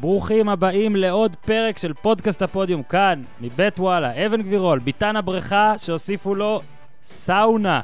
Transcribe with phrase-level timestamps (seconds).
[0.00, 6.34] ברוכים הבאים לעוד פרק של פודקאסט הפודיום, כאן, מבית וואלה, אבן גבירול, ביתן הבריכה שהוסיפו
[6.34, 6.60] לו
[7.02, 7.80] סאונה.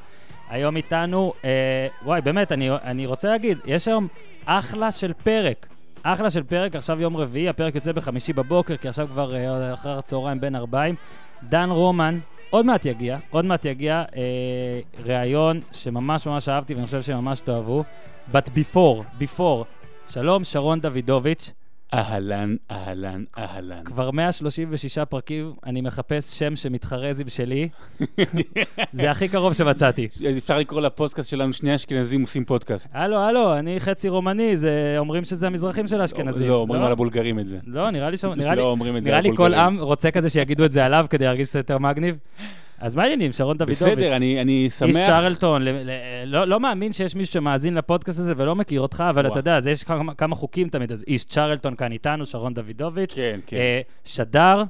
[0.49, 4.09] היום איתנו, אה, וואי, באמת, אני, אני רוצה להגיד, יש היום
[4.47, 5.67] אחלה של פרק.
[6.03, 9.99] אחלה של פרק, עכשיו יום רביעי, הפרק יוצא בחמישי בבוקר, כי עכשיו כבר אה, אחר
[9.99, 10.95] הצהריים בין ארבעים.
[11.43, 12.19] דן רומן,
[12.51, 17.85] עוד מעט יגיע, עוד מעט יגיע אה, ראיון שממש ממש אהבתי ואני חושב שממש תאהבו.
[18.33, 19.65] But before, before,
[20.11, 21.66] שלום, שרון דוידוביץ'.
[21.95, 23.85] אהלן, אהלן, אהלן.
[23.85, 27.69] כבר 136 פרקים, אני מחפש שם שמתחרז עם שלי.
[28.93, 30.09] זה הכי קרוב שמצאתי.
[30.39, 32.89] אפשר לקרוא לפודקאסט שלנו שני אשכנזים עושים פודקאסט.
[32.93, 36.49] הלו, הלו, אני חצי רומני, זה אומרים שזה המזרחים של האשכנזים.
[36.49, 37.59] לא, אומרים על הבולגרים את זה.
[37.67, 38.25] לא, נראה לי ש...
[38.25, 39.55] נראה לי- לא אומרים את זה נראה לי כל.
[39.55, 42.17] עם רוצה כזה שיגידו את זה עליו כדי להרגיש קצת יותר מגניב.
[42.79, 43.83] אז מה העניינים, שרון דוידוביץ'?
[43.83, 45.07] בסדר, אני אני איש שמח.
[45.07, 45.91] צ'רלטון, ל- ל-
[46.25, 49.33] לא, לא מאמין שיש מישהו שמאזין לפודקאסט הזה ולא מכיר אותך, אבל וואו.
[49.33, 53.15] אתה יודע, אז יש כמה, כמה חוקים תמיד, אז איש צ'רלטון כאן איתנו, שרון דוידוביץ',
[53.15, 53.57] כן, כן.
[53.57, 54.63] אה, שדר,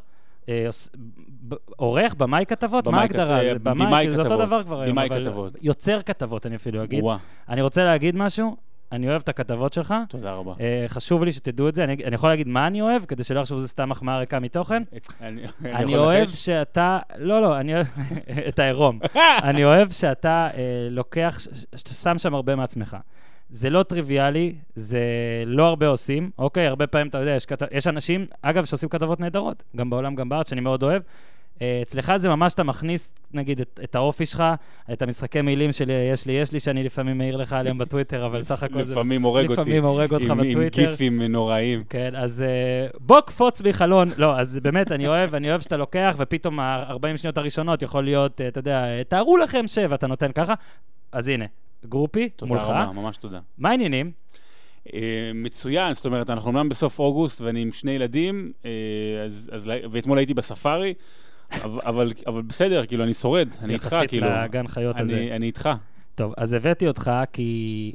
[0.48, 0.68] אה,
[1.76, 3.40] עורך, במאי כתבות, מה ההגדרה?
[3.40, 4.46] כת- אה, במאי, במאי כאילו, זה אותו כתבות.
[4.46, 5.52] דבר כבר היום, אבל כתבות.
[5.62, 7.02] יוצר כתבות, אני אפילו אגיד.
[7.02, 7.16] וואה,
[7.48, 8.56] אני רוצה להגיד משהו,
[8.92, 9.94] אני אוהב את הכתבות שלך.
[10.08, 10.54] תודה רבה.
[10.60, 13.40] אה, חשוב לי שתדעו את זה, אני, אני יכול להגיד מה אני אוהב, כדי שלא
[13.40, 14.82] יחשבו שזה סתם מחמאה ריקה מתוכן.
[15.20, 16.28] אני אני אוהב?
[16.28, 17.86] שאתה, לא, לא, אני אוהב
[18.48, 18.98] את העירום.
[19.48, 21.38] אני אוהב שאתה אה, לוקח,
[21.76, 22.96] שאתה שם שם הרבה מעצמך.
[23.50, 25.00] זה לא טריוויאלי, זה
[25.46, 26.66] לא הרבה עושים, אוקיי?
[26.66, 27.62] הרבה פעמים, אתה יודע, יש, כת...
[27.70, 31.02] יש אנשים, אגב, שעושים כתבות נהדרות, גם בעולם, גם בארץ, שאני מאוד אוהב.
[31.62, 34.44] אה, אצלך זה ממש, אתה מכניס, נגיד, את, את האופי שלך,
[34.92, 38.42] את המשחקי מילים של יש לי, יש לי, שאני לפעמים מעיר לך עליהם בטוויטר, אבל
[38.42, 38.94] סך הכל זה...
[38.94, 39.52] לפעמים הורג אותי.
[39.60, 40.90] לפעמים הורג אותך עם- עם בטוויטר.
[40.90, 41.84] גיפים נוראים.
[41.90, 42.44] כן, אז
[42.92, 44.08] uh, בוא קפוץ מחלון.
[44.16, 48.40] לא, אז באמת, אני אוהב, אני אוהב שאתה לוקח, ופתאום ה-40 שניות הראשונות יכול להיות,
[48.40, 50.54] uh, אתה יודע, אה, תארו לכם שבע, אתה נותן ככה.
[51.12, 51.44] אז הנה,
[51.88, 52.62] גרופי, תודה מולך.
[52.62, 53.40] רבה, ממש תודה.
[53.58, 54.10] מה העניינים?
[54.94, 55.00] אה,
[55.34, 58.70] מצוין, זאת אומרת, אנחנו אומנם בסוף אוגוסט ואני עם שני ילדים, אה,
[59.24, 60.94] אז- אז ואתמול הייתי בספארי,
[61.62, 64.26] אבל- אבל בסדר, כאילו, אני שורד, אני איתך, יחסית כאילו.
[64.44, 65.16] לגן חיות הזה.
[65.16, 65.68] אני אני איתך.
[66.14, 67.92] טוב, אז הבאתי אותך כי...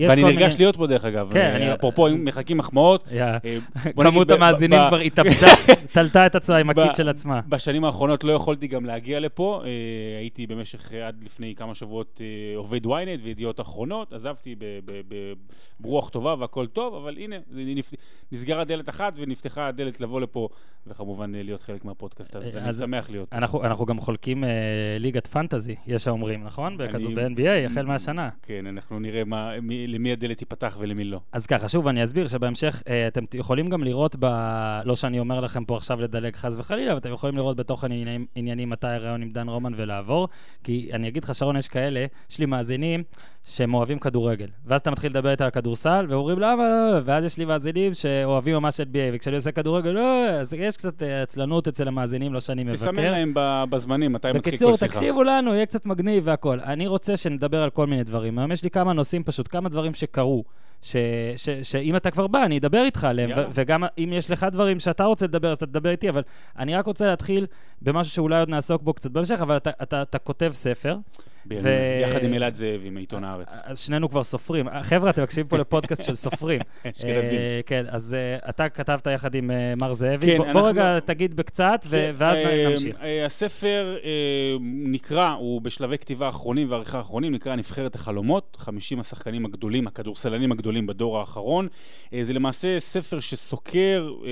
[0.00, 1.32] ואני נרגש מיני- להיות פה, דרך אגב.
[1.32, 3.08] כן, אה, אני- אפרופו, אם מחכים מחמאות.
[3.12, 3.38] אה,
[4.02, 5.46] כמות המאזינים כבר התאבדה,
[5.94, 7.40] תלתה את עצמה עם הקיט של עצמה.
[7.48, 9.62] בשנים האחרונות לא יכולתי גם להגיע לפה.
[9.64, 9.70] אה,
[10.18, 12.20] הייתי במשך עד לפני כמה שבועות
[12.56, 12.90] עובד ynet
[13.22, 14.12] וידיעות אחרונות.
[14.12, 14.54] עזבתי
[15.80, 17.36] ברוח טובה והכל טוב, אבל הנה,
[18.32, 20.48] נסגרה דלת אחת ונפתחה הדלת לבוא לפה,
[20.86, 22.36] וכמובן להיות חלק מהפודקאסט.
[22.36, 23.28] אז אני שמח להיות.
[23.32, 24.44] אנחנו, גם חולקים
[24.98, 26.76] ליגת פנטזי, יש האומרים, נכון?
[26.78, 28.28] בכדור ב-NBA, החל מהשנה.
[28.42, 29.52] כן, אנחנו נראה מה-
[29.88, 31.20] למי הדלת תיפתח ולמי לא.
[31.32, 34.26] אז ככה, שוב, אני אסביר שבהמשך אה, אתם יכולים גם לראות ב...
[34.84, 38.26] לא שאני אומר לכם פה עכשיו לדלג חס וחלילה, אבל אתם יכולים לראות בתוכן עניינים,
[38.34, 40.28] עניינים מתי הרעיון עם דן רומן ולעבור.
[40.64, 43.02] כי אני אגיד לך, שרון, יש כאלה, יש לי מאזינים
[43.48, 44.46] שהם אוהבים כדורגל.
[44.66, 48.54] ואז אתה מתחיל לדבר איתם על כדורסל, ואומרים למה לא, ואז יש לי מאזינים שאוהבים
[48.54, 52.64] ממש NBA, וכשאני עושה כדורגל, לא, אז יש קצת אה, עצלנות אצל המאזינים, לא שאני
[52.64, 52.76] מבקר.
[52.90, 53.32] תסמן להם
[53.70, 54.86] בזמנים, מתי מתחיל כל בקיצור, שיחה.
[54.86, 56.60] תקשיבו לנו, יהיה קצת מגניב והכל.
[56.60, 58.38] אני רוצה שנדבר על כל מיני דברים.
[58.38, 60.44] היום יש לי כמה נושאים פשוט, כמה דברים שקרו,
[60.82, 60.96] ש-
[61.36, 63.30] ש- שאם אתה כבר בא, אני אדבר איתך עליהם.
[63.30, 66.22] ו- וגם אם יש לך דברים שאתה רוצה לדבר, אז אתה תדבר איתי, אבל
[66.58, 67.46] אני רק רוצה להתחיל
[67.82, 70.96] במשהו שאולי עוד נעסוק בו קצת בהמשך, אבל אתה, אתה, אתה כותב ספר,
[71.62, 71.68] ו-
[72.02, 73.48] יחד עם אלעד זאבי מעיתון הארץ.
[73.64, 74.66] אז שנינו כבר סופרים.
[74.82, 76.60] חבר'ה, אתם מקשיבים פה לפודקאסט של סופרים.
[76.86, 77.38] אשכנזים.
[77.38, 80.26] אה, כן, אז אה, אתה כתבת יחד עם אה, מר זאבי.
[80.26, 83.00] כן, בוא- רגע תגיד בקצת, כן, ואז אה, נמשיך.
[83.00, 84.10] אה, הספר אה,
[84.84, 90.86] נקרא, הוא בשלבי כתיבה אחרונים ועריכה אחרונים, נקרא נבחרת החלומות, 50 השחקנים הגדולים, הכדורסלנים הגדולים
[90.86, 91.68] בדור האחרון.
[92.14, 94.30] אה, זה למעשה ספר שסוקר אה,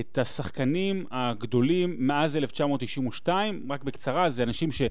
[0.00, 4.82] את השחקנים הגדולים מאז 1992, רק בקצרה, זה אנשים ש...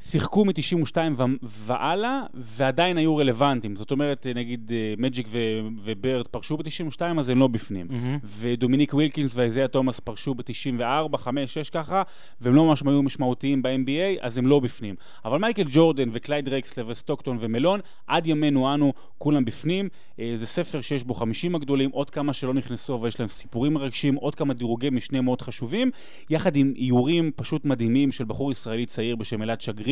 [0.00, 0.96] שיחקו מ-92
[1.42, 3.76] והלאה, ועדיין היו רלוונטיים.
[3.76, 7.86] זאת אומרת, אה, נגיד אה, מג'יק ו- וברד פרשו ב-92, אז הם לא בפנים.
[7.90, 8.18] מהמם.
[8.38, 12.02] ודומיניק ווילקינס ואיזיה תומאס פרשו ב-94, 5, 6 ככה,
[12.40, 14.94] והם לא ממש היו משמעותיים ב-NBA, אז הם לא בפנים.
[15.24, 19.88] אבל מייקל ג'ורדן וקלייד דרקסלר וסטוקטון ומלון, עד ימינו אנו, כולם בפנים.
[20.20, 23.74] אה, זה ספר שיש בו 50 הגדולים, עוד כמה שלא נכנסו, אבל יש להם סיפורים
[23.74, 25.90] מרגשים, עוד כמה דירוגי משנה מאוד חשובים,
[26.30, 29.85] יחד עם איורים פשוט מדהימים של בחור ישראלי צעיר בשם אלעד שגריר,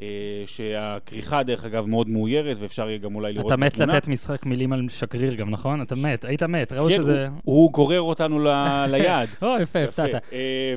[0.00, 0.06] אה,
[0.46, 3.78] שהכריכה, דרך אגב, מאוד מאוירת, ואפשר יהיה גם אולי לראות אתה מת.
[3.78, 5.82] לתת משחק מילים על שגריר גם, נכון?
[5.82, 7.28] אתה מת, היית מת, ראו כן, שזה...
[7.44, 9.28] הוא, גורר אותנו ל- ליעד.
[9.42, 10.32] או, יפה, הפתעת.
[10.32, 10.74] אה,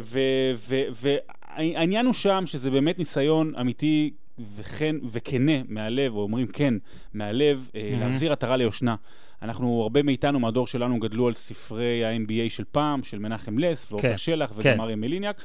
[1.58, 4.12] והעניין הוא שם שזה באמת ניסיון אמיתי
[4.56, 6.74] וכן, וכנה מהלב, או אומרים כן,
[7.14, 8.00] מהלב, מהמם.
[8.00, 8.96] להחזיר עטרה ליושנה.
[9.42, 14.10] אנחנו, הרבה מאיתנו מהדור שלנו גדלו על ספרי ה-NBA של פעם, של מנחם לס ועופר
[14.10, 14.80] כן, שלח וגם כן.
[14.80, 15.42] אריה מליניאק,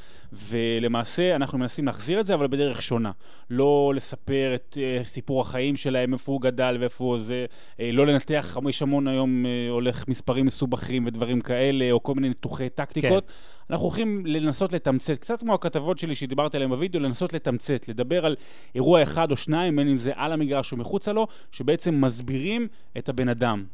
[0.48, 3.10] ולמעשה אנחנו מנסים להחזיר את זה, אבל בדרך שונה.
[3.50, 7.46] לא לספר את uh, סיפור החיים שלהם, איפה הוא גדל ואיפה הוא זה,
[7.76, 12.28] uh, לא לנתח, יש המון היום uh, הולך מספרים מסובכים ודברים כאלה, או כל מיני
[12.28, 13.32] ניתוחי טקטיקות.
[13.70, 18.36] אנחנו הולכים לנסות לתמצת, קצת כמו הכתבות שלי שדיברתי עליהן בווידאו, לנסות לתמצת, לדבר על
[18.74, 23.08] אירוע אחד או שניים, בין אם זה על המגרש או מחוצה לו, שבעצם מסבירים את
[23.08, 23.64] הבן אדם.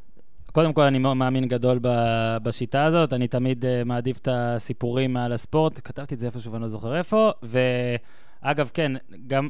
[0.53, 3.13] קודם כל, אני מאמין גדול ב- בשיטה הזאת.
[3.13, 5.81] אני תמיד uh, מעדיף את הסיפורים מעל הספורט.
[5.85, 7.31] כתבתי את זה איפשהו ואני לא זוכר איפה.
[7.43, 8.93] ואגב, כן,
[9.27, 9.49] גם,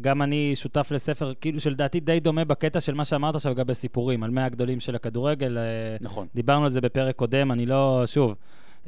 [0.00, 4.22] גם אני שותף לספר, כאילו, שלדעתי די דומה בקטע של מה שאמרת עכשיו לגבי סיפורים,
[4.22, 5.58] על 100 הגדולים של הכדורגל.
[5.58, 5.62] אה,
[6.00, 6.26] נכון.
[6.34, 8.02] דיברנו על זה בפרק קודם, אני לא...
[8.06, 8.34] שוב,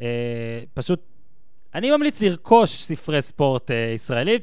[0.00, 0.06] אה,
[0.75, 1.12] פשוט...
[1.74, 4.38] אני ממליץ לרכוש ספרי ספורט אה, ישראלים.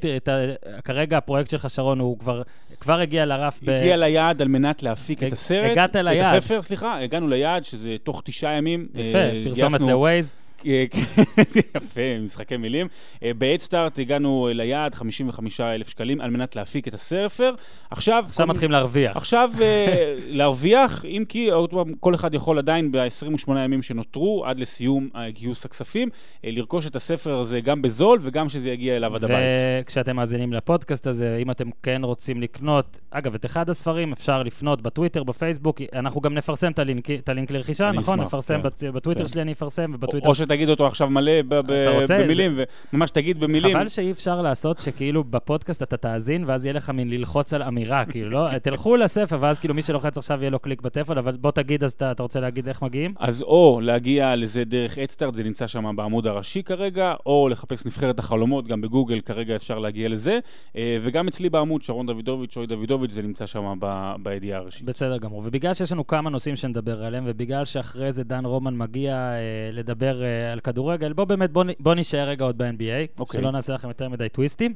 [0.84, 2.42] כרגע הפרויקט שלך, שרון, הוא כבר,
[2.80, 3.70] כבר הגיע לרף ב...
[3.70, 5.70] הגיע ליעד על מנת להפיק הג- את הסרט.
[5.70, 6.36] הגעת ליעד.
[6.36, 8.86] את הספר, סליחה, הגענו ליעד, שזה תוך תשעה ימים.
[8.94, 10.34] יפה, אה, פרסומת לווייז.
[10.66, 10.84] אה,
[11.76, 12.88] יפה, משחקי מילים.
[13.22, 17.54] אה, בהדסטארט הגענו ליעד 55 אלף שקלים על מנת להפיק את הספר.
[17.90, 18.24] עכשיו...
[18.26, 19.16] עכשיו מתחילים להרוויח.
[19.16, 24.58] עכשיו אה, להרוויח, אם כי עוד פעם, כל אחד יכול עדיין ב-28 הימים שנותרו, עד
[24.60, 26.08] לסיום גיוס הכספים,
[26.44, 29.36] לרכוש את הספר הזה גם בזול וגם שזה יגיע אליו עד הבית.
[29.82, 34.82] וכשאתם מאזינים לפודקאסט הזה, אם אתם כן רוצים לקנות, אגב, את אחד הספרים אפשר לפנות
[34.82, 38.20] בטוויטר, בפייסבוק, אנחנו גם נפרסם את הלינק, לרכישה, נכון?
[38.20, 38.62] נפרסם כן.
[38.62, 39.28] בט- בטוויטר כן.
[39.28, 40.28] שלי, אני אפרסם, ובטוויטר...
[40.50, 41.32] שתגיד אותו עכשיו מלא?
[41.42, 42.58] במילים,
[42.92, 43.76] וממש תגיד במילים.
[43.76, 48.04] חבל שאי אפשר לעשות שכאילו בפודקאסט אתה תאזין, ואז יהיה לך מין ללחוץ על אמירה,
[48.10, 48.58] כאילו, לא?
[48.58, 51.92] תלכו לספר, ואז כאילו מי שלוחץ עכשיו יהיה לו קליק בטלפון, אבל בוא תגיד, אז
[51.92, 53.14] אתה, רוצה להגיד איך מגיעים?
[53.18, 58.18] אז או להגיע לזה דרך אדסטארט, זה נמצא שם בעמוד הראשי כרגע, או לחפש נבחרת
[58.18, 60.38] החלומות, גם בגוגל כרגע אפשר להגיע לזה,
[60.76, 64.84] אה, וגם אצלי בעמוד, שרון דוידוביץ', שוי דוידוביץ', זה נמצא שם ב- בידיעה הראשית.
[64.84, 65.42] בסדר גמור.
[65.44, 69.38] ובגלל שיש לנו כמה נושאים שנדבר עליהם, ובגלל שאחרי זה דן רומן מגיע אה,
[69.72, 73.40] לדבר אה, על כדורגל, בוא באמת, בוא, בוא נשאר רגע עוד ב-NBA, אוקיי.
[73.40, 74.74] שלא נעשה לכם יותר מדי טוויסטים.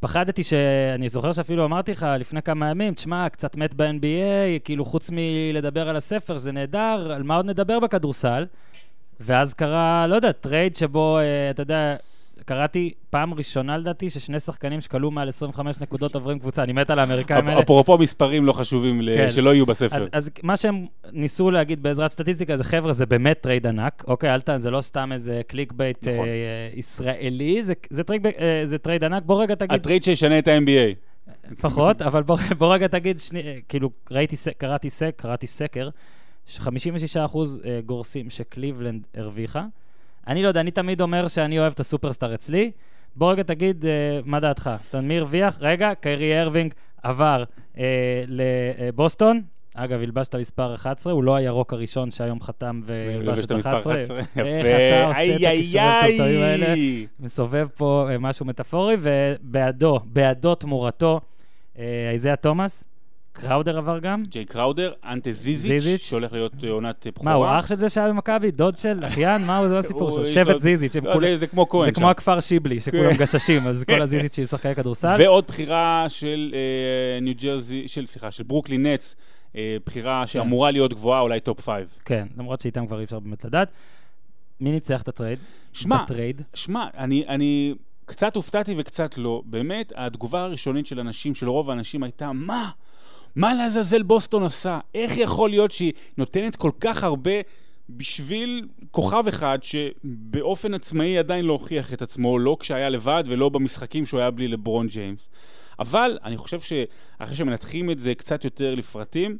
[0.00, 0.52] פחדתי ש...
[0.94, 5.88] אני זוכר שאפילו אמרתי לך לפני כמה ימים, תשמע, קצת מת ב-NBA, כאילו חוץ מלדבר
[5.88, 8.46] על הספר, זה נהדר, על מה עוד נדבר בכדורסל?
[9.20, 11.96] ואז קרה, לא יודע, טרייד שבו, אה, אתה יודע,
[12.44, 16.98] קראתי פעם ראשונה לדעתי ששני שחקנים שקלעו מעל 25 נקודות עוברים קבוצה, אני מת על
[16.98, 17.60] האמריקאים האלה.
[17.60, 19.30] אפרופו מספרים לא חשובים כן.
[19.30, 19.96] שלא יהיו בספר.
[19.96, 24.34] אז, אז מה שהם ניסו להגיד בעזרת סטטיסטיקה זה, חבר'ה, זה באמת טרייד ענק, אוקיי?
[24.34, 24.50] אל ת...
[24.56, 26.28] זה לא סתם איזה clickbait נכון.
[26.28, 29.22] אה, ישראלי, זה, זה, טרייד, אה, זה טרייד ענק.
[29.26, 31.08] בוא רגע תגיד, הטרייד שישנה את ה-NBA.
[31.60, 35.88] פחות, אבל בוא, בוא רגע תגיד, שני, אה, כאילו, ראיתי, קראתי, סק, קראתי סקר,
[36.46, 39.64] ש-56% אה, גורסים שקליבלנד הרוויחה.
[40.28, 42.70] אני לא יודע, אני תמיד אומר שאני אוהב את הסופרסטאר אצלי.
[43.16, 44.70] בוא רגע תגיד אה, מה דעתך.
[44.82, 45.58] זאת אומרת, מי הרוויח?
[45.60, 47.44] רגע, קיירי ארווינג עבר
[47.78, 49.42] אה, לבוסטון.
[49.74, 53.94] אגב, הלבש את המספר 11, הוא לא הירוק הראשון שהיום חתם והלבש את 11.
[53.96, 56.74] איך אתה עושה את הטוטאים האלה?
[57.20, 61.20] מסובב פה אה, משהו מטאפורי, ובעדו, בעדו תמורתו,
[61.78, 62.87] אה, איזיה תומאס,
[63.40, 64.22] קראודר עבר גם.
[64.28, 66.02] ג'יי קראודר, אנטה זיזיץ', זיזיץ'.
[66.04, 67.30] שהולך להיות אה, עונת אה, בכורה.
[67.32, 68.50] מה, הוא אח של זה שהיה במכבי?
[68.50, 69.44] דוד של אחיין?
[69.46, 70.26] מה זה הסיפור הוא- שלו?
[70.26, 71.92] שבט זיזיץ', לא, זה- כמו כהן זה.
[71.92, 73.18] כמו הכפר שיבלי, שכולם כן.
[73.18, 75.16] גששים, אז כל הזיזיץ' של שחקני כדורסל.
[75.18, 78.86] ועוד בחירה של אה, ניו ג'רזי, של, סליחה, של ברוקלין
[79.56, 81.88] אה, בחירה שאמורה להיות גבוהה, אולי top five.
[82.04, 83.68] כן, למרות שאיתם כבר אי אפשר באמת לדעת.
[84.60, 85.38] מי ניצח את הטרייד?
[85.72, 85.96] שמע.
[86.54, 87.74] שמע, אני, אני
[88.04, 89.42] קצת הופתעתי וקצת לא.
[89.46, 92.70] באמת, התגובה הראשונית של אנשים, של רוב האנשים, הייתה, מה?
[93.36, 94.78] מה לעזאזל בוסטון עשה?
[94.94, 97.30] איך יכול להיות שהיא נותנת כל כך הרבה
[97.90, 104.06] בשביל כוכב אחד שבאופן עצמאי עדיין לא הוכיח את עצמו, לא כשהיה לבד ולא במשחקים
[104.06, 105.28] שהוא היה בלי לברון ג'יימס.
[105.78, 109.38] אבל אני חושב שאחרי שמנתחים את זה קצת יותר לפרטים,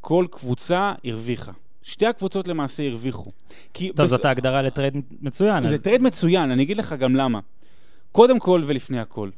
[0.00, 1.52] כל קבוצה הרוויחה.
[1.82, 3.30] שתי הקבוצות למעשה הרוויחו.
[3.74, 5.66] כי טוב, בס- זאת ההגדרה לטרייד מצוין.
[5.66, 7.40] אז- זה טרייד מצוין, אני אגיד לך גם למה.
[8.12, 9.30] קודם כל ולפני הכל,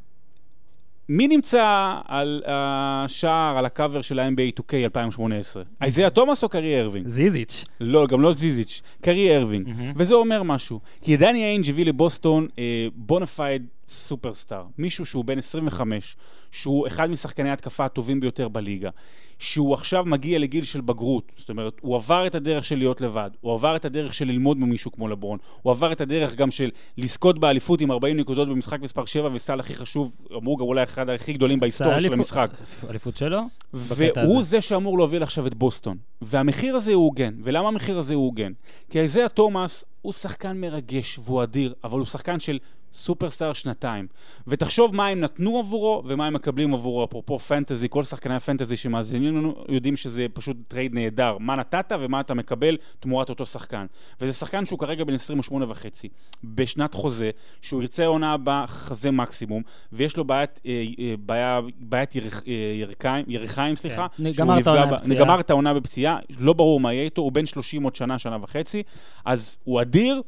[1.12, 5.62] מי נמצא על השער, על הקאבר של ה-NBA 2K 2018?
[5.83, 7.07] איזיה תומאס או קיירי ארווינג?
[7.07, 7.64] זיזיץ'.
[7.81, 9.69] לא, גם לא זיזיץ', קיירי ארווינג.
[9.69, 9.93] מהמם.
[9.97, 10.81] וזה אומר משהו.
[11.02, 14.65] כי דני איינג' הביא לבוסטון אה, bona fide superstar.
[14.79, 16.17] מישהו שהוא בן 25,
[16.51, 18.91] שהוא אחד משחקני ההתקפה הטובים ביותר בליגה,
[19.39, 21.33] שהוא עכשיו מגיע לגיל של בגרות.
[21.37, 24.57] זאת אומרת, הוא עבר את הדרך של להיות לבד, הוא עבר את הדרך של ללמוד
[24.59, 28.81] ממישהו כמו לברון, הוא עבר את הדרך גם של לזכות באליפות עם 40 נקודות במשחק
[28.81, 32.51] מספר 7 וסל הכי חשוב, אמרו גם אולי אחד הכי גדולים בהיסטוריה של אליפות- המשחק.
[32.91, 33.41] אליפות שלו?
[33.75, 34.43] והוא.
[34.43, 35.97] זה שאמור להוביל עכשיו את בוסטון.
[36.23, 37.35] והמחיר הזה הוא הוגן.
[37.43, 38.53] ולמה המחיר הזה הוא הוגן?
[38.91, 42.59] כי איזיה תומאס הוא שחקן מרגש והוא אדיר, אבל הוא שחקן של
[42.95, 44.07] סופרסטאר שנתיים.
[44.47, 47.05] ותחשוב מה הם נתנו עבורו ומה הם מקבלים עבורו.
[47.05, 51.37] אפרופו פנטזי, כל שחקני הפנטזי שמאזינים לנו יודעים שזה פשוט טרייד נהדר.
[51.39, 53.87] מה נתת ומה אתה מקבל תמורת אותו שחקן.
[54.21, 56.09] וזה שחקן שהוא כרגע בן 28 וחצי,
[56.45, 57.31] בשנת חוזה,
[57.61, 62.53] שהוא ירצה עונה הבאה חוזה מקסימום, ויש לו בעיית, אה, אה, בעיה, בעיית ירח, אה,
[62.81, 64.07] ירכיים, ירכיים, סליחה.
[64.17, 64.33] כן.
[64.33, 65.21] שהוא גמר את העונה בפציעה.
[65.21, 68.39] גמר את העונה בפציעה, לא ברור מה יהיה איתו, הוא בן 30 עוד שנה, שנה
[68.43, 68.83] וחצי,
[69.25, 70.23] אז הוא אדיר.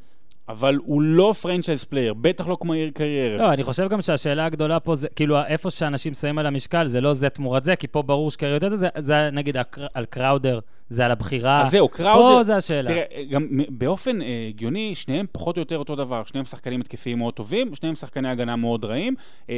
[0.48, 3.36] אבל הוא לא franchise player, בטח לא כמו קיירי ארווינג.
[3.36, 7.00] לא, אני חושב גם שהשאלה הגדולה פה זה, כאילו, איפה שאנשים שמים על המשקל, זה
[7.00, 9.56] לא זה תמורת זה, כי פה ברור שקיירי יודע את זה, זה, נגיד
[9.94, 10.58] על קראודר,
[10.92, 11.62] זה על הבחירה.
[11.62, 12.36] אז זהו, קראודר...
[12.36, 12.90] פה זה השאלה.
[12.90, 16.22] תראה, גם באופן אה, הגיוני, שניהם פחות או יותר אותו דבר.
[16.24, 19.14] שניהם שחקנים התקפיים מאוד טובים, שניהם שחקני הגנה מאוד רעים.
[19.50, 19.54] אה,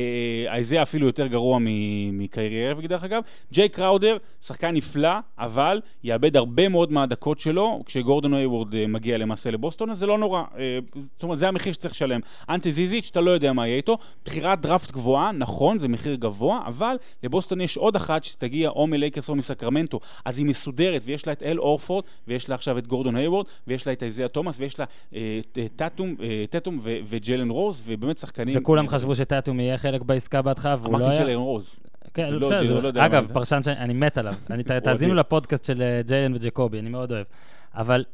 [0.54, 1.58] איזיה אפילו יותר גרוע
[2.12, 3.22] מקיירי ארווינג, דרך אגב.
[3.52, 9.50] ג'יי קראודר, שחקן נפלא, אבל יאבד הרבה מאוד מהדקות שלו כשגורדון היוורד אה, מגיע למעשה
[9.50, 10.42] לבוסטון, אז זה לא נורא.
[10.58, 10.78] אה,
[11.12, 12.20] זאת אומרת, זה המחיר שצריך לשלם.
[12.48, 13.98] אנטי זיזיץ', אתה לא יודע מה יהיה איתו.
[14.24, 19.28] בחירת דראפט גבוהה, נכון, זה מחיר גבוה, אבל לבוסטון יש עוד אחת שתגיע או מלייקרס
[19.28, 20.00] או מסקרמנטו.
[20.24, 23.86] אז היא מסודרת, ויש לה את אל הורפורד, ויש לה עכשיו את גורדון היוורד, ויש
[23.86, 27.82] לה את איזיה תומאס, ויש לה אה, את אה, טאטום, אה, טטום ו- וג'לן רוז,
[27.86, 28.54] ובאמת שחקנים...
[28.58, 31.24] וכולם חשבו שטאטום יהיה חלק בעסקה בהתחלה, והוא לא אמרתי היה.
[31.24, 31.64] ג'לן רוז.
[32.14, 33.30] כן, לא, בסדר, לא מה אגב.
[33.32, 34.34] פרשן שאני מת עליו.
[34.84, 35.14] תאזינו.
[35.14, 37.26] לפודקאסט של ג'יילן וג'קובי, אני מאוד אוהב.
[37.74, 38.04] אבל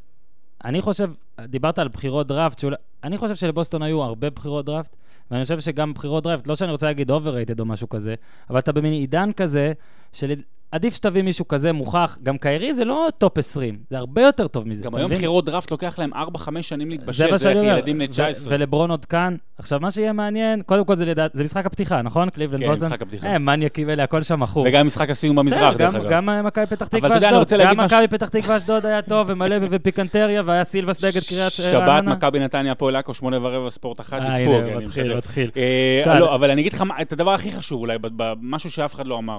[0.65, 4.97] אני חושב, דיברת על בחירות דראפט, שאולי- אני חושב שלבוסטון היו הרבה בחירות דראפט,
[5.31, 8.15] ואני חושב שגם בחירות דראפט, לא שאני רוצה להגיד overrated או משהו כזה,
[8.51, 9.73] אבל אתה במין עידן כזה,
[10.13, 10.33] של
[10.73, 14.69] עדיף שתביא מישהו כזה מוכח, גם קיירי זה לא top 20, זה הרבה יותר טוב
[14.69, 14.85] מזה.
[14.85, 15.11] גם היום?
[15.11, 16.17] בחירות דראפט לוקח להם 4-5
[16.61, 17.69] שנים להתבשל, זה איך אומר.
[17.69, 18.55] ילדים בני ו- 19.
[18.57, 19.37] ולברון עוד כאן.
[19.59, 22.31] עכשיו, מה שיהיה מעניין, קודם כל זה לדעת, זה משחק הפתיחה, נכון?
[22.31, 22.89] קליבלנד כן, בוסטון?
[22.89, 23.27] משחק הפתיחה.
[23.27, 24.67] אה, מניאקים אלה, הכל שם מכור.
[24.69, 26.11] וגם משחק הסיום במזרח, דרך אגב.
[26.11, 30.43] גם אה, מכבי פתח תקווה אשדוד, גם מכבי פתח תקווה אשדוד היה טוב, ומלא ופיקנטריה,
[30.45, 32.15] והיה סילבס נגד קריית שבת, רעננה.
[32.15, 34.55] מכבי נתניה, הפועל עכו, שמונה ורבע, ספורט אחת, אה, תצפו.
[34.55, 35.17] הנה, כן, מתחיל, משדר.
[35.17, 35.51] מתחיל.
[35.57, 36.19] אה, שאל.
[36.19, 37.99] לא, אבל אני אגיד לך את הדבר הכי חשוב אולי,
[38.41, 39.39] משהו שאף אחד לא אמר.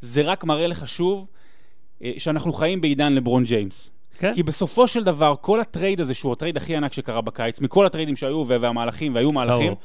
[0.00, 1.26] זה רק מראה לך שוב
[2.02, 3.90] אה, שאנחנו חיים בעידן לברון ג'יימס.
[4.18, 4.34] כן.
[4.34, 8.16] כי בסופו של דבר, כל הטרייד הזה, שהוא הטרייד הכי ענק שקרה בקיץ, מכל הטריידים
[8.16, 9.78] שהיו וה- והמהלכים, והיו מהלכים, ברור.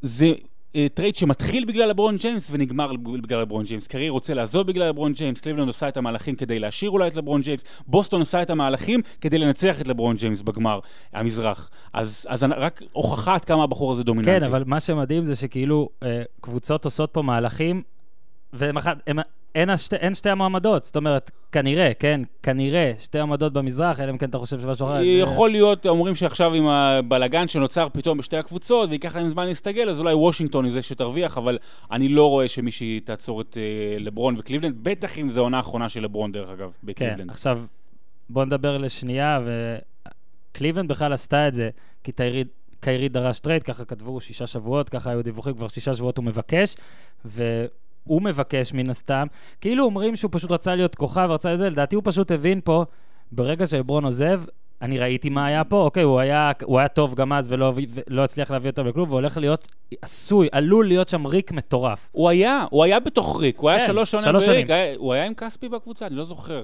[0.00, 0.32] זה
[0.76, 3.86] אה, טרייד שמתחיל בגלל לברון ג'יימס ונגמר בגלל לברון ג'יימס.
[3.86, 7.40] קיירי רוצה לעזוב בגלל לברון ג'יימס, קליבלנד עושה את המהלכים כדי להשאיר אולי את לברון
[7.40, 10.80] ג'יימס, בוסטון עושה את המהלכים כדי לנצח את לברון ג'יימס בגמר
[11.12, 11.70] המזרח.
[11.92, 14.40] אז, אז רק הוכחה עד כמה הבחור הזה דומיננטי.
[14.40, 17.82] כן, אבל מה שמדהים זה שכאילו אה, קבוצות עושות פה מהלכים,
[18.76, 19.18] אחת, הם,
[19.54, 20.84] אין, השתי, אין שתי המועמדות.
[20.84, 25.00] זאת אומרת, כנראה, כן, כנראה, שתי המועמדות במזרח, אלא אם כן אתה חושב שמשהו אחר.
[25.02, 29.98] יכול להיות, אומרים שעכשיו עם הבלגן שנוצר פתאום בשתי הקבוצות, וייקח להם זמן להסתגל, אז
[29.98, 31.58] אולי וושינגטון היא זה שתרוויח, אבל
[31.90, 36.02] אני לא רואה שמישהי תעצור את אה, לברון וקליבלנד, בטח אם זו העונה האחרונה של
[36.02, 37.30] לברון, דרך אגב, כן, בקליבלנד.
[37.30, 37.62] עכשיו,
[38.30, 41.70] בוא נדבר לשנייה, וקליבלנד בכלל עשתה את זה,
[42.04, 42.44] כי תיירי,
[42.80, 46.76] קיירי דרש trade, ככה כתבו שישה שבועות, ככה היו דיווחים, כבר שישה שבועות הוא מבקש,
[48.06, 49.26] והוא מבקש מן הסתם.
[49.60, 52.84] כאילו אומרים שהוא פשוט רצה להיות כוכב, רצה לזה, לדעתי הוא פשוט הבין פה,
[53.32, 54.42] ברגע שלברון עוזב,
[54.82, 57.72] אני ראיתי מה היה פה, אוקיי, הוא היה, הוא היה טוב גם אז ולא,
[58.06, 59.68] ולא הצליח להביא אותו לכלום, והולך להיות
[60.02, 62.08] עשוי, עלול להיות שם ריק מטורף.
[62.12, 64.70] הוא היה, הוא היה בתוך ריק, הוא היה כן, שלוש שנים בריק.
[64.70, 66.62] היה- הוא היה עם כספי בקבוצה, אני לא זוכר.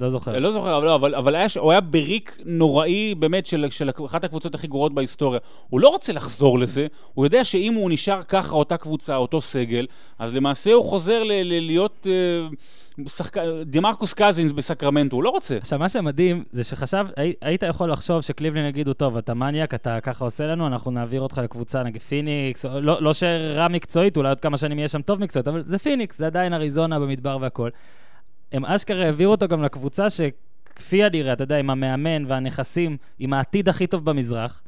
[0.00, 0.34] לא זוכר.
[0.34, 3.90] אני לא זוכר, אבל, לא, אבל, אבל היה, הוא היה בריק נוראי באמת של, של
[4.06, 5.40] אחת הקבוצות הכי גרועות בהיסטוריה.
[5.68, 9.86] הוא לא רוצה לחזור לזה, הוא יודע שאם הוא נשאר ככה, אותה קבוצה, אותו סגל,
[10.18, 12.48] אז למעשה הוא חוזר ל, ל, להיות אה,
[13.08, 13.36] שחק...
[13.66, 15.56] דמרקוס קזינס בסקרמנטו, הוא לא רוצה.
[15.56, 20.00] עכשיו, מה שמדהים זה שחשב, הי- היית יכול לחשוב שקליבלנד יגידו, טוב, אתה מניאק, אתה
[20.00, 24.40] ככה עושה לנו, אנחנו נעביר אותך לקבוצה נגיד פיניקס, לא, לא שרע מקצועית, אולי עוד
[24.40, 27.70] כמה שנים יהיה שם טוב מקצועית, אבל זה פיניקס, זה עדיין אריזונה במדבר והכל.
[28.52, 33.68] הם אשכרה העבירו אותו גם לקבוצה שכפי הנראה, אתה יודע, עם המאמן והנכסים, עם העתיד
[33.68, 34.62] הכי טוב במזרח.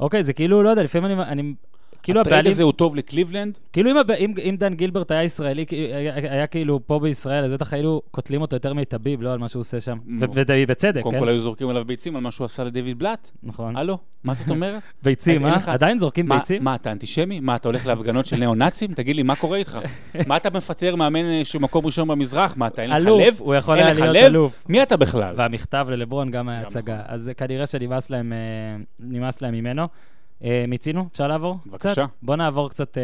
[0.00, 1.32] אוקיי, זה כאילו, לא יודע, לפעמים אני...
[1.32, 1.54] אני
[2.02, 5.22] כאילו ה trade הבעלים, הזה הוא טוב לקליבלנד, כאילו אם, אם, אם דן גילברט היה
[5.22, 9.38] ישראלי, היה, היה כאילו פה בישראל, אז בטח היינו קוטלים אותו יותר מטביב, לא על
[9.38, 9.98] מה שהוא עושה שם.
[10.20, 11.20] ו- ובצדק, קודם כן?
[11.20, 13.30] כל היו זורקים עליו ביצים על מה שהוא עשה לדיוויד בלאט.
[13.42, 13.76] נכון.
[13.76, 14.82] הלו, מה זאת אומרת?
[15.04, 15.58] ביצים, אה?
[15.66, 16.64] עדיין זורקים ביצים?
[16.64, 17.40] מה, אתה אנטישמי?
[17.40, 18.94] מה, אתה הולך להפגנות של ניאו-נאצים?
[18.94, 19.78] תגיד לי, מה קורה איתך?
[20.26, 22.56] מה אתה מפטר מאמן אה, שהוא מקום ראשון במזרח?
[22.56, 23.36] מה, אתה אין לך אלוף, לב?
[23.38, 24.16] הוא יכול היה להיות?
[24.16, 24.64] אלוף.
[24.68, 25.34] מי אתה בכלל?
[25.36, 27.00] והמכתב ללברון גם היה גם הצגה.
[27.06, 28.32] אז כנראה שנמאס להם,
[29.00, 29.88] נמאס להם ממנו.
[30.44, 31.08] אה, מיצינו?
[31.12, 31.58] אפשר לעבור?
[31.66, 31.92] בבקשה.
[31.92, 32.02] קצת?
[32.22, 33.02] בוא נעבור קצת אה,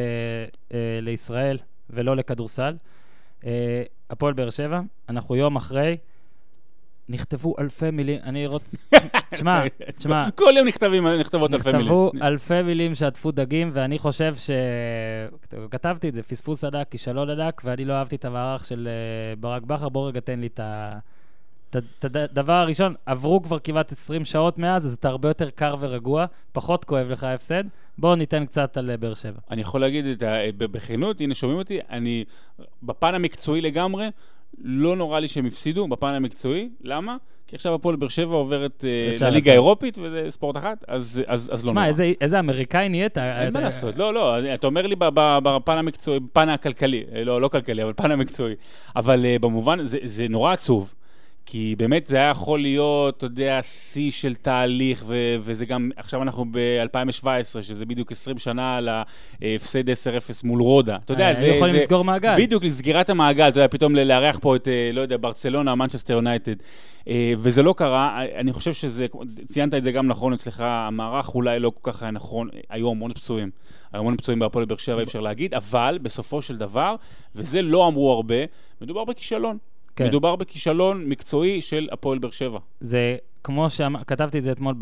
[0.73, 1.59] אה, לישראל
[1.91, 2.77] ולא לכדורסל.
[4.11, 5.97] הפועל באר שבע, אנחנו יום אחרי,
[7.09, 8.63] נכתבו אלפי מילים, אני רוצ...
[9.31, 9.63] תשמע,
[9.97, 11.81] תשמע, כל יום נכתבים, נכתבות אלפי מילים.
[11.81, 14.51] נכתבו אלפי מילים שעטפו דגים, ואני חושב ש...
[15.71, 18.89] כתבתי את זה, פספוס ענק, כישלון ענק, ואני לא אהבתי את המערך של
[19.41, 19.89] ברק בכר.
[19.89, 20.99] בוא רגע תן לי את ה...
[21.77, 26.27] את הדבר הראשון, עברו כבר כמעט 20 שעות מאז, אז אתה הרבה יותר קר ורגוע,
[26.53, 27.65] פחות כואב לך ההפסד.
[27.99, 29.39] בואו ניתן קצת על אה, באר שבע.
[29.51, 30.37] אני יכול להגיד את ה...
[30.59, 32.25] בכנות, הנה שומעים אותי, אני
[32.83, 34.09] בפן המקצועי לגמרי,
[34.59, 36.69] לא נורא לי שהם הפסידו, בפן המקצועי.
[36.83, 37.17] למה?
[37.47, 38.85] כי עכשיו הפועל באר שבע עוברת
[39.21, 41.93] uh, לליגה האירופית, וזה ספורט אחת, אז, אז, אז לא נורא.
[41.93, 43.19] שמע, איזה, אמריקאי נהיית.
[43.19, 47.49] אין מה לעשות, לא, לא, אתה אומר לי בפן המקצועי, בפן הכלכלי, אה, לא, לא
[47.49, 48.55] כלכלי, אבל בפן המקצועי.
[48.97, 50.95] אבל במובן, זה, זה נורא עצוב.
[51.47, 56.23] כי באמת זה היה יכול להיות, אתה יודע, שיא של תהליך, ו- וזה גם, עכשיו
[56.23, 57.27] אנחנו ב-2017,
[57.63, 59.93] שזה בדיוק 20 שנה על ההפסד 10-0
[60.45, 60.95] מול רודה.
[61.05, 61.41] אתה יודע, זה...
[61.41, 62.35] היו יכולים לסגור מעגל.
[62.39, 66.55] בדיוק, לסגירת המעגל, אתה יודע, פתאום לארח פה את, לא יודע, ברצלונה, מנצ'סטר יונייטד.
[67.39, 69.07] וזה לא קרה, אני חושב שזה,
[69.47, 73.13] ציינת את זה גם נכון אצלך, המערך אולי לא כל כך היה נכון, היו המון
[73.13, 73.51] פצועים.
[73.93, 76.97] המון פצועים בהפועל באר שבע, אי אפשר להגיד, אבל בסופו של דבר,
[77.35, 78.35] וזה לא אמרו הרבה,
[78.81, 79.59] מדובר בכישלון.
[79.97, 80.07] כן.
[80.07, 82.59] מדובר בכישלון מקצועי של הפועל באר שבע.
[82.81, 84.75] זה כמו שכתבתי את זה אתמול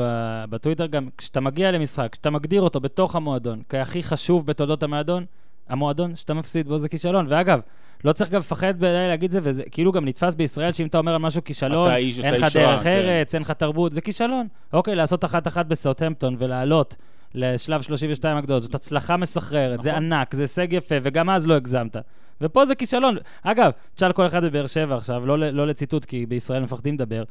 [0.51, 5.25] בטוויטר, גם כשאתה מגיע למשחק, כשאתה מגדיר אותו בתוך המועדון כהכי חשוב בתולדות המועדון,
[5.69, 7.27] המועדון שאתה מפסיד בו זה כישלון.
[7.29, 7.61] ואגב,
[8.05, 11.19] לא צריך גם לפחד להגיד זה, וזה כאילו גם נתפס בישראל שאם אתה אומר על
[11.19, 12.91] משהו כישלון, אין לך דרך כן.
[12.91, 14.47] ארץ, אין לך תרבות, זה כישלון.
[14.73, 16.97] אוקיי, לעשות אחת-אחת בסאוטהמפטון ולעלות
[17.35, 19.83] לשלב 32 הגדולות, זאת הצלחה מסחררת, נכון.
[19.83, 21.97] זה ענק, זה הישג יפה, וגם אז לא הגזמת.
[22.41, 23.17] ופה זה כישלון.
[23.43, 27.25] אגב, תשאל כל אחד בבאר שבע עכשיו, לא, לא לציטוט, כי בישראל מפחדים לדבר.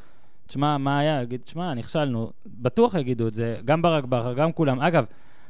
[0.48, 1.22] תשמע, מה היה?
[1.22, 2.32] יגיד, תשמע, נכשלנו.
[2.46, 4.82] בטוח יגידו את זה, גם ברק בכר, גם כולם.
[4.82, 5.06] אגב,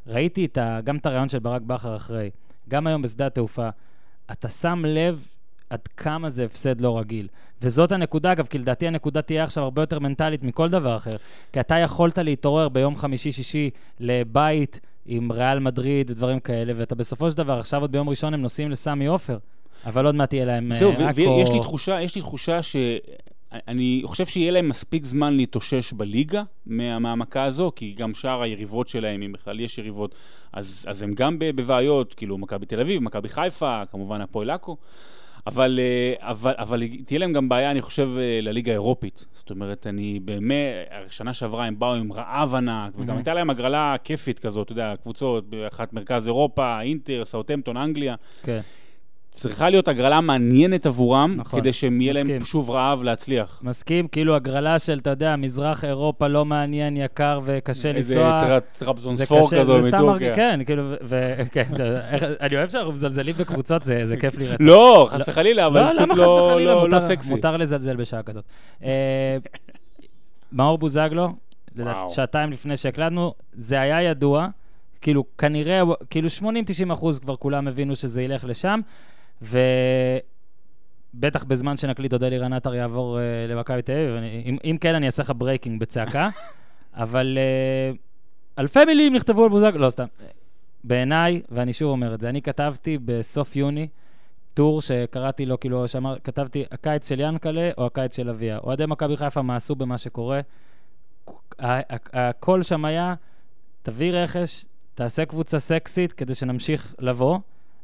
[0.08, 2.30] ראיתי את ה, גם את הרעיון של ברק בכר אחרי,
[2.70, 3.70] גם היום בשדה התעופה.
[4.32, 5.28] אתה שם לב
[5.72, 7.28] עד כמה זה הפסד לא רגיל.
[7.62, 11.16] וזאת הנקודה, אגב, כי לדעתי הנקודה תהיה עכשיו הרבה יותר מנטלית מכל דבר אחר.
[11.54, 17.38] כי אתה יכולת להתעורר ביום חמישי-שישי לבית עם ריאל מדריד ודברים כאלה, ואתה בסופו של
[17.38, 19.38] דבר, עכשיו עוד ביום ראשון הם נוסעים לסמי עופר,
[19.86, 21.16] אבל עוד מעט תהיה להם זהו, עכו...
[21.16, 22.76] ויש לי תחושה, יש לי תחושה ש...
[23.68, 29.22] אני חושב שיהיה להם מספיק זמן להתאושש בליגה מהמעמקה הזו, כי גם שאר היריבות שלהם,
[29.22, 30.16] אם בכלל יש יריבות,
[30.54, 34.78] אז, אז הם גם בבעיות, כאילו מכבי תל אביב, מכבי חיפה, כמובן הפועל עכו.
[35.48, 39.26] אבל, אה, אבל, אבל תהיה להם גם בעיה, אני חושב, אה, לליגה האירופית.
[39.34, 43.18] זאת אומרת, אני באמת, השנה שעברה הם באו עם רעב ענק, וגם mm-hmm.
[43.18, 48.16] הייתה להם הגרלה כיפית כזאת, אתה יודע, קבוצות, אחת מרכז אירופה, אינטר, סאוטמפטון, אנגליה.
[48.44, 48.60] כן.
[48.64, 48.81] Okay.
[49.34, 53.62] צריכה להיות הגרלה מעניינת עבורם, נכון, כדי שהם יהיה להם שוב רעב להצליח.
[53.64, 58.44] מסכים, כאילו הגרלה של, אתה יודע, מזרח אירופה לא מעניין, יקר וקשה לנסוע.
[58.44, 60.34] איזה טרפזונספור כזו מטורקיה.
[60.34, 61.64] כן, כאילו, וכן,
[62.42, 64.48] אני אוהב שאנחנו מזלזלים בקבוצות, זה, זה כיף לי.
[64.60, 67.30] לא, חס וחלילה, אבל פשוט לא, לא, לא, לא סקסי.
[67.30, 68.44] מותר לזלזל בשעה כזאת.
[68.84, 69.38] אה,
[70.52, 71.30] מאור בוזגלו,
[72.08, 74.48] שעתיים לפני שהקלטנו, זה היה ידוע.
[75.02, 78.80] כאילו, כנראה, כאילו 80-90 אחוז כבר כולם הבינו שזה ילך לשם.
[79.42, 85.06] ובטח בזמן שנקליט עוד אלירן עטר יעבור אה, למכבי תל אביב, אם, אם כן אני
[85.06, 86.30] אעשה לך breaking בצעקה,
[86.94, 87.98] אבל אה,
[88.60, 90.06] אלפי מילים נכתבו על בוזגלו, לא סתם.
[90.84, 93.88] בעיניי, ואני שוב אומר את זה, אני כתבתי בסוף יוני
[94.54, 98.58] טור שקראתי לו, כאילו, שאמר, כתבתי הקיץ של ינקלה או הקיץ של אביה.
[98.58, 100.42] אוהדי מכבי חיפה מעשו במה שקורה.
[101.60, 103.14] הכל שם היה,
[103.84, 107.40] תביא רכש, תעשה קבוצה סקסית כדי שנמשיך לבוא.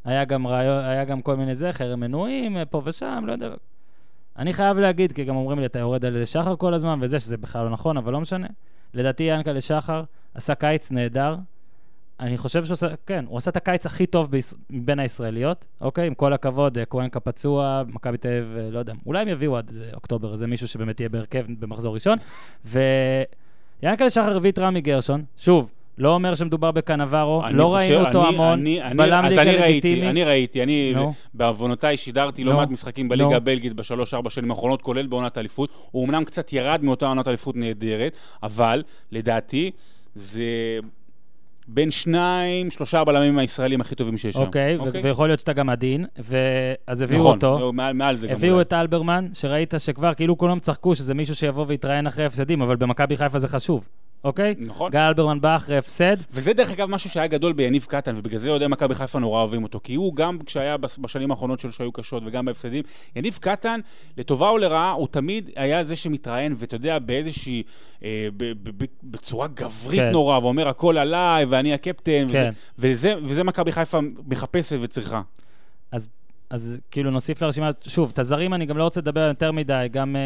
[0.07, 3.49] היה גם רעיון, היה גם כל מיני זה, חרם מנויים, פה ושם, לא יודע.
[4.37, 7.37] אני חייב להגיד, כי גם אומרים לי, אתה יורד על שחר כל הזמן, וזה, שזה
[7.37, 8.47] בכלל לא נכון, אבל לא משנה.
[8.93, 11.35] לדעתי ינקלה שחר עשה קיץ נהדר.
[12.19, 16.07] אני חושב שהוא עושה, כן, הוא עשה את הקיץ הכי טוב ביש, בין הישראליות, אוקיי?
[16.07, 20.31] עם כל הכבוד, קוונקה פצוע, מכבי תל אביב, לא יודע, אולי הם יביאו עד אוקטובר
[20.31, 22.17] איזה מישהו שבאמת יהיה בהרכב במחזור ראשון.
[22.65, 28.27] ויאנקלה שחר הביא את רמי גרשון, שוב, לא אומר שמדובר בקנברו, לא חושב, ראינו אותו
[28.27, 30.09] אני, המון, אני, בלם ליגה לגיטימי.
[30.09, 30.99] אני ראיתי, אני no.
[31.33, 32.45] בעוונותיי שידרתי no.
[32.45, 33.35] לא מעט משחקים בליגה no.
[33.35, 35.69] הבלגית בשלוש-ארבע שנים האחרונות, כולל בעונת אליפות.
[35.91, 39.71] הוא אמנם קצת ירד מאותה עונת אליפות נהדרת, אבל לדעתי
[40.15, 40.41] זה
[41.67, 44.83] בין שניים, שלושה הבלמים הישראלים הכי טובים שיש אוקיי, שם.
[44.83, 47.55] אוקיי, ויכול להיות שאתה גם עדין, ואז הביאו נכון, אותו.
[47.57, 51.35] נכון, מעל, מעל זה גם הביאו את אלברמן, שראית שכבר כאילו כולם צחקו שזה מישהו
[51.35, 53.87] שיבוא ויתראיין אחרי הפסדים, אבל במכבי חיפה זה חשוב.
[54.23, 54.55] אוקיי?
[54.57, 54.91] נכון.
[54.91, 56.17] גל אלברמן בא אחרי הפסד.
[56.31, 59.63] וזה דרך אגב משהו שהיה גדול ביניב קטן, ובגלל זה אוהדי מכבי חיפה נורא אוהבים
[59.63, 59.79] אותו.
[59.83, 62.83] כי הוא גם כשהיה בשנים האחרונות שלו שהיו קשות וגם בהפסדים,
[63.15, 63.79] יניב קטן,
[64.17, 67.63] לטובה או לרעה, הוא תמיד היה זה שמתראיין, ואתה יודע, באיזושהי,
[68.03, 70.11] אה, ב, ב, ב, בצורה גברית כן.
[70.11, 72.51] נורא, ואומר הכל עליי, ואני הקפטן, כן.
[72.79, 75.21] וזה, וזה, וזה מכבי חיפה מחפשת וצריכה.
[75.91, 76.09] אז
[76.49, 80.15] אז כאילו נוסיף לרשימה, שוב, את הזרים אני גם לא רוצה לדבר יותר מדי, גם
[80.15, 80.21] אה,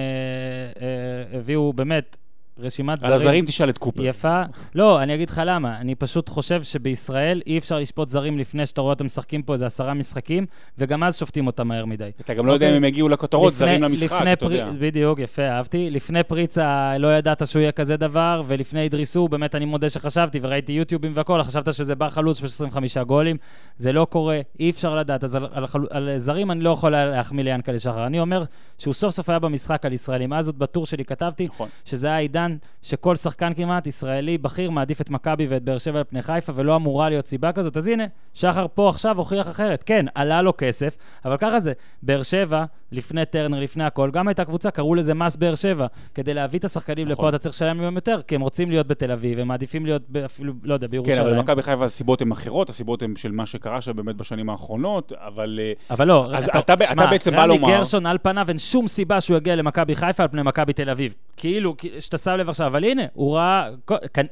[0.81, 2.17] אה, הביאו באמת
[2.61, 4.05] רשימת על זרים הזרים תשאל את קופר.
[4.05, 4.43] יפה.
[4.75, 5.77] לא, אני אגיד לך למה.
[5.77, 9.65] אני פשוט חושב שבישראל אי אפשר לשפוט זרים לפני שאתה רואה אותם משחקים פה איזה
[9.65, 10.45] עשרה משחקים,
[10.77, 12.09] וגם אז שופטים אותם מהר מדי.
[12.21, 12.77] אתה גם לא יודע אם אוקיי.
[12.77, 14.69] הם יגיעו לכותרות, זרים למשחק, אתה יודע.
[14.79, 15.89] בדיוק, יפה, אהבתי.
[15.89, 20.71] לפני פריצה לא ידעת שהוא יהיה כזה דבר, ולפני אידריסו, באמת אני מודה שחשבתי, וראיתי
[20.71, 23.37] יוטיובים והכל, חשבת שזה בר חלוץ של 25 גולים.
[23.77, 25.23] זה לא קורה, אי אפשר לדעת.
[25.23, 28.05] אז על, על, על זרים אני לא יכול להחמיא ליענקלה שחר.
[28.05, 28.43] אני אומר
[28.77, 30.33] שהוא סוף סוף היה במשחק על ישראלים.
[30.33, 31.69] אז עוד בטור שלי כתבתי, נכון.
[31.85, 32.50] שזה היה עידן
[32.81, 36.75] שכל שחקן כמעט, ישראלי בכיר, מעדיף את מכבי ואת באר שבע על פני חיפה, ולא
[36.75, 37.77] אמורה להיות סיבה כזאת.
[37.77, 39.83] אז הנה, שחר פה עכשיו הוכיח אחרת.
[39.83, 41.73] כן, עלה לו כסף, אבל ככה זה.
[42.03, 45.87] באר שבע, לפני טרנר, לפני הכל, גם הייתה קבוצה, קראו לזה מס באר שבע.
[46.15, 47.25] כדי להביא את השחקנים נכון.
[47.25, 50.01] לפה, אתה צריך לשלם להם יותר, כי הם רוצים להיות בתל אביב, הם מעדיפים להיות
[50.25, 51.21] אפילו, לא יודע, כן, בירושלים.
[51.27, 55.11] אבל במכבי חיפה הסיבות הן אחרות, הסיבות הן של מה שקרה שם באמת בשנים האחרונות,
[55.15, 55.59] אבל...
[55.63, 58.45] אה, אבל לא, אז- אז אתה ב- שמע, אתה בעצם רמי לומר- גרשון על פניו
[58.49, 61.15] אין שום סיבה שהוא יגיע למכבי חיפה על פני מכבי תל אביב.
[61.37, 63.69] כאילו, כי- שאתה שם לב עכשיו, אבל הנה, הוא ראה,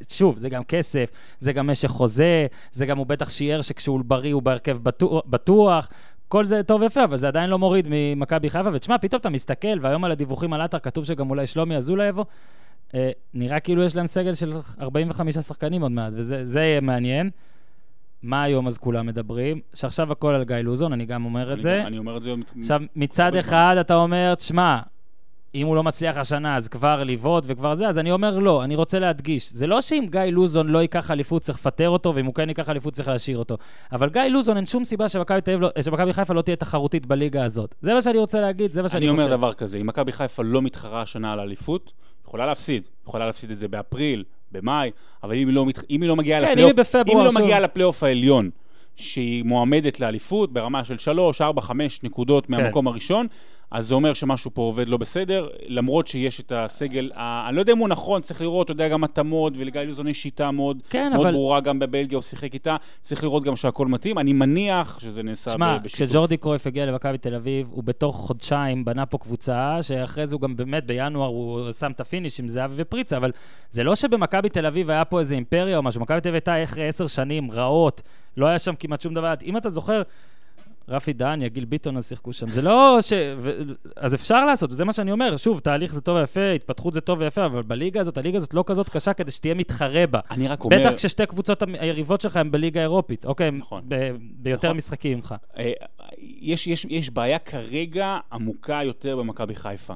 [0.09, 4.33] שוב, זה גם כסף, זה גם משך חוזה, זה גם הוא בטח שיער שכשהוא בריא
[4.33, 4.77] הוא בהרכב
[5.25, 5.89] בטוח-.
[6.27, 8.69] כל זה טוב ויפה, אבל זה עדיין לא מוריד ממכבי חיפה.
[8.73, 12.25] ותשמע, פתאום אתה מסתכל, והיום על הדיווחים על עטר כתוב שגם אולי שלומי אזולאי יבוא.
[12.95, 17.29] אה, נראה כאילו יש להם סגל של 45 שחקנים עוד מעט, וזה זה יהיה מעניין.
[18.23, 19.59] מה היום אז כולם מדברים?
[19.73, 21.83] שעכשיו הכל על גיא לוזון, אני גם אומר את אני- זה.
[21.87, 22.33] אני אומר את זה...
[22.59, 24.79] עכשיו, מצד אחד אתה אומר, תשמע,
[25.55, 28.75] אם הוא לא מצליח השנה, אז כבר לבעוט וכבר זה, אז אני אומר לא, אני
[28.75, 29.51] רוצה להדגיש.
[29.51, 32.69] זה לא שאם גיא לוזון לא ייקח אליפות צריך לפטר אותו, ואם הוא כן ייקח
[32.69, 33.57] אליפות צריך להשאיר אותו.
[33.91, 37.75] אבל גיא לוזון, אין שום סיבה שמכבי לא- חיפה לא תהיה תחרותית בליגה הזאת.
[37.81, 39.23] זה מה שאני רוצה להגיד, זה מה שאני אני חושב.
[39.23, 41.93] אומר דבר כזה, אם מכבי חיפה לא מתחרה השנה על האליפות,
[42.25, 42.83] יכולה להפסיד.
[43.07, 44.91] יכולה להפסיד את זה באפריל, במאי,
[45.23, 45.79] אבל אם היא לא, מת...
[45.89, 46.95] אם היא לא מגיעה כן, לפלייאוף...
[47.05, 47.25] לא
[47.59, 48.49] לפלייאוף העליון,
[48.95, 53.27] שהיא מועמדת לאליפות ברמה של 3, 4, 5 נקודות מהמקום הראשון,
[53.71, 57.47] אז זה אומר שמשהו פה עובד לא בסדר, למרות שיש את הסגל, ה...
[57.49, 60.23] אני לא יודע אם הוא נכון, צריך לראות, אתה יודע, גם התאמות, ולגיא לוזון יש
[60.23, 63.87] שיטה מאוד, כן, מאוד אבל- ברורה, גם בבלגיה הוא שיחק איתה, צריך לראות גם שהכל
[63.87, 64.17] מתאים.
[64.19, 65.51] אני מניח שזה נעשה
[65.83, 66.07] בשיתוף.
[66.07, 70.41] כשג'ורדי קרויף הגיע למכבי תל אביב, הוא בתוך חודשיים בנה פה קבוצה, שאחרי זה הוא
[70.41, 73.31] גם באמת בינואר הוא שם את ה finish עם זהבי ופריצה, אבל
[73.69, 76.63] זה לא שבמכבי תל אביב היה פה איזה אימפריה או משהו, מכבי תל אביב הייתה
[76.63, 78.01] אחרי עשר שנים רעות,
[78.37, 79.33] לא היה שם כמעט שום דבר.
[79.43, 80.01] אם אתה זוכר,
[80.89, 82.49] רפי דהניה, גיל ביטון אז שיחקו שם.
[82.49, 83.13] זה לא ש...
[83.37, 83.61] ו...
[83.95, 85.37] אז אפשר לעשות, וזה מה שאני אומר.
[85.37, 88.63] שוב, תהליך זה טוב ויפה, התפתחות זה טוב ויפה, אבל בליגה הזאת, הליגה הזאת לא
[88.67, 90.19] כזאת קשה כדי שתהיה מתחרה בה.
[90.31, 90.79] אני רק אומר...
[90.79, 93.51] בטח כששתי קבוצות היריבות שלך הן בליגה האירופית, אוקיי?
[93.51, 93.83] נכון.
[93.87, 94.77] ב- ביותר נכון.
[94.77, 95.35] משחקים ממך.
[95.57, 95.71] אה,
[96.41, 99.93] יש, יש, יש בעיה כרגע עמוקה יותר במכבי חיפה.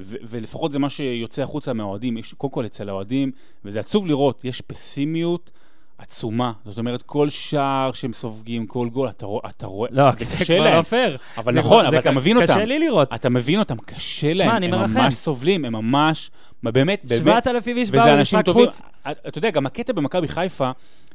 [0.00, 2.18] ו- ולפחות זה מה שיוצא החוצה מהאוהדים.
[2.18, 3.32] יש, קודם כל אצל האוהדים,
[3.64, 5.50] וזה עצוב לראות, יש פסימיות
[5.98, 6.52] עצומה.
[6.64, 10.36] זאת אומרת, כל שער שהם סופגים, כל גול, אתה, רוא- אתה רואה, לא, כי זה
[10.44, 10.76] כבר.
[10.76, 11.16] לא פייר.
[11.38, 12.46] אבל זה נכון, כבר- אבל זה אתה מבין אותם.
[12.46, 13.14] קשה לי לראות.
[13.14, 15.00] אתה מבין אותם, קשה תשמע, להם, אני הם מרחם.
[15.00, 16.30] ממש סובלים, הם ממש,
[16.62, 18.48] באמת, באמת, 7,000 איש באו למשחק.
[18.48, 18.82] חוץ.
[19.28, 20.70] אתה יודע, גם הקטע במכבי חיפה,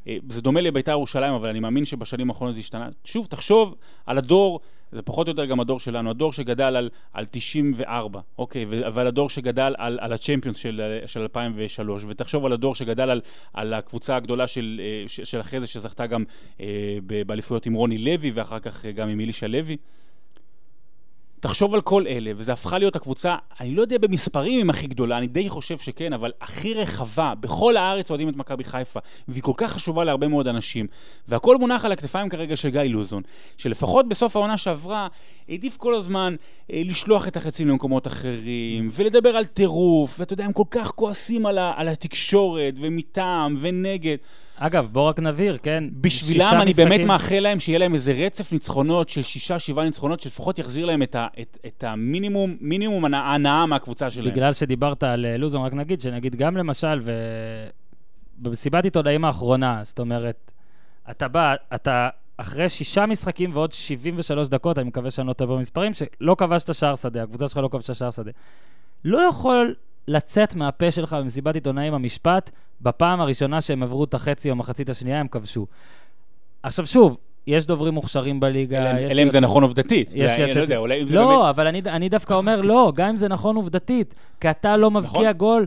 [0.07, 2.89] אה, זה דומה לביתר ירושלים, אבל אני מאמין שבשנים האחרונות זה השתנה.
[3.03, 4.59] שוב, תחשוב על הדור,
[4.91, 9.29] זה פחות או יותר גם הדור שלנו, הדור שגדל על, על 94, אוקיי, ועל הדור
[9.29, 13.21] שגדל על, על הצ'מפיונס של, של 2003, ותחשוב על הדור שגדל על,
[13.53, 16.23] על הקבוצה הגדולה של, אה, של אחרי זה, שזכתה גם
[16.61, 19.77] אה, באליפויות עם רוני לוי, ואחר כך גם עם אלישע לוי.
[21.41, 25.17] תחשוב על כל אלה, וזו הפכה להיות הקבוצה, אני לא יודע במספרים אם הכי גדולה,
[25.17, 29.51] אני די חושב שכן, אבל הכי רחבה, בכל הארץ אוהדים את מכבי חיפה, והיא כל
[29.57, 30.87] כך חשובה להרבה מאוד אנשים,
[31.27, 33.23] והכל מונח על הכתפיים כרגע של גיא לוזון,
[33.57, 35.07] שלפחות בסוף העונה שעברה,
[35.49, 36.35] העדיף כל הזמן
[36.71, 41.45] אה, לשלוח את החצים למקומות אחרים, ולדבר על טירוף, ואתה יודע, הם כל כך כועסים
[41.45, 44.17] על, ה- על התקשורת, ומטעם, ונגד.
[44.63, 45.83] אגב, בוא רק נבהיר, כן?
[46.01, 50.19] בשבילם אני משחקים- באמת מאחל להם שיהיה להם איזה רצף ניצחונות של שישה, שבעה ניצחונות,
[50.21, 54.31] שלפחות יחזיר להם את, ה, את, את המינימום, מינימום הנאה- ההנאה מהקבוצה שלהם.
[54.31, 56.99] בגלל שדיברת על אה, לוזון, רק נגיד שנגיד גם למשל,
[58.39, 60.51] ובמסיבת עיתונאים האחרונה, זאת אומרת,
[61.11, 65.91] אתה בא, אתה אחרי שישה משחקים ועוד 73 דקות, אני מקווה שאני לא טועה במספרים,
[65.93, 68.31] שלא כבשת שער שדה, הקבוצה שלך לא כבשה שער שדה.
[69.05, 69.73] לא יכול
[70.07, 75.19] לצאת מהפה שלך במסיבת עיתונאים המשפט, בפעם הראשונה שהם עברו את החצי או המחצית השנייה,
[75.19, 75.65] הם כבשו.
[76.63, 80.11] עכשיו שוב, יש דוברים מוכשרים בליגה, אלא אם זה נכון עובדתית.
[80.15, 81.49] יש יצאת- לא יודע, אולי אם זה לא, באמת...
[81.49, 85.21] אבל אני, אני דווקא אומר לא, גם אם זה נכון עובדתית, כי אתה לא מבקיע
[85.21, 85.31] נכון.
[85.37, 85.65] גול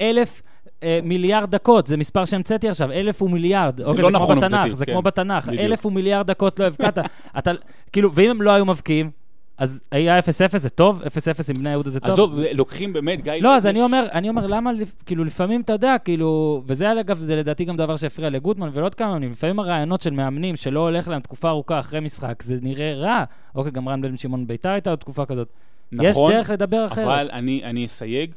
[0.00, 0.42] אלף
[0.82, 3.80] אה, מיליארד דקות, זה מספר שהמצאתי עכשיו, אלף ומיליארד.
[3.80, 4.92] אוקיי, לא זה נכון כמו בתנ"ך, עובדתית, זה כן.
[4.92, 5.60] כמו בתנ"ך, בדיוק.
[5.62, 6.98] אלף ומיליארד דקות לא הבקעת.
[7.38, 7.50] אתה,
[7.92, 9.10] כאילו, ואם הם לא היו מבקיעים,
[9.58, 10.22] אז היה 0-0
[10.56, 11.06] זה טוב, 0-0
[11.50, 12.10] עם בני יהודה זה טוב.
[12.10, 13.32] עזוב, לוקחים באמת, גיא...
[13.40, 14.70] לא, אז יש- אני אומר, אני אומר, למה,
[15.06, 19.08] כאילו, לפעמים, אתה יודע, כאילו, וזה אגב, זה לדעתי גם דבר שהפריע לגוטמן ולעוד כמה
[19.08, 23.24] מאמנים, לפעמים הרעיונות של מאמנים שלא הולך להם תקופה ארוכה אחרי משחק, זה נראה רע.
[23.54, 25.48] אוקיי, גם רן בן שמעון ביתר הייתה עוד תקופה כזאת.
[25.92, 27.04] יש נכון, דרך לדבר אחרת.
[27.04, 28.30] אבל אני, אני אסייג,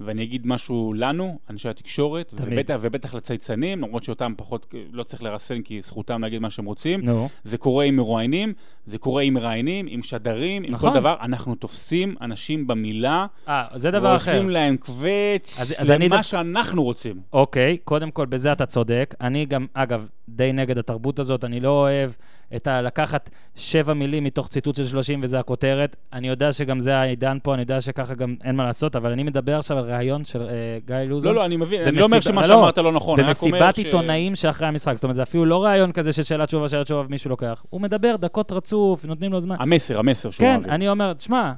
[0.00, 2.52] ואני אגיד משהו לנו, אנשי התקשורת, תמיד.
[2.52, 7.00] ובטח, ובטח לצייצנים, למרות שאותם פחות לא צריך לרסן כי זכותם להגיד מה שהם רוצים.
[7.04, 7.28] נו.
[7.44, 8.52] זה קורה עם מרואיינים,
[8.86, 10.90] זה קורה עם מראיינים, עם שדרים, עם נכון.
[10.92, 11.16] כל דבר.
[11.22, 14.30] אנחנו תופסים אנשים במילה, אה, זה דבר אחר.
[14.32, 17.20] ועושים להם קווץ' אז- אז למה דווקא- שאנחנו רוצים.
[17.32, 19.14] אוקיי, קודם כל, בזה אתה צודק.
[19.20, 22.10] אני גם, אגב, די נגד התרבות הזאת, אני לא אוהב
[22.56, 22.82] את ה...
[22.82, 25.96] לקחת שבע מילים מתוך ציטוט של 30 וזה הכותרת.
[26.12, 29.22] אני יודע שגם זה העידן פה, אני יודע שככה גם אין מה לעשות, אבל אני
[29.22, 30.48] מדבר עכשיו על ראיון של אה,
[30.86, 31.34] גיא לוזון.
[31.34, 33.78] לא, לא, אני מבין, אני לא אומר שמה לא, שאמרת לא נכון, במסיבת ש...
[33.78, 34.94] עיתונאים שאחרי המשחק.
[34.94, 37.64] זאת אומרת, זה אפילו לא ראיון כזה של שאלה תשובה, שאלה תשובה ומישהו לוקח.
[37.70, 38.73] הוא מדבר דקות רצוף,
[39.08, 39.56] נותנים לו זמן.
[39.58, 40.74] המסר, המסר שהוא כן, מעביר.
[40.74, 41.52] אני אומר, תשמע,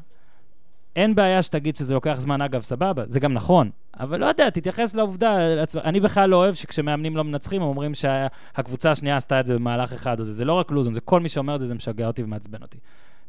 [0.97, 3.71] אין בעיה שתגיד שזה לוקח זמן, אגב, סבבה, זה גם נכון.
[4.01, 5.37] אבל לא יודע, תתייחס לעובדה.
[5.85, 9.93] אני בכלל לא אוהב שכשמאמנים לא מנצחים, הם אומרים שהקבוצה השנייה עשתה את זה במהלך
[9.93, 10.33] אחד או זה.
[10.33, 12.79] זה לא רק לוזון, זה כל מי שאומר את זה, זה משגע אותי ומעצבן אותי.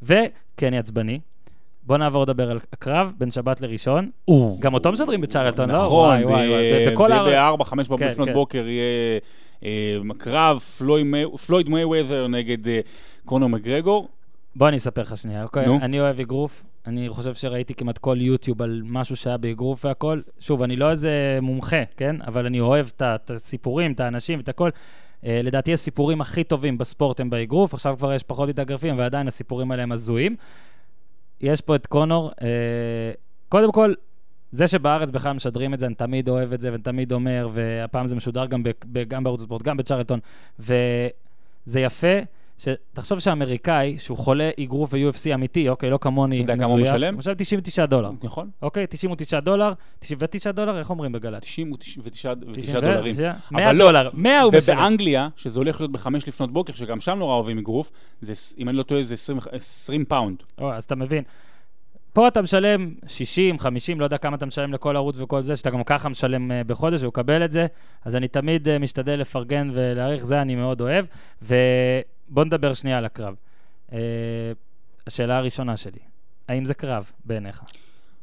[0.03, 1.19] וכן, אני עצבני.
[1.83, 4.09] בוא נעבור לדבר על הקרב בין שבת לראשון.
[4.59, 5.85] גם אותו משדרים בצ'רלטון, לא?
[5.85, 6.33] נכון, זה
[7.15, 8.33] ה- ב-4, 5 כן, לפנות כן.
[8.33, 9.19] בוקר יהיה
[9.63, 9.69] אה,
[10.17, 12.79] קרב פלויד מי- פלויד מייוודר נגד אה,
[13.27, 14.09] קונור מגרגור.
[14.55, 15.65] בוא אני אספר לך שנייה, אוקיי?
[15.65, 15.79] נו.
[15.81, 20.21] אני אוהב אגרוף, אני חושב שראיתי כמעט כל יוטיוב על משהו שהיה באגרוף והכל.
[20.39, 22.15] שוב, אני לא איזה מומחה, כן?
[22.21, 24.69] אבל אני אוהב את הסיפורים, את האנשים, את הכל.
[24.69, 29.27] Uh, לדעתי הסיפורים הכי טובים בספורט הם באגרוף, עכשיו כבר יש פחות מתאגרפים, אבל עדיין
[29.27, 30.35] הסיפורים האלה הם הזויים.
[31.41, 32.31] יש פה את קונור.
[32.31, 32.43] Uh,
[33.49, 33.93] קודם כל,
[34.51, 38.07] זה שבארץ בכלל משדרים את זה, אני תמיד אוהב את זה ואני תמיד אומר, והפעם
[38.07, 40.19] זה משודר גם, ב, ב, גם בערוץ הספורט, גם בצ'רלטון,
[40.59, 42.17] וזה יפה.
[42.57, 47.13] שתחשוב שאמריקאי, שהוא חולה אגרוף ו-UFC אמיתי, אוקיי, לא כמוני, אתה יודע כמה הוא משלם?
[47.13, 48.11] הוא משלם 99 דולר.
[48.23, 48.49] נכון?
[48.61, 51.43] אוקיי, 99 דולר, 99 דולר, איך אומרים בגל"צ?
[51.43, 53.15] 99 99 דולרים.
[53.51, 54.77] 100 אבל לא, דולר, 100 הוא משלם.
[54.77, 57.91] ובאנגליה, שזה הולך להיות בחמש לפנות בוקר, שגם שם נורא אוהבים אגרוף,
[58.57, 60.37] אם אני לא טועה, זה 20 20 פאונד.
[60.57, 61.23] או, אז אתה מבין.
[62.13, 65.69] פה אתה משלם 60, 50, לא יודע כמה אתה משלם לכל ערוץ וכל זה, שאתה
[65.69, 67.67] גם ככה משלם אה, בחודש והוא מקבל את זה,
[68.05, 71.05] אז אני תמיד uh, משתדל לפרגן ולהעריך, זה אני מאוד אוהב.
[72.29, 73.35] ובוא נדבר שנייה על הקרב.
[73.89, 73.93] Uh,
[75.07, 75.99] השאלה הראשונה שלי,
[76.47, 77.61] האם זה קרב בעיניך?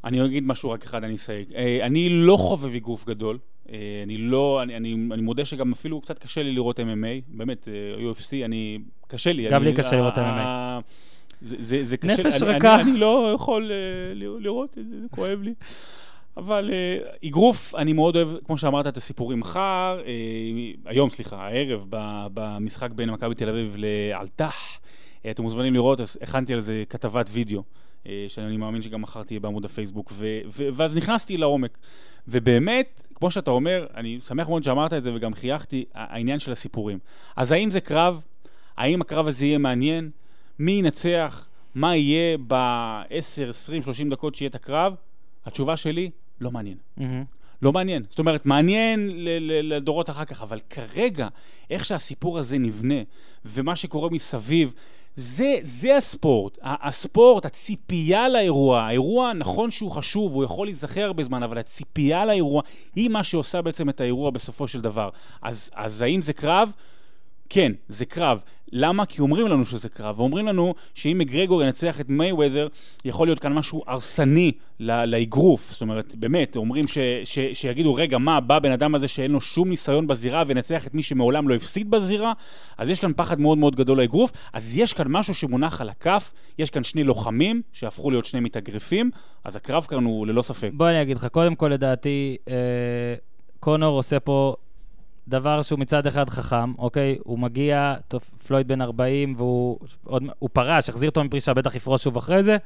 [0.04, 1.52] אני אגיד משהו רק אחד, אני אסייג.
[1.54, 3.38] אה, אני לא חובב אגרוף גדול.
[3.72, 6.82] אה, אני לא, אני, אני, אני מודה שגם אפילו קצת קשה לי לראות MMA,
[7.28, 9.48] באמת, אה, UFC, אני, קשה לי.
[9.50, 10.78] גם אני, לי קשה לראות ה-
[11.42, 12.74] זה, זה, זה קשה, נפש אני, רכה.
[12.74, 15.54] אני, אני לא יכול uh, לראות את זה, זה כואב לי.
[16.36, 20.08] אבל uh, אגרוף, אני מאוד אוהב, כמו שאמרת, את הסיפורים מחר, uh,
[20.84, 24.54] היום, סליחה, הערב, ב, במשחק בין מכבי תל אביב לאלתח.
[24.78, 27.62] Uh, אתם מוזמנים לראות, הכנתי על זה כתבת וידאו,
[28.04, 31.78] uh, שאני מאמין שגם מחר תהיה בעמוד הפייסבוק, ו, ו, ואז נכנסתי לעומק.
[32.28, 36.98] ובאמת, כמו שאתה אומר, אני שמח מאוד שאמרת את זה וגם חייכתי, העניין של הסיפורים.
[37.36, 38.20] אז האם זה קרב?
[38.76, 40.10] האם הקרב הזה יהיה מעניין?
[40.58, 41.48] מי ינצח?
[41.74, 44.94] מה יהיה ב-10, 20, 30 דקות שיהיה את הקרב?
[45.46, 46.76] התשובה שלי, לא מעניין.
[46.96, 47.24] מהמם.
[47.62, 48.04] לא מעניין.
[48.08, 49.10] זאת אומרת, מעניין
[49.62, 51.28] לדורות אחר כך, אבל כרגע,
[51.70, 53.02] איך שהסיפור הזה נבנה,
[53.44, 54.72] ומה שקורה מסביב,
[55.16, 56.58] זה, זה הספורט.
[56.62, 62.62] הספורט, הציפייה לאירוע, האירוע, נכון שהוא חשוב, הוא יכול להיזכר הרבה זמן, אבל הציפייה לאירוע
[62.94, 65.08] היא מה שעושה בעצם את האירוע בסופו של דבר.
[65.42, 66.70] אז, אז האם זה קרב?
[67.54, 68.38] כן, זה קרב.
[68.72, 69.06] למה?
[69.06, 72.68] כי אומרים לנו שזה קרב, ואומרים לנו שאם מגרגור ינצח את מייוודר,
[73.04, 75.72] יכול להיות כאן משהו הרסני לאגרוף.
[75.72, 79.40] זאת אומרת, באמת, אומרים ש, ש, שיגידו, רגע, מה, בא בן אדם הזה שאין לו
[79.40, 82.32] שום ניסיון בזירה וינצח את מי שמעולם לא הפסיד בזירה?
[82.78, 84.32] אז יש כאן פחד מאוד מאוד גדול לאגרוף.
[84.52, 89.10] אז יש כאן משהו שמונח על הכף, יש כאן שני לוחמים שהפכו להיות שני מתאגרפים,
[89.44, 90.70] אז הקרב כאן הוא ללא ספק.
[90.72, 92.54] בוא אני אגיד לך, קודם כל לדעתי, אה,
[93.60, 94.54] קונור עושה פה
[95.28, 97.18] דבר שהוא מצד אחד חכם, אוקיי?
[97.24, 102.04] הוא מגיע, טוב, פלויד בן 40, והוא עוד, הוא פרש, החזיר אותו מפרישה, בטח יפרוש
[102.04, 102.56] שוב אחרי זה.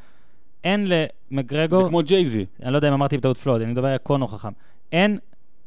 [0.65, 0.89] אין
[1.31, 2.47] למגרגור, זה כמו ג'ייזי.
[2.63, 4.53] אני לא יודע אם אמרתי בטעות פלויד, אני מדבר על קונור חכם.
[4.93, 5.19] אין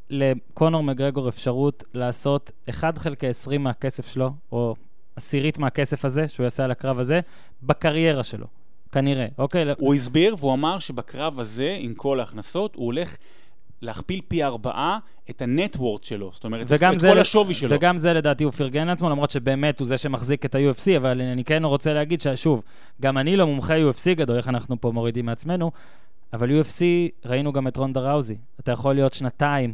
[0.10, 4.76] לקונור מגרגור אפשרות לעשות 1 חלקי 20 מהכסף שלו, או
[5.16, 7.20] עשירית מהכסף הזה, שהוא יעשה על הקרב הזה,
[7.64, 8.48] בקריירה שלו.
[8.92, 9.66] כנראה, אוקיי?
[9.78, 13.16] הוא הסביר והוא אמר שבקרב הזה, עם כל ההכנסות, הוא הולך
[13.82, 16.32] להכפיל פי ארבעה את הנטוורט שלו.
[16.34, 17.70] זאת אומרת, את זה, כל השווי שלו.
[17.72, 21.44] וגם זה לדעתי הוא פרגן לעצמו, למרות שבאמת הוא זה שמחזיק את ה-UFC, אבל אני
[21.44, 22.64] כן רוצה להגיד ששוב,
[23.02, 25.72] גם אני לא מומחה UFC גדול, איך אנחנו פה מורידים מעצמנו,
[26.34, 26.82] אבל UFC,
[27.26, 28.38] ראינו גם את רונדה ראוזי.
[28.60, 29.74] אתה יכול להיות שנתיים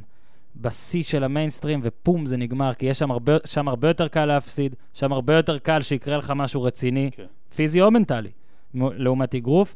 [0.55, 4.75] בשיא של המיינסטרים, ופום, זה נגמר, כי יש שם הרבה, שם הרבה יותר קל להפסיד,
[4.93, 7.23] שם הרבה יותר קל שיקרה לך משהו רציני, כן.
[7.55, 8.29] פיזי או מנטלי,
[8.73, 9.75] לעומת אגרוף.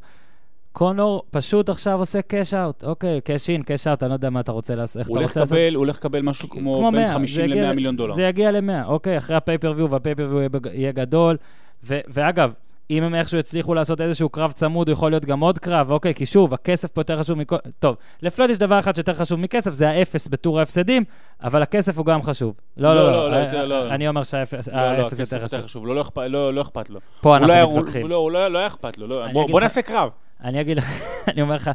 [0.72, 4.40] קונור פשוט עכשיו עושה cash out, אוקיי, cash in, cash out, אני לא יודע מה
[4.40, 5.58] אתה רוצה לעשות, איך הוא אתה הולך לעשות.
[5.58, 8.14] לקבל, הוא הולך לקבל משהו כמו בין 100, 50 זה יגיע- ל-100 מיליון דולר.
[8.14, 11.36] זה יגיע ל-100, אוקיי, אחרי ה pay-per-view, וה pay-per-view יהיה, גדול.
[11.84, 12.52] ו- ואגב,
[12.90, 16.14] אם הם איכשהו יצליחו לעשות איזשהו קרב צמוד, הוא יכול להיות גם עוד קרב, אוקיי?
[16.14, 17.56] כי שוב, הכסף פה יותר חשוב מכל...
[17.78, 21.04] טוב, לפלויד יש דבר אחד שיותר חשוב מכסף, זה האפס בטור ההפסדים,
[21.42, 22.54] אבל הכסף הוא גם חשוב.
[22.76, 23.88] לא, לא, לא, לא, לא, יותר לא.
[23.90, 25.60] אני אומר שהאפס לא, לא, האפס הכסף יותר חשוב.
[25.60, 25.86] חשוב.
[25.86, 27.00] לא, לא לא, לא אכפת לו.
[27.20, 28.08] פה לא היה- אנחנו הוא- מתווכחים.
[28.08, 29.06] לא, הוא לא לא היה אכפת לו.
[29.06, 29.24] לא.
[29.24, 30.08] אני בוא- אגיד בוא לך- נעשה קרב.
[30.44, 30.84] אני אגיד לך,
[31.28, 31.70] אני אומר לך,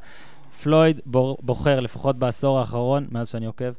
[0.63, 3.71] פלויד בור- בוחר, לפחות בעשור האחרון, מאז שאני עוקב,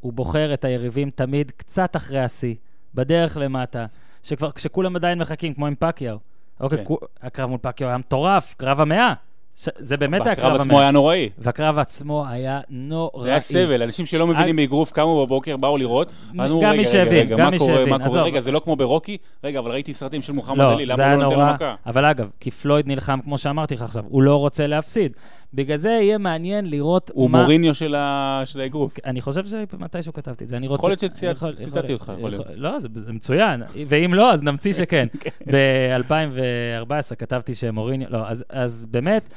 [0.00, 2.54] הוא בוחר את היריבים תמיד קצת אחרי השיא,
[2.94, 3.86] בדרך למטה,
[4.22, 6.16] שכבר, כשכולם עדיין מחכים, כמו עם פקיאו.
[6.60, 6.84] אוקיי, כן.
[6.84, 9.14] כו- הקרב מול פקיאו היה מטורף, קרב המאה.
[9.58, 10.80] ש- זה באמת היה קרב הקרב עצמו.
[10.80, 11.28] היה נוראי.
[11.38, 13.22] והקרב עצמו היה נוראי.
[13.22, 16.08] זה היה סבל, אנשים שלא מבינים באגרוף קמו בבוקר, באו לראות.
[16.30, 18.22] אמרו, גם רגע, מי רגע, שהבין, רגע, גם מה מי קורה, שהבין, מה קורה?
[18.22, 19.16] רגע, זה לא כמו ברוקי?
[19.44, 21.74] רגע, אבל ראיתי סרטים של מוחמד לא, עלי, למה הוא לא נותן לו מכה?
[21.86, 25.12] אבל אגב, כי פלויד נלחם, כמו שאמרתי לך עכשיו, הוא לא רוצה להפסיד.
[25.54, 27.42] בגלל זה יהיה מעניין לראות הוא מה...
[27.42, 28.92] מוריניו של ה- של האגרוף.
[29.04, 30.80] אני חושב שמתישהו כתבתי את זה, אני רוצה...
[30.80, 32.46] יכול להיות שציית- יכול- ציטטתי יכול- אותך, יכול להיות.
[32.54, 35.06] לא, זה זה מצוין, ואם לא, אז נמציא שכן.
[35.52, 38.08] ב-2014 כתבתי שמוריניו...
[38.10, 39.28] לא, אז- אז באמת,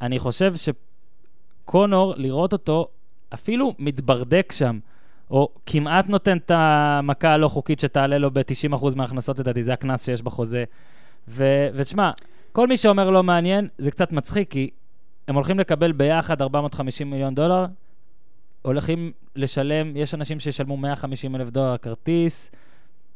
[0.00, 0.52] אני חושב
[1.64, 2.88] שקונור, לראות אותו
[3.34, 4.78] אפילו מתברדק שם,
[5.30, 10.22] או כמעט נותן את המכה הלא חוקית שתעלה לו ב-90% מההכנסות, לדעתי, זה הקנס שיש
[10.22, 10.64] בחוזה.
[11.28, 12.10] ותשמע,
[12.52, 14.70] כל מי שאומר לא מעניין, זה קצת מצחיק, כי
[15.30, 17.64] הם הולכים לקבל ביחד 450 מיליון דולר,
[18.62, 22.50] הולכים לשלם, יש אנשים שישלמו 150 אלף דולר כרטיס,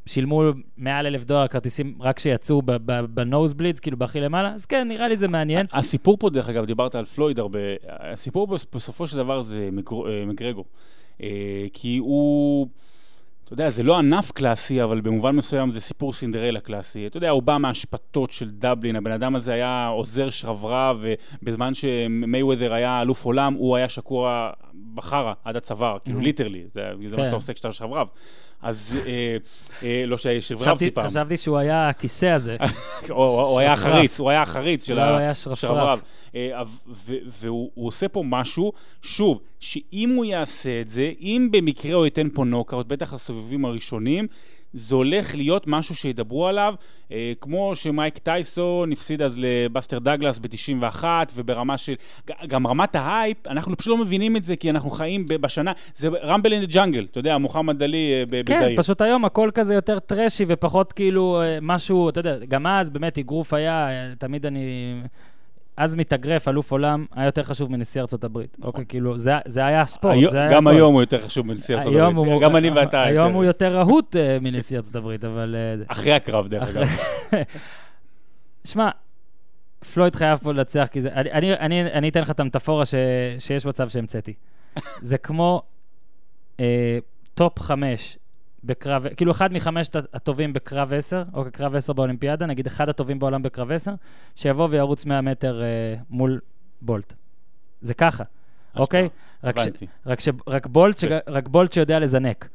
[0.06, 0.42] שילמו
[0.76, 2.62] מעל אלף דולר כרטיסים רק שיצאו
[3.08, 5.66] בנוז בלידס, כאילו בהכי למעלה, אז כן, נראה לי זה מעניין.
[5.72, 10.06] הסיפור פה, דרך אגב, דיברת על פלויד הרבה, הסיפור בס- בסופו של דבר זה מגר-
[10.08, 10.62] אה.
[11.20, 11.28] אה,
[11.72, 12.66] כי הוא,
[13.44, 17.06] אתה יודע, זה לא ענף קלאסי, אבל במובן מסוים זה סיפור סינדרלה קלאסי.
[17.06, 21.04] אתה יודע, הוא בא מהשפטות של דבלין, הבן אדם הזה היה עוזר שרברב,
[21.42, 24.50] ובזמן שמייוודר היה אלוף עולם, הוא היה שקוע
[24.94, 26.24] בחרא עד הצוואר, כאילו Mhm.
[26.24, 27.24] ליטרלי, זה זה מה כן.
[27.24, 28.06] שאתה עושה כשאתה שרברב.
[28.64, 29.36] אז אה,
[29.82, 31.06] אה, לא חשבתי, ששרברבתי פעם.
[31.08, 32.56] חשבתי שהוא היה הכיסא הזה.
[33.08, 33.72] הוא היה.
[33.72, 35.58] החריץ, הוא היה החריץ של אולי הוא ה- היה שרפרף.
[35.60, 36.02] שרברב.
[36.34, 36.62] אה,
[37.40, 38.72] והוא הוא עושה פה משהו,
[39.02, 44.26] שוב, שאם הוא יעשה את זה, אם במקרה הוא ייתן פה נוקאוט, בטח הסיבובים הראשונים,
[44.74, 46.74] זה הולך להיות משהו שידברו עליו,
[47.12, 51.94] אה, כמו שמייק טייסון הפסיד אז לבסטר דגלס ב-91, וברמה של...
[52.48, 56.52] גם רמת ההייפ, אנחנו פשוט לא מבינים את זה, כי אנחנו חיים בשנה, זה Rumble
[56.52, 58.78] in Jungle, אתה יודע, מוחמד עלי אה, ב- כן, בזאיר.
[58.82, 63.18] פשוט היום הכל כזה יותר trashy ופחות כאילו אה, משהו, אתה יודע, גם אז באמת
[63.18, 64.94] אגרוף היה, אה, תמיד אני...
[65.76, 68.56] אז מתאגרף, אלוף עולם, היה יותר חשוב מנשיא ארצות הברית.
[68.58, 68.66] נכון.
[68.68, 70.76] אוקיי, כאילו, זה, זה היה הספורט, היום- זה היה גם הכל.
[70.76, 72.32] היום הוא יותר חשוב מנשיא ארצות היום הברית.
[72.32, 73.02] הוא- גם אני ואתה.
[73.02, 73.36] היום יותר.
[73.36, 75.56] הוא יותר רהוט אה, מנשיא ארצות הברית, אבל...
[75.58, 76.86] אה, אחרי הקרב, דרך אגב.
[78.64, 78.90] שמע,
[79.94, 81.08] פלויד חייב פה לנצח, כי זה...
[81.12, 82.94] אני, אני, אני, אני אתן לך את המטאפורה ש,
[83.38, 84.34] שיש מצב שהמצאתי.
[85.00, 85.62] זה כמו
[86.60, 86.98] אה,
[87.34, 88.18] top חמש
[88.64, 93.42] בקרב, כאילו אחד מחמשת הטובים בקרב עשר, או קרב עשר באולימפיאדה, נגיד אחד הטובים בעולם
[93.42, 93.94] בקרב עשר,
[94.34, 96.40] שיבוא וירוץ 100 מטר אה, מול
[96.82, 97.14] בולט.
[97.80, 98.24] זה ככה,
[98.76, 99.08] אוקיי?
[99.44, 99.68] רק, ש,
[100.06, 101.04] רק, ש, רק, בולט, ש.
[101.28, 102.48] רק בולט שיודע לזנק.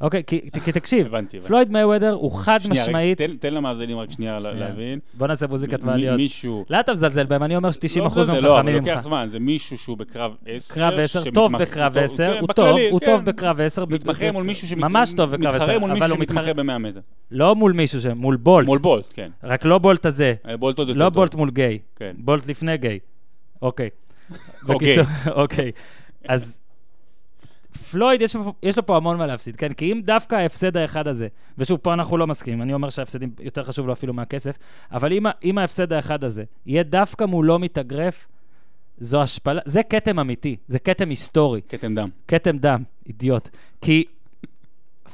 [0.00, 0.22] אוקיי?
[0.26, 1.40] כי, כי תקשיב, הבנתי.
[1.40, 3.18] פלויד מייוודר הוא חד שנייה, משמעית...
[3.18, 4.54] תן- תן למאזינים רק שנייה שנייה.
[4.54, 4.98] להבין.
[5.14, 6.16] בוא נעשה מוזיקת מעליות.
[6.16, 6.64] מישהו...
[6.70, 9.00] לאט אתה מזלזל בהם, אני אומר ש-90% לא, מהם זה לא, אבל חכמים לוקח ממך.
[9.00, 10.74] זמן, זה מישהו שהוא בקרב 10.
[10.74, 13.84] קרב 10, טוב בקרב 10, הוא טוב, הוא טוב בקרב 10.
[13.86, 17.00] מתמחה מול מישהו שמתמחה ממש טוב בקרב 10, מול אבל הוא מתחרה, שמתמחה ב-100 מטר.
[17.30, 18.66] לא מול מישהו, ש- מול בולט.
[18.66, 19.30] מול בולט, כן.
[19.44, 21.14] רק לא בולט הזה, אה, בולט עוד יותר לא טוב.
[21.14, 22.12] בולט מול גיי, כן.
[22.18, 22.98] בולט לפני גיי.
[23.62, 23.88] אוקיי.
[24.66, 25.04] בקיצור,
[25.42, 25.70] אוקיי.
[26.28, 26.60] אז
[27.90, 29.72] פלויד, יש, יש לו פה המון מה להפסיד, כן?
[29.72, 33.62] כי אם דווקא ההפסד האחד הזה, ושוב, פה אנחנו לא מסכימים, אני אומר שההפסדים יותר
[33.62, 34.58] חשוב לו אפילו מהכסף,
[34.92, 38.26] אבל אם, אם ההפסד האחד הזה יהיה דווקא מולו מתאגרף,
[38.98, 41.60] זו השפלה, זה כתם אמיתי, זה כתם היסטורי.
[41.68, 42.08] כתם דם.
[42.28, 43.48] כתם דם, אידיוט.
[43.80, 44.04] כי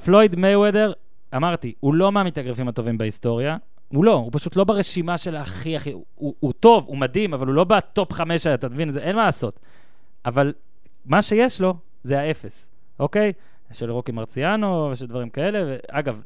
[0.05, 0.93] פלויד מייוודר,
[1.37, 3.57] אמרתי, הוא לא מהמתאגרפים הטובים בהיסטוריה.
[3.89, 5.93] הוא לא, הוא פשוט לא ברשימה של הכי הכי...
[6.15, 8.91] הוא, הוא טוב, הוא מדהים, אבל הוא לא ב top חמש אתה מבין?
[8.91, 9.61] זה, אין מה לעשות.
[10.25, 10.53] אבל
[11.05, 13.33] מה שיש לו זה האפס, אוקיי?
[13.73, 15.63] של רוקי מרציאנו ושל דברים כאלה.
[15.93, 16.21] ואגב,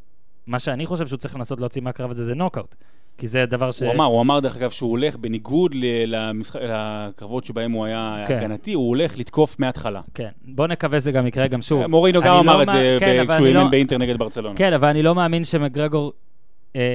[0.46, 2.74] מה שאני חושב שהוא צריך לנסות להוציא מהקרב הזה זה נוקאוט.
[3.18, 3.82] כי זה דבר ש...
[3.82, 5.84] הוא אמר, הוא אמר דרך אגב שהוא הולך, בניגוד ל-
[6.16, 8.38] למשחק- לקרבות שבהם הוא היה כן.
[8.38, 10.00] הגנתי, הוא הולך לתקוף מההתחלה.
[10.14, 11.86] כן, בוא נקווה שזה גם יקרה גם שוב.
[11.86, 14.18] מורינו גם אמר לא את זה כן, ב- אבל כשהוא אני לא- אימן באינטר נגד
[14.18, 14.56] ברצלונה.
[14.56, 16.12] כן, אבל אני לא מאמין שמגרגור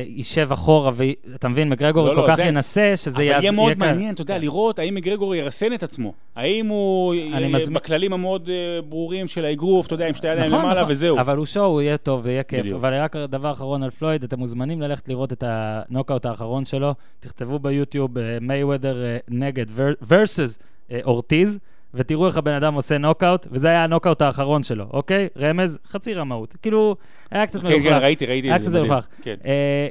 [0.08, 3.52] יישב אחורה, ואתה מבין, מגרגור לא, כל לא, כך זה- ינסה, שזה אבל יעז- יהיה
[3.52, 3.80] מאוד קל.
[3.80, 4.42] מעניין, אתה יודע, כן.
[4.42, 6.13] לראות האם מגרגור ירסן את עצמו.
[6.36, 10.48] האם הוא, אה, מזמין- בכללים המאוד אה, ברורים של האגרוף, אתה יודע, עם שתי ידיים
[10.48, 10.92] נכון, למעלה נכון.
[10.94, 11.20] וזהו.
[11.20, 12.60] אבל הוא שואו, הוא יהיה טוב ויהיה כיף.
[12.60, 12.76] בדיוק.
[12.80, 16.94] אבל רק דבר אחרון על פלויד, אתם מוזמנים ללכת לראות את הנוקאוט האחרון שלו.
[17.20, 18.12] תכתבו ביוטיוב
[18.42, 19.65] מייוודר נגד
[20.10, 20.60] versus
[20.92, 21.60] אה, אורטיז,
[21.93, 25.28] ותראו איך הבן אדם עושה נוקאוט, וזה היה הנוקאוט האחרון שלו, אוקיי?
[25.38, 26.55] רמז, חצי רמאות.
[26.61, 26.95] כאילו,
[27.32, 27.93] היה קצת כן, מלוכלך.
[27.93, 28.59] כן, ראיתי, ראיתי היה.
[28.59, 28.74] קצת.
[28.74, 29.07] מלוכלך.
[29.22, 29.36] כן.
[29.45, 29.88] אה,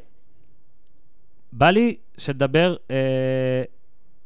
[1.53, 2.97] בא לי שנדבר אה,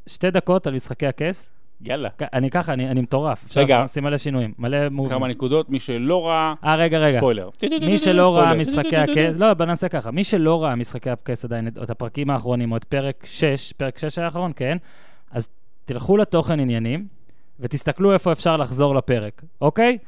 [0.06, 1.52] שתי דקות על משחקי הכס.
[1.84, 2.08] יאללה.
[2.32, 3.44] אני ככה, אני, אני מטורף.
[3.44, 3.82] אפשר רגע.
[3.84, 5.18] לשים מלא שינויים, מלא מובים.
[5.18, 7.18] כמה נקודות, מי שלא ראה, אה, רגע, רגע.
[7.18, 7.50] ספוילר.
[7.80, 8.54] מי שלא ראה.
[8.54, 10.10] משחקי הכס, לא, בוא נעשה ככה.
[10.10, 14.18] מי שלא ראה משחקי הכס עדיין, את הפרקים האחרונים, או את פרק 6, פרק 6
[14.18, 14.76] האחרון, כן?
[15.30, 15.48] אז
[15.84, 17.06] תלכו לתוכן עניינים,
[17.62, 19.98] ותסתכלו איפה אפשר לחזור לפרק, אוקיי?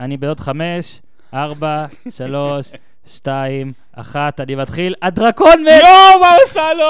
[0.00, 1.02] אני בעוד 5,
[1.34, 2.72] 4, 3,
[3.06, 4.94] 2, 1, אני מתחיל.
[5.02, 5.80] הדרקון מת!
[5.80, 6.84] יואו, מה עשה לו?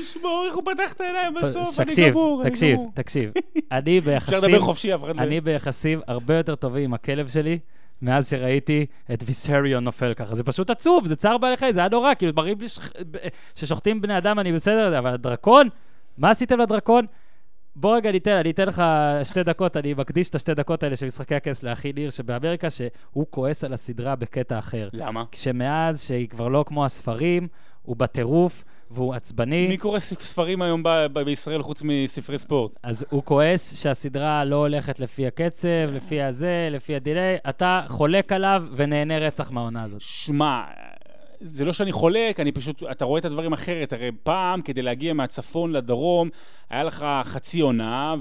[0.00, 2.90] לשמור, איך הוא פתח את העיניים בסוף, אני תקשיב, גמור, תקשיב, גמור.
[2.94, 3.32] תקשיב.
[3.72, 4.50] אני אפשר ביחסים...
[4.50, 5.10] לדבר חופשי, לא...
[5.18, 7.58] אני ביחסים הרבה יותר טובים עם הכלב שלי,
[8.02, 10.34] מאז שראיתי את ויסריון נופל ככה.
[10.34, 12.66] זה פשוט עצוב, זה צער בעלי חיים, זה היה נורא, כאילו, מראים לי
[13.54, 15.68] ששוחטים בני אדם, אני בסדר, אבל הדרקון,
[16.18, 17.06] מה עשיתם לדרקון?
[17.76, 18.82] בוא רגע ניתן, אני אתן לך
[19.22, 23.26] שתי דקות, אני מקדיש את השתי דקות האלה של משחקי הכס לאחי ניר שבאמריקה, שהוא
[23.30, 24.88] כועס על הסדרה בקטע אחר.
[24.92, 25.24] למה?
[25.34, 27.48] שמאז שהיא כבר לא כמו הספרים,
[27.82, 29.68] הוא בטירוף והוא עצבני.
[29.68, 32.72] מי קורא ספרים היום ב- ב- בישראל חוץ מספרי ספורט?
[32.82, 37.36] אז הוא כועס שהסדרה לא הולכת לפי הקצב, לפי הזה, לפי הדיליי.
[37.48, 40.00] אתה חולק עליו ונהנה רצח מהעונה הזאת.
[40.00, 40.62] שמע,
[41.40, 43.92] זה לא שאני חולק, אני פשוט, אתה רואה את הדברים אחרת.
[43.92, 46.28] הרי פעם, כדי להגיע מהצפון לדרום,
[46.70, 48.14] היה לך חצי עונה,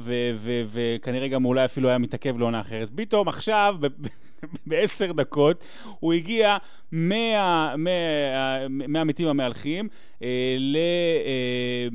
[0.71, 2.89] וכנראה גם אולי אפילו היה מתעכב לעונה אחרת.
[2.95, 3.75] פתאום עכשיו,
[4.67, 5.63] בעשר דקות,
[5.99, 6.57] הוא הגיע
[6.91, 9.87] מה- מה- מהמתים המהלכים
[10.23, 10.27] אה,
[10.59, 10.77] ל...
[11.25, 11.87] אה,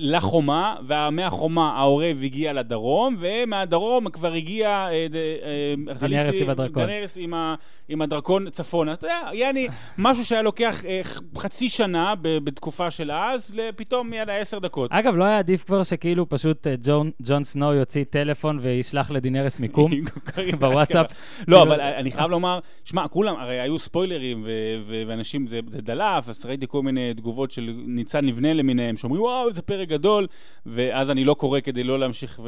[0.00, 6.82] לחומה, ומהחומה העורב הגיע לדרום, ומהדרום כבר הגיע אה, ד- דאינריז עם הדרקון.
[6.82, 7.54] דאינריז עם, ה,
[7.88, 8.92] עם הדרקון צפונה.
[8.92, 9.68] אתה יודע, יעני,
[9.98, 11.00] משהו שהיה לוקח אה,
[11.38, 14.92] חצי שנה ב- בתקופה של אז, פתאום יאללה עשר דקות.
[14.92, 19.60] אגב, לא היה עדיף כבר שכאילו פשוט אה, ג'ון, ג'ון סנואו יוציא טלפון וישלח לדינרס
[19.60, 19.90] מיקום
[20.60, 21.12] בוואטסאפ?
[21.48, 24.50] לא, כאילו- אבל אני חייב לומר, שמע, כולם, הרי היו ספוילרים, ו-
[24.86, 29.22] ו- ואנשים, זה, זה דלף, אז ראיתי כל מיני תגובות של ניצן לבנה למיניהם, שאומרים,
[29.22, 30.26] וואו, איזה פרק גדול,
[30.66, 32.40] ואז אני לא קורא כדי לא להמשיך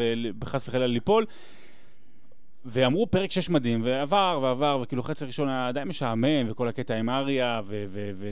[0.43, 1.25] וחס וחלילה ליפול.
[2.65, 7.11] ואמרו פרק 6 מדהים, ועבר ועבר, וכאילו חצי ראשון היה די משעמם, וכל הקטע עם
[7.11, 8.31] אריה ו- ו-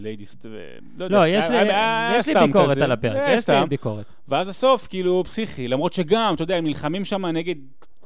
[0.99, 2.77] לא לא, יש לי, ביקורת.
[2.79, 3.67] על הפרק, היה יש לי.
[3.69, 4.05] ביקורת.
[4.29, 7.55] ואז הסוף, כאילו, פסיכי, למרות שגם, אתה יודע, הם נלחמים שם נגד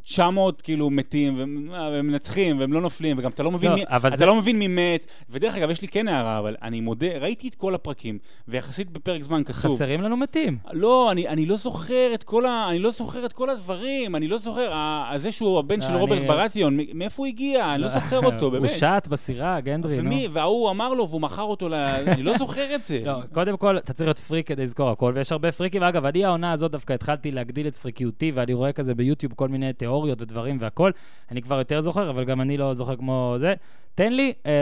[0.05, 3.83] 900 כאילו מתים, והם, והם מנצחים, והם לא נופלים, וגם אתה לא מבין לא, מי,
[3.83, 7.19] אתה זה- לא מבין מי מת, ודרך אגב, יש לי כן הערה, אבל אני מודה,
[7.21, 9.57] ראיתי את כל הפרקים, ויחסית בפרק זמן קצוב.
[9.57, 10.59] חסרים לנו מתים.
[10.73, 12.67] לא, אני, אני לא זוכר את כל ה...
[12.71, 15.91] אני לא זוכר את כל הדברים, אני לא זוכר, ה- זה שהוא הבן לא, של
[15.93, 17.75] אני- רוברט ברטיון, מ- מאיפה הוא הגיע?
[17.75, 18.71] אני לא זוכר אותו, באמת.
[18.71, 20.07] הוא שט בסירה, גנדרי, נו.
[20.07, 21.75] ומי, וההוא אמר לו, והוא מכר אותו ל...
[21.75, 23.01] אני לא זוכר את זה.
[23.07, 25.83] לא, קודם כל, אתה צריך להיות פריק כדי לזכור הכל, ויש הרבה פריקים.
[25.83, 29.73] ואגב, אני העונה הזאת דווקא התחלתי להגדיל את פריקיותי, ואני רואה כזה ביוטיוב כל מיני
[29.73, 30.91] תיאוריות ודברים והכל.
[31.31, 33.55] אני כבר יותר זוכר, אבל גם אני לא זוכר כמו זה.
[33.95, 34.53] תן לי, אה,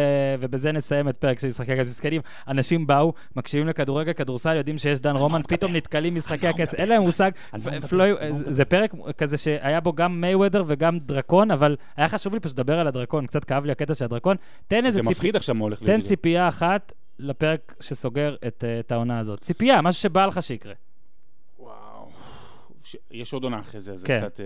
[0.41, 1.89] ובזה נסיים את פרק של משחקי הכס.
[1.91, 6.89] מסכנים, אנשים באו, מקשיבים לכדורגל, כדורסל, יודעים שיש דן רומן, פתאום נתקלים משחקי הכס, אין
[6.89, 7.31] להם מושג.
[7.53, 7.61] הוא
[8.31, 12.79] זה- פרק כזה שהיה בו גם מייוודר וגם דרקון, אבל היה חשוב לי פשוט לדבר
[12.79, 14.37] על הדרקון, קצת כאב לי הקטע של הדרקון.
[14.69, 15.19] תן איזה זה ציפ...
[15.87, 19.41] תן ציפייה אחת לפרק שסוגר את, אה, את העונה הזאת.
[19.41, 20.73] ציפייה, משהו שבא לך שיקרה.
[21.59, 22.09] וואו.
[23.11, 24.21] יש עוד עונה אחרי זה, זה כן.
[24.21, 24.41] קצת...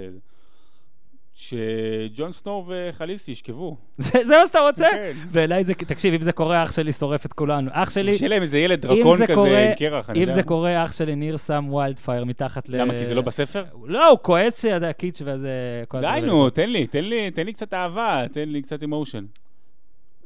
[1.36, 3.76] שג'ון סנור וחליסי ישכבו.
[3.98, 4.88] זה זה מה שאתה רוצה?
[4.94, 5.12] כן.
[5.32, 7.70] בעיניי זה, תקשיב, אם זה קורה, אח שלי שורף את כולנו.
[7.72, 10.22] אח שלי, שיהיה להם איזה ילד אם דרקון זה כזה קורה, עם קרח, אני אם
[10.22, 10.34] יודע.
[10.34, 12.80] זה קורה, אח שלי ניר שם ויילדפייר מתחת ל...
[12.80, 12.94] למה?
[12.98, 13.64] כי זה לא בספר?
[13.84, 15.84] לא, הוא כועס שזה הקיץ' וזה...
[16.00, 16.20] די.
[16.26, 19.24] נו, תן לי, תן לי, תן לי קצת אהבה, תן לי קצת emotion.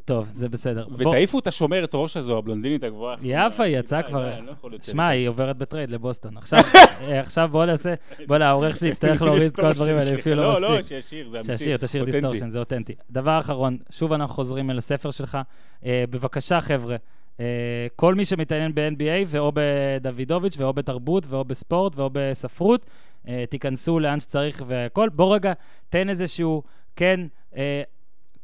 [0.09, 0.87] טוב, זה בסדר.
[0.99, 3.17] ותעיפו את השומרת ראש הזו, הבלונדינית הגבוהה.
[3.23, 4.41] יפה, היא יצאה די, כבר...
[4.41, 4.93] לא יותר.
[4.93, 6.37] שמע, היא עוברת בטרייד לבוסטון.
[6.37, 6.61] עכשיו,
[7.39, 7.95] אה, בוא נעשה...
[8.27, 10.69] בוא, העורך שלי יצטרך להוריד את כל הדברים האלה, אפילו לא מספיק.
[10.69, 11.59] לא, לא, שישיר, זה אמיתי.
[11.59, 12.05] שישיר, תשאיר.
[12.05, 12.95] distortion, זה אותנטי.
[13.11, 15.39] דבר אחרון, שוב אנחנו חוזרים אל הספר שלך.
[15.87, 16.97] אה, בבקשה, חבר'ה,
[17.41, 22.87] אה, כל מי שמתעניין ב-NBA ואו בדוידוביץ' ואו בתרבות ואו בספורט ואו בספרות,
[23.29, 25.09] אה, תיכנסו לאן שצריך והכל.
[25.09, 25.53] בוא רגע,
[25.89, 26.63] תן איזשהו,
[26.97, 27.21] כן,
[27.57, 27.83] אה,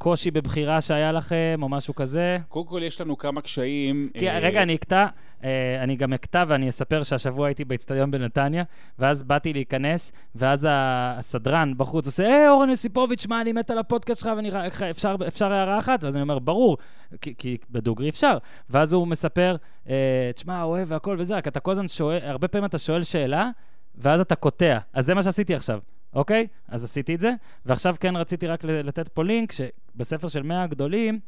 [0.04, 2.38] קושי בבחירה שהיה לכם, או משהו כזה.
[2.48, 4.08] קודם כל, יש לנו כמה קשיים.
[4.18, 5.06] כי, אה, רגע, אני אקטע,
[5.44, 8.64] אה, אני גם אקטע ואני אספר שהשבוע הייתי באצטדיון בנתניה,
[8.98, 14.20] ואז באתי להיכנס, ואז הסדרן בחוץ עושה, היי, אורן יוסיפוביץ', מה, אני מת על הפודקאסט
[14.20, 14.50] שלך, ואני,
[14.90, 16.04] אפשר, אפשר הערה אחת?
[16.04, 16.76] ואז אני אומר, ברור,
[17.20, 18.38] כי, כי בדוגרי אפשר.
[18.70, 19.56] ואז הוא מספר,
[19.88, 23.50] אה, תשמע, אוהב והכל וזה, רק אתה כל הזמן שואל, הרבה פעמים אתה שואל שאלה,
[23.94, 24.78] ואז אתה קוטע.
[24.92, 25.80] אז זה מה שעשיתי עכשיו.
[26.14, 26.46] אוקיי?
[26.68, 27.32] אז עשיתי את זה,
[27.66, 29.52] ועכשיו כן רציתי רק לתת פה לינק,
[29.94, 31.20] שבספר של 100 הגדולים,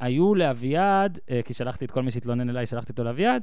[0.00, 3.42] היו לאביעד, אה, כי שלחתי את כל מי שהתלונן אליי, שלחתי אותו לאביעד,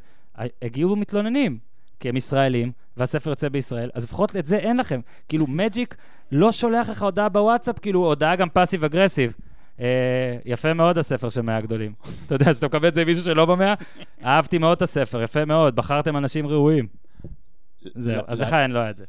[0.61, 1.57] הגיעו מתלוננים,
[1.99, 4.99] כי הם ישראלים, והספר יוצא בישראל, אז לפחות את זה אין לכם.
[5.29, 5.95] כאילו, מג'יק
[6.31, 9.33] לא שולח לך הודעה בוואטסאפ, כאילו, הודעה גם פאסיב אגרסיב.
[9.79, 11.93] אה, יפה מאוד הספר של מאה הגדולים.
[12.25, 13.73] אתה יודע, שאתה מקבל את זה עם מישהו שלא במאה,
[14.23, 16.87] אהבתי מאוד את הספר, יפה מאוד, בחרתם אנשים ראויים.
[17.95, 18.47] זהו, לא, אז לא.
[18.47, 19.05] לך אין לא את זה.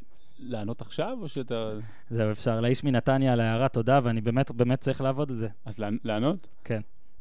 [0.47, 1.72] לענות עכשיו, או שאתה...
[2.11, 2.61] זהו, אפשר.
[2.61, 5.49] לאיש מנתניה על ההערה תודה, ואני באמת באמת צריך לעבוד על זה.
[5.64, 6.47] אז לענ- לענות?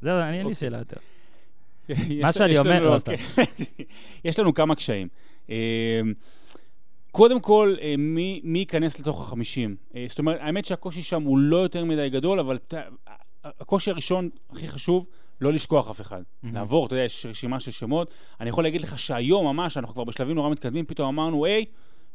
[0.02, 0.56] זהו, אני אין לי אוקיי.
[0.56, 0.98] שאלה יותר.
[2.22, 3.12] מה שאני אומר- לא, סתם.
[3.38, 3.46] אוקיי.
[4.26, 5.08] יש לנו כמה קשיים.
[5.50, 6.02] אה,
[7.12, 9.76] קודם כל, אה, מי, מי ייכנס לתוך החמישים?
[9.96, 12.60] אה, זאת אומרת, האמת שהקושי שם הוא לא יותר מדי גדול, אבל
[13.44, 15.06] הקושי הראשון, הכי חשוב,
[15.42, 16.22] לא לשכוח אף אחד.
[16.44, 18.12] לעבור, אתה יודע, יש רשימה של שמות.
[18.40, 21.66] אני יכול להגיד לך שהיום ממש, אנחנו כבר בשלבים נורא מתקדמים, פתאום אמרנו, היי,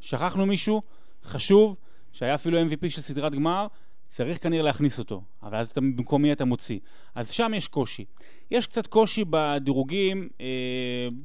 [0.00, 0.82] שכחנו מישהו
[1.24, 1.76] חשוב,
[2.12, 3.66] שהיה אפילו MVP של סדרת גמר,
[4.08, 6.78] צריך כנראה להכניס אותו, אבל אז אתה, במקום מי אתה מוציא.
[7.14, 8.04] אז שם יש קושי.
[8.50, 10.28] יש קצת קושי בדירוגים.
[10.40, 10.46] אה,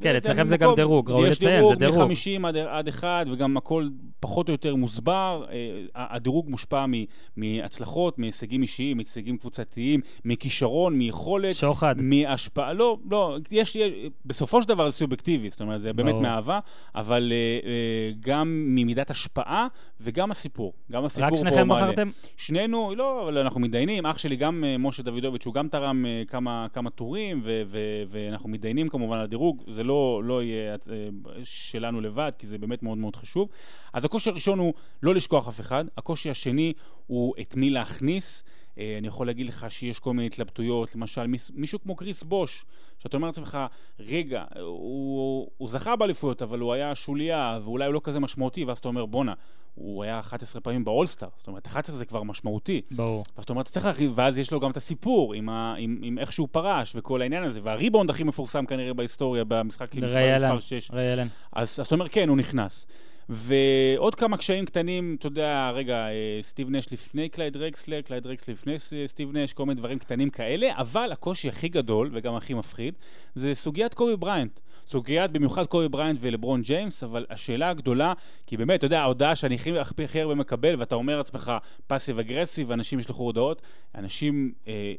[0.02, 2.12] כן, אצלכם זה גם דירוג, ראוי יש לציין, זה דירוג.
[2.12, 5.46] מ-50 עד, עד 1, וגם הכל פחות או יותר מוסבר.
[5.50, 5.56] אה,
[5.96, 6.92] הדירוג מושפע מ,
[7.38, 11.56] מהצלחות, מהישגים אישיים, מהישגים קבוצתיים, מכישרון, מיכולת.
[11.56, 11.96] שוחד.
[12.02, 13.92] מהשפעה, לא, לא, יש, יש,
[14.26, 16.16] בסופו של דבר זה סובייקטיבי, זאת אומרת, זה באמת.
[16.16, 16.60] מאהבה,
[16.96, 17.66] אבל uh,
[18.20, 19.68] גם ממידת השפעה
[20.02, 20.74] וגם הסיפור.
[20.92, 21.86] גם הסיפור רק פה שניכם מעלה.
[21.86, 22.10] בחרתם?
[22.38, 24.06] שנינו, לא, אבל אנחנו מתדיינים.
[24.06, 28.04] אח שלי גם, uh, משה דוידוביץ', הוא גם תרם uh, כמה, כמה טורים, ו- ו-
[28.10, 29.64] ואנחנו מתדיינים כמובן על הדירוג.
[29.68, 30.88] זה לא, לא יהיה uh,
[31.44, 33.50] שלנו לבד, כי זה באמת מאוד מאוד חשוב.
[33.94, 35.86] אז הקושי הראשון הוא לא לשכוח אף אחד.
[35.98, 36.74] הקושי השני
[37.08, 38.44] הוא את מי להכניס.
[38.78, 42.66] אה, אני יכול להגיד לך שיש כל מיני התלבטויות, למשל מישהו כמו קריס בוש,
[43.00, 43.58] שאתה אומר לעצמך,
[44.00, 48.78] רגע, הוא, הוא זכה באליפויות, אבל הוא היה שוליה, ואולי הוא לא כזה משמעותי, ואז
[48.78, 49.34] אתה אומר, בואנה,
[49.76, 52.82] הוא היה 11 פעמים באולסטאר, זאת אומרת, 11 זה כבר משמעותי.
[52.92, 53.24] ברור.
[53.38, 56.34] זאת אומרת, צריך להרחיב, ואז יש לו גם את הסיפור עם, ה, עם, עם איך
[56.34, 60.62] שהוא פרש וכל העניין הזה, והריבאונד הכי מפורסם כנראה בהיסטוריה, במשחק לריי מספר אלן.
[60.62, 60.92] 6.
[60.92, 61.28] ריי אלן.
[61.54, 62.86] אז, אז אתה אומר, כן, הוא נכנס.
[63.30, 68.54] ועוד כמה קשיים קטנים, אתה יודע, רגע, אה, סטיב נש לפני קלייד דרקסלר, קלייד דרקסלר
[68.54, 68.76] לפני
[69.08, 72.94] סטיב נש, כל מיני דברים קטנים כאלה, אבל הקושי הכי גדול, וגם הכי מפחיד,
[73.36, 74.60] זה סוגיית קובי בריינט.
[74.88, 78.14] סוגיית במיוחד קובי בריינט ולברון ג'יימס, אבל השאלה הגדולה,
[78.48, 81.52] כי באמת, אתה יודע, ההודעה שאני הכי, הכי, הרבה מקבל, ואתה אומר לעצמך
[81.88, 83.62] passive aggressive, ואנשים ישלחו הודעות,
[83.96, 84.94] אנשים אה,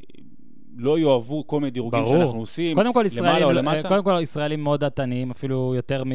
[0.77, 2.17] לא יאהבו כל מיני דירוגים ברור.
[2.17, 3.87] שאנחנו עושים, קודם כל, למעלה ישראלים, או לא- למטה.
[3.87, 6.09] קודם כל, ישראלים מאוד דעתניים, אפילו יותר מ...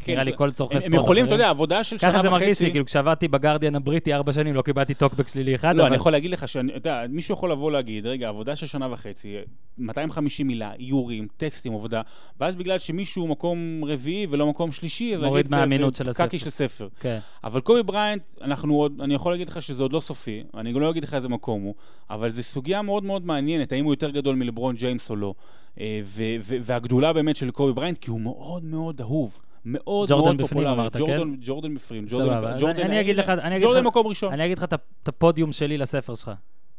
[0.00, 1.40] כן, נראה לי כל צורכי ספורט הם יכולים, אתה אחרים.
[1.40, 2.18] יודע, עבודה של שנה וחצי.
[2.18, 5.74] ככה זה מרגיש לי, כאילו כשעבדתי בגרדיאן הבריטי ארבע שנים, לא קיבלתי טוקבק שלילי אחד,
[5.76, 5.88] לא, אבל...
[5.88, 8.92] אני יכול להגיד לך שאני, אתה יודע, מישהו יכול לבוא להגיד, רגע, עבודה של שנה
[8.92, 9.36] וחצי,
[9.78, 12.02] 250 מילה, איורים, טקסטים, עבודה,
[12.40, 16.26] ואז בגלל שמישהו מקום רביעי ולא מקום שלישי, מוריד מהאמינות של הספר.
[16.26, 16.88] קקי של ספר.
[17.00, 17.18] כן.
[17.44, 20.80] אבל קובי בריינט, אנחנו עוד, אני יכול להגיד לך שזה עוד לא סופי, אני גם
[20.80, 21.74] לא אגיד לך איזה מקום הוא,
[22.10, 25.34] אבל זו סוגיה מאוד מאוד מעניינת, האם הוא יותר גדול מלברון ג'יימס או לא.
[25.80, 29.38] אה, ו- ו- והגדולה באמת של קובי בריינט, כי הוא מאוד מאוד אהוב.
[29.64, 30.72] מאוד ג'ורדן מאוד פופולרי.
[30.72, 30.98] אמרת, כן?
[30.98, 32.04] ג'ורדן, ג'ורדן בפנים.
[32.08, 32.54] ג'ורדן- סבבה.
[32.54, 34.32] אז ג'ורדן- אני אגיד לך, אני אגיד ג'ורדן לך, מקום ראשון.
[34.32, 36.30] אני אגיד לך את הפודיום שלי לספר שלך,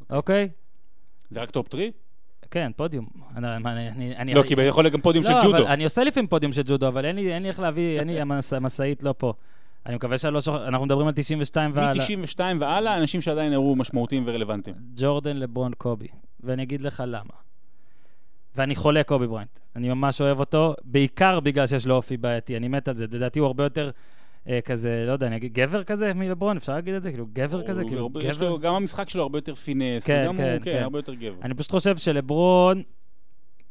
[0.09, 0.49] אוקיי?
[1.29, 1.81] זה רק top 3?
[2.51, 3.05] כן, פודיום.
[3.35, 5.57] אני- אני- אני- אני- לא, כי יכול להיות גם פודיום של לא, ג'ודו.
[5.57, 8.01] אבל אני עושה לפעמים פודיום של ג'ודו, אבל אין לי איך להביא,
[8.51, 9.33] המשאית לא פה.
[9.86, 12.05] אני מקווה שאני לא שוכח, אנחנו מדברים על 92 והלאה.
[12.17, 14.75] מ-92 והלאה, אנשים שעדיין הראו משמעותיים ורלוונטיים.
[14.95, 16.07] ג'ורדן, לברון, קובי.
[16.39, 17.34] ואני אגיד לך למה.
[18.55, 19.59] ואני חולה קובי בריינט.
[19.75, 22.57] אני ממש אוהב אותו, בעיקר בגלל שיש לו אופי בעייתי.
[22.57, 23.05] אני מת על זה.
[23.11, 23.91] לדעתי הוא הרבה יותר
[24.47, 27.09] אה, כזה, לא יודע, אני אגיד גבר כזה מלברון, אפשר להגיד את זה?
[27.09, 27.84] כאילו, גבר כזה?
[27.88, 28.49] כאילו, גבר?
[28.49, 30.84] לו- גם המשחק שלו הרבה יותר פינס, כן, כן, הוא, כן, כן.
[30.84, 31.36] הרבה יותר גבר.
[31.41, 32.84] אני פשוט חושב שלברון,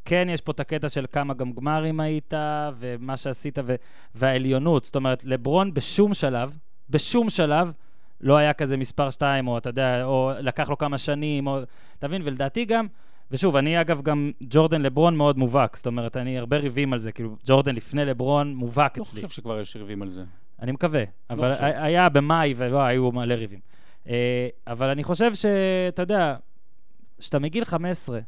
[0.05, 2.33] כן, יש פה את הקטע של כמה גם גמרים היית,
[2.79, 3.75] ומה שעשית, ו-
[4.15, 4.85] והעליונות.
[4.85, 6.57] זאת אומרת, לברון בשום שלב,
[6.91, 7.73] בשום שלב,
[8.21, 11.59] לא היה כזה מספר שתיים, או אתה יודע, או לקח לו כמה שנים, או...
[11.99, 12.23] אתה מבין?
[12.25, 12.87] ולדעתי גם,
[13.31, 17.13] ושוב, אני אגב גם ג'ורדן לברון מאוד מובהק, זאת אומרת, אני הרבה ריבים על זה,
[17.13, 19.21] כאילו, ג'ורדן לפני לברון מובהק לא אצלי.
[19.23, 20.25] חושב שכבר יש ריבים על זה.
[20.63, 21.65] אני מקווה, אבל חושב.
[21.65, 23.61] ה- היה במאי, ולא, היו מלא ריבים.
[24.09, 26.37] אה, אבל אני חושב שאתה יודע,
[27.21, 28.19] שאתה מגיל 15,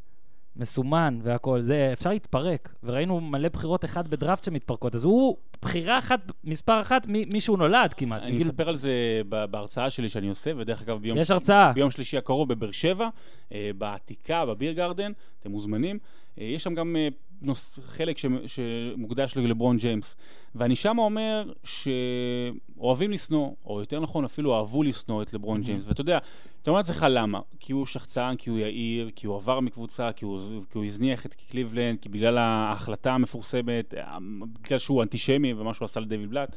[0.57, 6.33] מסומן והכול, זה, אפשר להתפרק, וראינו מלא בחירות אחד בדראפט שמתפרקות, אז הוא בחירה אחת,
[6.45, 8.23] מספר אחת, מ- מישהו נולד כמעט.
[8.23, 8.91] אני אספר על זה
[9.29, 11.73] בהרצאה שלי שאני עושה, ודרך אגב, ביום, יש הרצאה.
[11.73, 13.09] ביום שלישי הקרוב בבאר שבע,
[13.53, 15.99] אה, בעתיקה, בביר גרדן, אתם מוזמנים.
[16.41, 17.09] אה, יש שם גם אה,
[17.43, 20.17] נוס, חלק ש, שמוקדש לברון ג'יימס.
[20.55, 25.65] ואני שם אומר שאוהבים לשנוא, או יותר נכון אפילו אהבו לשנוא את לברון Mhm.
[25.65, 25.83] ג'יימס.
[25.87, 26.19] ואתה יודע,
[26.63, 27.41] אתה אומר לעצמך למה?
[27.61, 30.41] כי הוא שחצן, כי הוא יהיר, כי הוא עבר מקבוצה, כי הוא,
[30.71, 34.19] כי הוא הזניח את קליבלנד, כי בגלל ההחלטה המפורסמת, אה,
[34.63, 36.57] בגלל שהוא אנטישמי ומה שהוא עשה לדייוויד בלאט.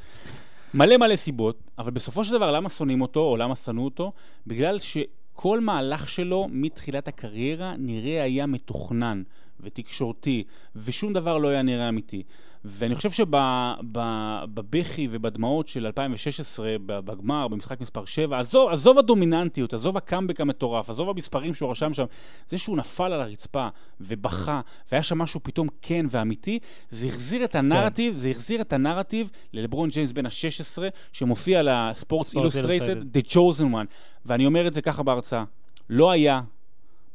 [0.74, 4.12] מלא מלא סיבות, אבל בסופו של דבר למה שונאים אותו, או למה שנאו אותו?
[4.48, 9.24] בגלל שכל מהלך שלו מתחילת הקריירה נראה היה מתוכנן
[9.60, 10.44] ותקשורתי,
[10.76, 12.24] ושום דבר לא היה נראה אמיתי.
[12.66, 20.42] ואני חושב שבבכי ובדמעות של 2016, בגמר, במשחק מספר 7, עזוב, עזוב הדומיננטיות, עזוב הקאמבק
[20.42, 22.06] המטורף, עזוב המספרים שהוא רשם שם,
[22.50, 23.68] זה שהוא נפל על הרצפה
[24.02, 24.62] ובכה,
[24.92, 26.60] והיה שם משהו פתאום כן ואמיתי,
[26.92, 28.20] זה החזיר את הנרטיב, כן.
[28.20, 33.88] זה החזיר את הנרטיב ללברון ג'יימס בן ה-16, שמופיע לספורטס אילוסטרייטד, The Chosen One.
[34.26, 35.44] ואני אומר את זה ככה בהרצאה,
[35.90, 36.42] לא היה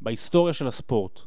[0.01, 1.21] בהיסטוריה של הספורט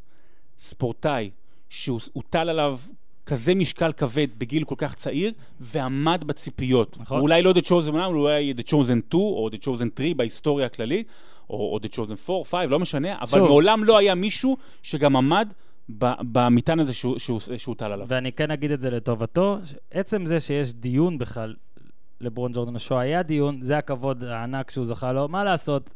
[0.59, 1.29] ספורטאי
[1.69, 2.79] שהוטל עליו
[3.25, 6.97] כזה משקל כבד בגיל כל כך צעיר, ועמד בציפיות.
[6.99, 7.17] נכון.
[7.17, 10.13] הוא אולי לא The Chosen 1, הוא אולי The Chosen 2 או The Chosen 3
[10.15, 11.07] בהיסטוריה הכללית,
[11.49, 13.47] או, או The Chosen 4, 5, לא משנה, אבל שוב.
[13.47, 15.53] מעולם לא היה מישהו שגם עמד
[16.21, 16.93] במטען הזה
[17.57, 18.07] שהוטל עליו.
[18.09, 19.57] ואני כן אגיד את זה לטובתו,
[19.91, 21.55] עצם זה שיש דיון בכלל
[22.21, 25.93] לברון ג'ורדן השואו, היה דיון, זה הכבוד הענק שהוא זכה לו, מה לעשות,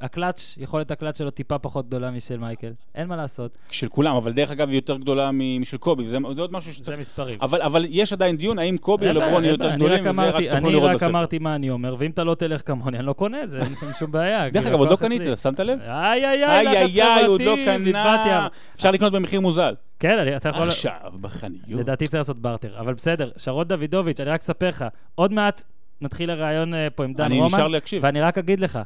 [0.00, 2.72] הקלאץ', יכולת הקלאץ' שלו טיפה פחות גדולה משל מייקל.
[2.94, 3.58] אין מה לעשות.
[3.70, 6.96] של כולם, אבל דרך אגב היא יותר גדולה משל קובי, זה, זה עוד משהו שצריך...
[6.96, 7.38] זה מספרים.
[7.42, 10.70] אבל, אבל יש עדיין דיון, האם קובי או לברון יהיו יותר גדולים, וזה רק תוכלו
[10.70, 10.86] לראות בספר.
[10.86, 13.62] אני רק אמרתי מה אני אומר, ואם אתה לא תלך כמוני, אני לא קונה, זה
[13.62, 14.50] אין שום בעיה.
[14.50, 15.78] דרך אגב, עוד לא קנית, שמת לב?
[15.80, 18.48] איי איי איי, לחץ חברתי, עוד לא קנה.
[18.74, 19.74] אפשר לקנות במחיר מוזל.
[19.98, 20.68] כן, אתה יכול...
[20.68, 21.80] עכשיו, בחניות.
[21.80, 23.30] לדעתי צריך לעשות בארטר, אבל בסדר.
[23.36, 24.84] שרון דוידוביץ', אני רק אספר לך,
[25.14, 25.62] עוד מעט
[26.00, 27.38] נתחיל לראיון אה, פה עם דן רומן.
[27.38, 28.04] אני נשאר להקשיב.
[28.04, 28.78] ואני רק אגיד לך,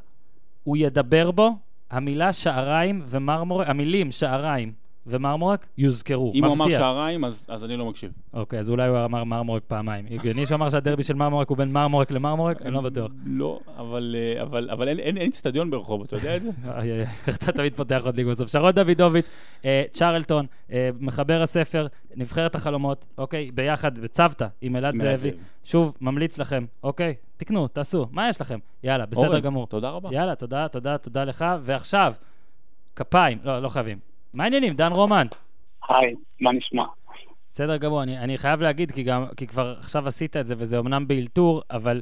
[0.70, 1.50] הוא ידבר בו
[1.90, 4.72] המילה שעריים ומרמורק, המילים שעריים
[5.06, 6.38] ומרמורק יוזכרו, מבטיח.
[6.38, 8.12] אם הוא אמר שעריים, אז, אז אני לא מקשיב.
[8.34, 10.06] אוקיי, אז אולי הוא אמר מרמורק פעמיים.
[10.10, 12.62] הגיוני שהוא אמר שהדרבי של מרמורק הוא בין מרמורק למרמורק?
[12.62, 13.10] אני לא בטוח.
[13.24, 16.50] לא, אבל, אה, אבל, אבל אין, אין, אין צטדיון ברחוב, אתה יודע את זה?
[17.26, 18.50] איך אתה תמיד פותח עוד ליג בסוף.
[18.50, 19.28] שרון דוידוביץ',
[19.64, 21.86] אה, צ'רלטון, אה, מחבר הספר,
[22.16, 25.30] נבחרת החלומות, אוקיי, ביחד, בצוותא, עם אלעד זאבי.
[25.64, 28.58] שוב, ממליץ לכם, אוקיי, תקנו, תעשו, מה יש לכם?
[28.82, 29.66] יאללה, בסדר גמור.
[29.66, 30.08] תודה רבה.
[30.12, 31.44] יאללה, תודה, תודה, תודה לך.
[31.62, 32.14] ועכשיו,
[32.96, 34.09] כפיים, לא, לא חייבים.
[34.34, 35.26] מה העניינים, דן רומן?
[35.88, 36.84] היי, מה נשמע?
[37.50, 40.78] בסדר גמור, אני, אני חייב להגיד, כי, גם, כי כבר עכשיו עשית את זה, וזה
[40.78, 42.00] אמנם באלתור, אבל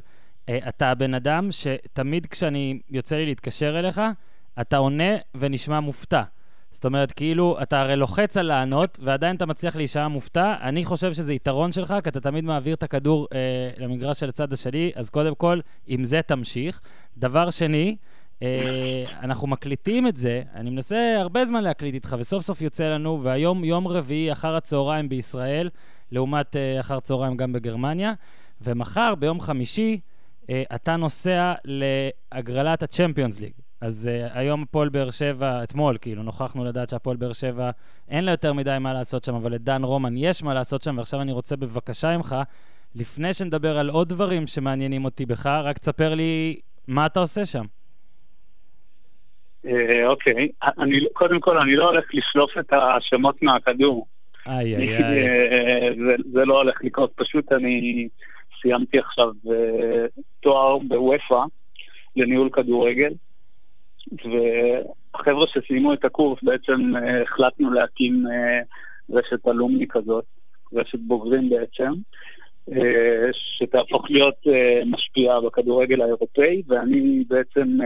[0.49, 4.01] אה, אתה הבן אדם שתמיד כשאני יוצא לי להתקשר אליך,
[4.61, 6.23] אתה עונה ונשמע מופתע.
[6.71, 10.55] זאת אומרת, כאילו, אתה הרי לוחץ על לענות, ועדיין אתה מצליח להישאר מופתע.
[10.61, 14.53] אני חושב שזה יתרון שלך, כי אתה תמיד מעביר את הכדור אה, למגרש של הצד
[14.53, 16.81] השני, אז קודם כל, עם זה תמשיך.
[17.17, 17.95] דבר שני,
[19.23, 23.63] אנחנו מקליטים את זה, אני מנסה הרבה זמן להקליט איתך, וסוף סוף יוצא לנו, והיום
[23.63, 25.69] יום רביעי אחר הצהריים בישראל,
[26.11, 28.13] לעומת אה, אחר צהריים גם בגרמניה,
[28.61, 29.99] ומחר, ביום חמישי,
[30.49, 33.51] אה, אתה נוסע להגרלת הצ'מפיונס ליג.
[33.81, 37.69] אז uh, היום הפועל באר שבע, אתמול כאילו, נוכחנו לדעת שהפועל באר שבע,
[38.09, 41.21] אין לה יותר מדי מה לעשות שם, אבל לדן רומן יש מה לעשות שם, ועכשיו
[41.21, 42.35] אני רוצה בבקשה ממך,
[42.95, 47.65] לפני שנדבר על עוד דברים שמעניינים אותי בך, רק תספר לי מה אתה עושה שם.
[49.65, 50.49] אה, אוקיי,
[50.79, 54.07] אני, קודם כל, אני לא הולך לשלוף את השמות מהכדור.
[54.47, 55.27] איי, איי, איי.
[55.27, 58.07] אה, זה, זה לא הולך לקרות, פשוט אני
[58.61, 59.31] סיימתי עכשיו
[60.39, 61.43] תואר בוופא
[62.15, 63.11] לניהול כדורגל.
[64.11, 68.59] והחבר'ה שסיימו את הקורס, בעצם אה, החלטנו להקים אה,
[69.09, 70.25] רשת אלומני כזאת,
[70.73, 71.93] רשת בוגרים בעצם, אה,
[73.31, 74.35] שתהפוך להיות
[74.85, 77.77] משפיעה בכדורגל האירופאי, ואני בעצם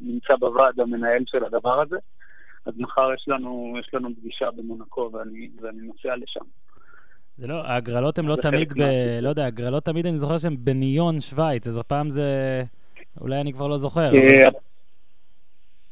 [0.00, 1.96] נמצא בוועד המנהל של הדבר הזה.
[2.66, 6.44] אז מחר יש לנו, יש לנו פגישה במונקו ואני, ואני נוסע לשם.
[7.38, 8.82] זה לא, ההגרלות הן לא תמיד ב...
[9.22, 12.62] לא יודע, הגרלות תמיד אני זוכר שהן בניון שווייץ, אז הפעם זה...
[13.20, 14.10] אולי אני כבר לא זוכר.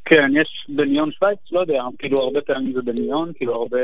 [0.04, 3.78] כן, יש בניון שווייץ, לא יודע, כאילו הרבה פעמים זה בניון, כאילו הרבה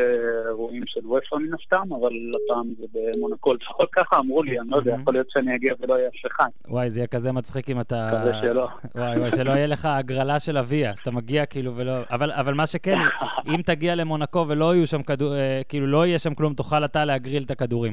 [0.47, 2.13] אירועים של וופא מן הסתם, אבל
[2.45, 3.59] הפעם זה במונקול.
[3.63, 6.49] לפחות ככה אמרו לי, אני לא יודע, יכול להיות שאני אגיע ולא יהיה אף אחד.
[6.69, 8.11] וואי, זה יהיה כזה מצחיק אם אתה...
[8.13, 8.69] כזה שלא.
[8.95, 11.93] וואי, וואי, שלא יהיה לך הגרלה של אביה, שאתה מגיע כאילו ולא...
[12.11, 12.99] אבל, אבל מה שכן,
[13.47, 15.35] אם תגיע למונקו ולא יהיו שם כדור...
[15.35, 17.93] אה, כאילו לא יהיה שם כלום, תוכל אתה להגריל את הכדורים.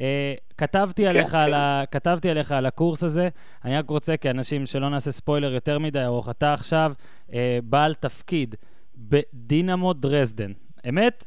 [0.00, 1.38] אה, כתבתי, כן, עליך כן.
[1.38, 1.84] על ה...
[1.90, 3.28] כתבתי עליך על הקורס הזה,
[3.64, 6.92] אני רק רוצה, כאנשים שלא נעשה ספוילר יותר מדי ארוך, אתה עכשיו
[7.32, 8.54] אה, בעל תפקיד
[8.96, 10.52] בדינמו דרזדן,
[10.88, 11.26] אמת?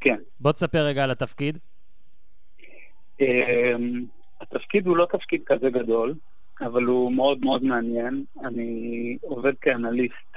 [0.00, 0.16] כן.
[0.40, 1.58] בוא תספר רגע על התפקיד.
[3.20, 3.74] אה,
[4.40, 6.14] התפקיד הוא לא תפקיד כזה גדול,
[6.60, 8.24] אבל הוא מאוד מאוד מעניין.
[8.44, 10.36] אני עובד כאנליסט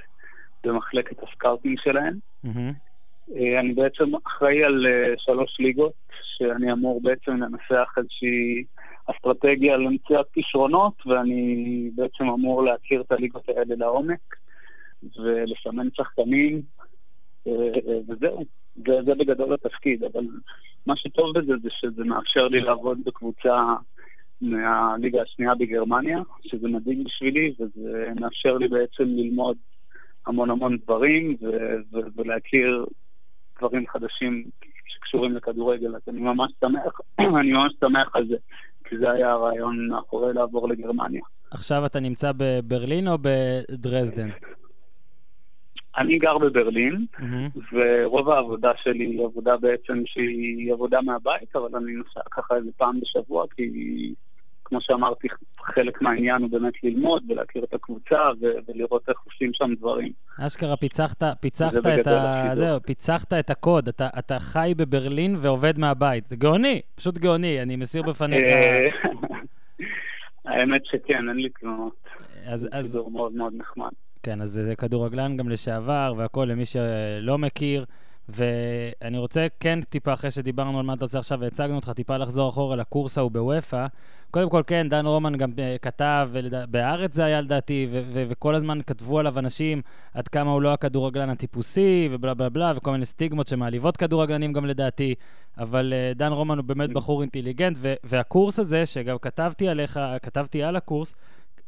[0.63, 2.13] במחלקת הסקאוטינג שלהם.
[2.45, 2.92] Mm-hmm.
[3.32, 5.93] אני בעצם אחראי על אה, שלוש ליגות,
[6.24, 8.63] שאני אמור בעצם לנסח איזושהי
[9.05, 14.36] אסטרטגיה למציאת כישרונות, ואני בעצם אמור להכיר את הליגות האלה לעומק,
[15.19, 16.61] ולסמן שחקנים,
[17.47, 17.53] אה,
[18.07, 18.45] וזהו.
[18.76, 20.26] זה, זה בגדול התפקיד, אבל
[20.86, 23.74] מה שטוב בזה זה שזה מאפשר לי לעבוד בקבוצה
[24.41, 29.57] מהליגה השנייה בגרמניה, שזה מדהים בשבילי, וזה מאפשר לי בעצם ללמוד
[30.28, 32.86] המון המון דברים ו- ו- ולהכיר
[33.60, 34.43] דברים חדשים
[34.86, 36.99] שקשורים לכדורגל, אז אני ממש שמח,
[37.39, 38.36] אני ממש שמח על זה,
[38.84, 41.22] כי זה היה הרעיון מאחורי לעבור לגרמניה.
[41.51, 44.30] עכשיו אתה נמצא בברלין או בדרזדן?
[45.97, 47.60] אני גר בברלין, mm-hmm.
[47.74, 52.99] ורוב העבודה שלי היא עבודה בעצם שהיא עבודה מהבית, אבל אני נוסע ככה איזה פעם
[52.99, 54.14] בשבוע, כי
[54.74, 59.74] כמו שאמרתי, חלק מהעניין הוא באמת ללמוד ולהכיר את הקבוצה ו- ולראות איך עושים שם
[59.80, 60.11] דברים.
[60.39, 62.49] אשכרה, פיצחת, פיצחת, את, ה...
[62.53, 63.88] זהו, פיצחת את הקוד.
[63.88, 66.28] אתה, אתה חי בברלין ועובד מהבית.
[66.28, 68.43] זה גאוני, פשוט גאוני, אני מסיר בפניך...
[68.43, 68.88] אה,
[70.45, 71.95] האמת שכן, אין לי תלונות.
[72.45, 72.69] אז...
[72.71, 72.86] אז...
[72.86, 73.91] זה מאוד מאוד נחמד.
[74.24, 77.86] כן, אז זה כדורגלן גם לשעבר, והכול למי שלא מכיר.
[78.30, 82.49] ואני רוצה כן טיפה, אחרי שדיברנו על מה אתה עושה עכשיו והצגנו אותך, טיפה לחזור
[82.49, 83.86] אחורה לקורס ההוא בוופא.
[84.32, 86.30] קודם כל, כן, דן רומן גם uh, כתב,
[86.69, 89.82] בהארץ זה היה לדעתי, וכל הזמן כתבו עליו אנשים
[90.13, 94.65] עד כמה הוא לא הכדורגלן הטיפוסי, ובלה בלה בלה, וכל מיני סטיגמות שמעליבות כדורגלנים גם
[94.65, 95.15] לדעתי,
[95.57, 100.76] אבל uh, דן רומן הוא באמת בחור אינטליגנט, והקורס הזה, שגם כתבתי עליך, כתבתי על
[100.76, 101.15] הקורס,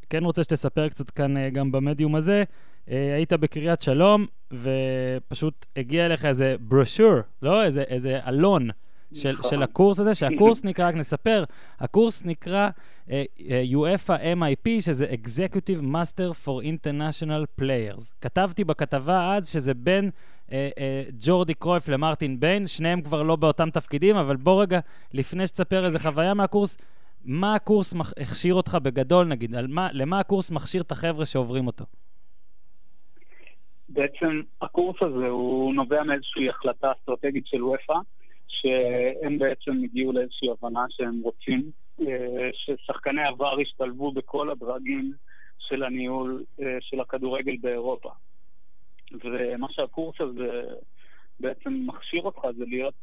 [0.09, 2.43] כן רוצה שתספר קצת כאן uh, גם במדיום הזה.
[2.85, 7.63] Uh, היית בקריית שלום, ופשוט הגיע אליך איזה ברושור, לא?
[7.63, 8.69] איזה, איזה אלון
[9.13, 9.51] של, נכון.
[9.51, 11.43] של הקורס הזה, שהקורס נקרא, רק נספר,
[11.79, 12.69] הקורס נקרא
[13.07, 13.11] uh,
[13.73, 18.13] UEFA MIP, שזה Executive Master for International Players.
[18.21, 20.09] כתבתי בכתבה אז שזה בין
[20.47, 20.51] uh, uh,
[21.19, 24.79] ג'ורדי קרויף למרטין ביין, שניהם כבר לא באותם תפקידים, אבל בוא רגע,
[25.13, 26.77] לפני שתספר איזה חוויה מהקורס,
[27.25, 29.51] מה הקורס הכשיר אותך בגדול, נגיד?
[29.69, 31.85] מה, למה הקורס מכשיר את החבר'ה שעוברים אותו?
[33.89, 37.93] בעצם הקורס הזה הוא נובע מאיזושהי החלטה אסטרטגית של וופא,
[38.47, 41.71] שהם בעצם הגיעו לאיזושהי הבנה שהם רוצים
[42.01, 45.13] אה, ששחקני עבר ישתלבו בכל הדרגים
[45.59, 48.09] של הניהול אה, של הכדורגל באירופה.
[49.23, 50.63] ומה שהקורס הזה
[51.39, 52.93] בעצם מכשיר אותך זה להיות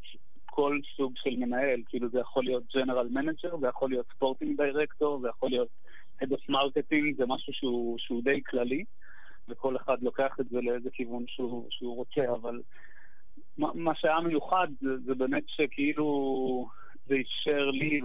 [0.55, 5.21] כל סוג של מנהל, כאילו זה יכול להיות general manager, זה יכול להיות sporting director,
[5.21, 5.69] זה יכול להיות
[6.23, 8.85] Head of Marketing, זה משהו שהוא, שהוא די כללי,
[9.49, 12.61] וכל אחד לוקח את זה לאיזה כיוון שהוא, שהוא רוצה, אבל
[13.59, 16.69] מה, מה שהיה מיוחד זה, זה באמת שכאילו
[17.07, 18.01] זה אפשר לי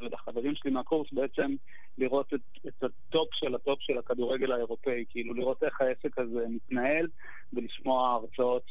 [0.00, 1.54] ולחברים שלי מהקורס בעצם
[1.98, 6.18] לראות את, את ה top של ה top של הכדורגל האירופאי, כאילו לראות איך העסק
[6.18, 7.06] הזה מתנהל
[7.52, 8.70] ולשמוע הרצאות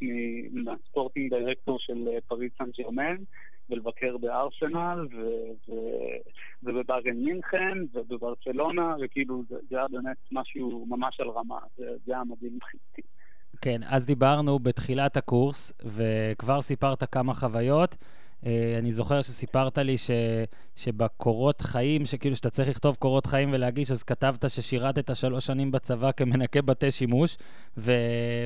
[0.51, 3.15] מה sporting director של פריס סן ג'רמן
[3.69, 5.07] ולבקר בארסנל
[6.63, 12.23] ובבאיירן מינכן ובברצלונה, וכאילו זה, זה היה באמת משהו ממש על רמה, זה, זה היה
[12.23, 13.01] מדהים מבחינתי.
[13.61, 17.95] כן, אז דיברנו בתחילת הקורס, וכבר סיפרת כמה חוויות.
[18.45, 20.11] אה, אני זוכר שסיפרת לי ש,
[20.75, 26.11] שבקורות חיים, שכאילו שאתה צריך לכתוב קורות חיים ולהגיש, אז כתבת ששירתת שלוש שנים בצבא
[26.11, 27.37] כמנקה בתי שימוש,
[27.77, 27.91] ו,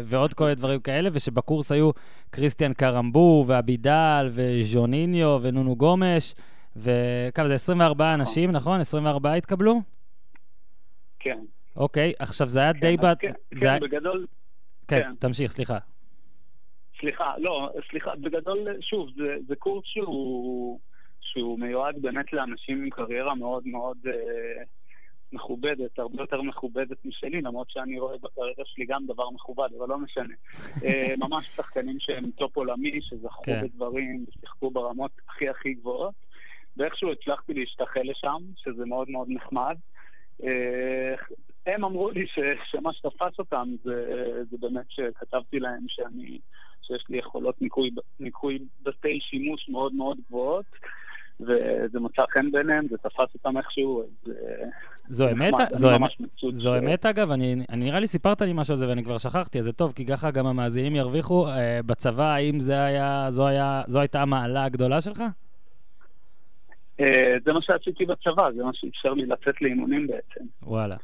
[0.04, 1.92] ועוד כל מיני דברים כאלה, ושבקורס היו
[2.32, 6.36] כריסטיאן קרמבו, ואבידל, וז'וניניו, ונונו גומש,
[6.76, 8.80] וכמה זה, 24 אנשים, נכון?
[8.80, 9.82] 24 התקבלו?
[11.20, 11.40] כן.
[11.76, 12.96] אוקיי, עכשיו זה היה כן, די...
[13.20, 14.26] כן, כן, בגדול...
[14.88, 15.78] כן, כן, תמשיך, סליחה.
[17.00, 20.80] סליחה, לא, סליחה, בגדול, שוב, זה, זה קורס שהוא,
[21.22, 24.64] שהוא מיועד באמת לאנשים עם קריירה מאוד מאוד אה,
[25.34, 29.98] מכובדת, הרבה יותר מכובדת משלי, למרות שאני רואה בקריירה שלי גם דבר מכובד, אבל לא
[29.98, 30.34] משנה.
[30.86, 33.62] אה, ממש שחקנים שהם top עולמי, שזכו כן.
[33.64, 36.14] בדברים, ושיחקו ברמות הכי הכי גבוהות,
[36.78, 39.76] ואיכשהו הצלחתי להשתחל לשם, שזה מאוד מאוד נחמד.
[40.44, 41.16] אה,
[41.66, 42.40] הם אמרו לי ש,
[42.72, 44.14] שמה שתפס אותם זה,
[44.52, 46.40] זה באמת שכתבתי להם שאני...
[46.90, 50.66] שיש לי יכולות ניקוי, ניקוי בתי שימוש מאוד מאוד גבוהות,
[51.40, 54.34] וזה מצא חן ביניהם, זה תפס אותם איכשהו, אז...
[55.10, 56.12] זו אמת, זו, אמת,
[56.52, 59.60] זו אמת אגב, אני, אני נראה לי סיפרת לי משהו על זה ואני כבר שכחתי,
[59.60, 61.48] אז זה טוב, כי ככה גם המאזינים ירוויחו.
[61.48, 65.24] אה, בצבא, האם זה היה, זו, היה, זו הייתה המעלה הגדולה שלך?
[67.00, 70.46] אה, זה מה שעשיתי בצבא, זה מה שאפשר לי לצאת לאימונים בעצם.
[70.64, 70.96] וואלה.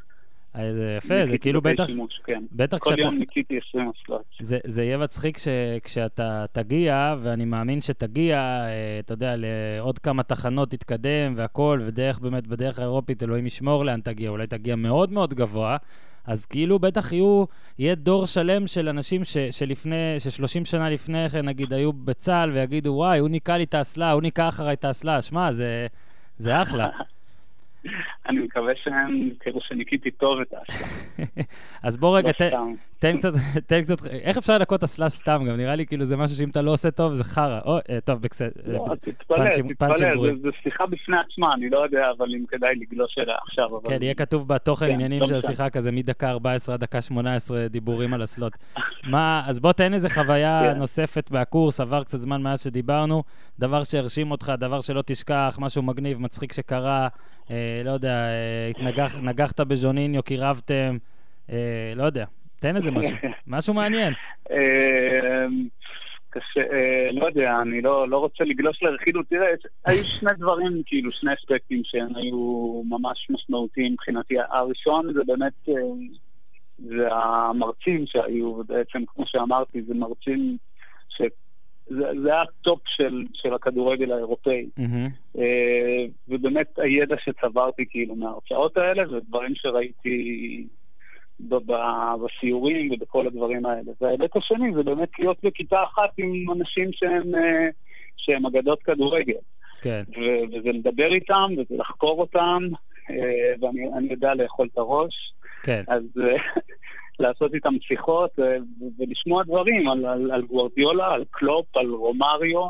[0.55, 1.85] אה, זה יפה, זה כאילו בטח...
[1.85, 2.43] שימוש, כן.
[2.51, 3.01] בטח כל כשאתה...
[3.01, 4.23] יום ניקיתי 20 אסלות.
[4.39, 5.47] זה, זה יהיה מצחיק ש...
[5.83, 12.47] כשאתה תגיע, ואני מאמין שתגיע, אה, אתה יודע, לעוד כמה תחנות תתקדם והכול, ודרך, באמת,
[12.47, 15.77] בדרך האירופית, אלוהים ישמור לאן תגיע, אולי תגיע מאוד מאוד גבוה.
[16.27, 17.45] אז כאילו בטח יהיו,
[17.79, 22.89] יהיה דור שלם של אנשים ש, שלפני, ש-30 שנה לפני כן, נגיד, היו בצה"ל ויגידו,
[22.89, 25.21] וואי, הוא ניקה לי את האסלה, הוא ניקה אחריי את האסלה.
[25.21, 25.87] שמע, זה,
[26.37, 26.89] זה אחלה.
[28.29, 30.87] אני מקווה שהם, כאילו שניקיתי טוב את האסלה.
[31.87, 32.57] אז בוא רגע, לא
[32.99, 33.33] תן קצת,
[33.69, 35.43] תן קצת, איך אפשר לנקות אסלה סתם?
[35.49, 37.59] גם נראה לי כאילו זה משהו שאם אתה לא עושה טוב, זה חרא.
[37.89, 38.49] אה, טוב, בסדר.
[38.65, 39.95] לא, תתפלא, תתפלא,
[40.41, 43.81] זו שיחה בפני עצמה, אני לא יודע, אבל אם כדאי לגלוש אליה עכשיו.
[43.81, 48.13] כן, יהיה כתוב בתוכן כן, עניינים של השיחה כזה, מדקה 14 עד דקה 18 דיבורים
[48.13, 48.53] על אסלות.
[49.03, 50.77] מה, אז בוא תן איזה חוויה כן.
[50.77, 53.23] נוספת מהקורס, עבר קצת זמן מאז שדיברנו,
[53.59, 57.07] דבר שהרשים אותך, דבר שלא תשכח, משהו מגניב, מצחיק שקרה,
[57.85, 60.97] לא יודע, אה, התנגח, נגחת בז'וניניו, קירבתם,
[61.51, 62.25] אה, לא יודע,
[62.59, 63.17] תן איזה משהו,
[63.47, 64.13] משהו מעניין.
[64.51, 65.45] אה,
[66.29, 69.25] קשה, אה, לא יודע, אני לא, לא רוצה לגלוש לרכילות.
[69.29, 69.47] תראה,
[69.85, 74.35] היו שני דברים, כאילו, שני אספקטים שהם היו ממש משמעותיים מבחינתי.
[74.49, 75.73] הראשון זה באמת, אה,
[76.77, 80.57] זה המרצים שהיו, ובעצם, כמו שאמרתי, זה מרצים
[81.09, 81.21] ש...
[81.87, 84.65] זה, זה היה הטופ של, של הכדורגל האירופאי.
[84.79, 85.39] Mm-hmm.
[86.27, 90.67] ובאמת הידע שצברתי כאילו מההרצאות האלה, ודברים שראיתי
[91.39, 93.91] בסיורים ובכל הדברים האלה.
[94.01, 97.67] וההיבט השני זה באמת להיות בכיתה אחת עם אנשים שהם, אה,
[98.17, 99.33] שהם אגדות כדורגל.
[99.81, 100.03] כן.
[100.09, 102.63] ו- וזה לדבר איתם, וזה לחקור אותם,
[103.09, 105.33] אה, ואני יודע לאכול את הראש.
[105.63, 105.83] כן.
[105.87, 106.03] אז
[107.19, 108.39] לעשות איתם שיחות
[108.99, 112.69] ולשמוע דברים על, על, על גוורדיולה, על קלופ, על רומריו,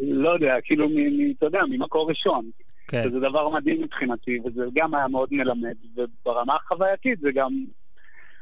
[0.00, 2.50] לא יודע, כאילו, מ, אתה יודע, ממקור ראשון.
[2.88, 3.02] כן.
[3.06, 7.50] וזה דבר מדהים מבחינתי, וזה גם היה מאוד מלמד, וברמה החווייתית זה גם,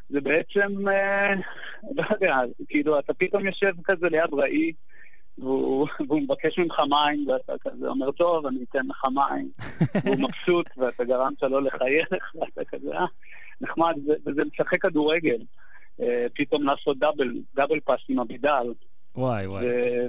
[0.09, 1.35] זה בעצם, אה,
[1.97, 2.37] לא יודע,
[2.69, 4.73] כאילו, אתה פתאום יושב כזה ליד ראי,
[5.39, 9.49] והוא, והוא מבקש ממך מים, ואתה כזה אומר, טוב, אני אתן לך מים.
[10.05, 13.07] והוא מבסוט, ואתה גרמת לו לחייך, ואתה כזה, אה,
[13.61, 13.95] נחמד,
[14.27, 15.39] וזה משחק כדורגל.
[16.01, 18.73] אה, פתאום לעשות דאבל, דאבל פאס עם אבידל.
[19.17, 19.67] וואי, וואי.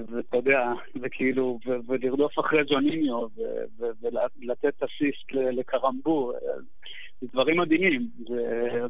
[0.08, 0.72] ואתה יודע,
[1.02, 3.26] וכאילו, ולרדוף אחרי ג'וניניו,
[3.78, 6.38] ולתת אסיסט לקרמבו, אה,
[7.20, 8.08] זה דברים מדהימים.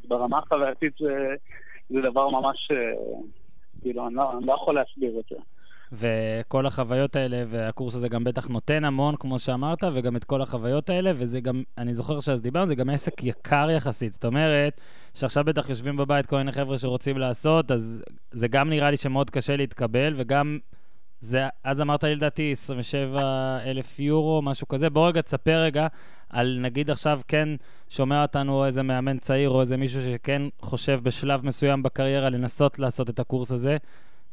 [0.09, 0.95] ברמה החווייתית
[1.91, 2.69] זה דבר ממש,
[3.83, 5.37] כאילו, אני לא, אני לא יכול להסביר את זה.
[5.93, 10.91] וכל החוויות האלה, והקורס הזה גם בטח נותן המון, כמו שאמרת, וגם את כל החוויות
[10.91, 14.13] האלה, וזה גם, אני זוכר שאז דיברנו, זה גם עסק יקר יחסית.
[14.13, 14.81] זאת אומרת,
[15.15, 19.31] שעכשיו בטח יושבים בבית כל מיני חבר'ה שרוצים לעשות, אז זה גם נראה לי שמאוד
[19.31, 20.59] קשה להתקבל, וגם,
[21.21, 24.91] זה, אז אמרת לי לדעתי 27 אלף יורו, משהו כזה.
[24.91, 25.87] בוא רגע תספר רגע
[26.31, 27.49] על נגיד עכשיו כן
[27.89, 33.11] שומע אותנו איזה מאמן צעיר או איזה מישהו שכן חושב בשלב מסוים בקריירה לנסות לעשות
[33.11, 33.77] את הקורס הזה.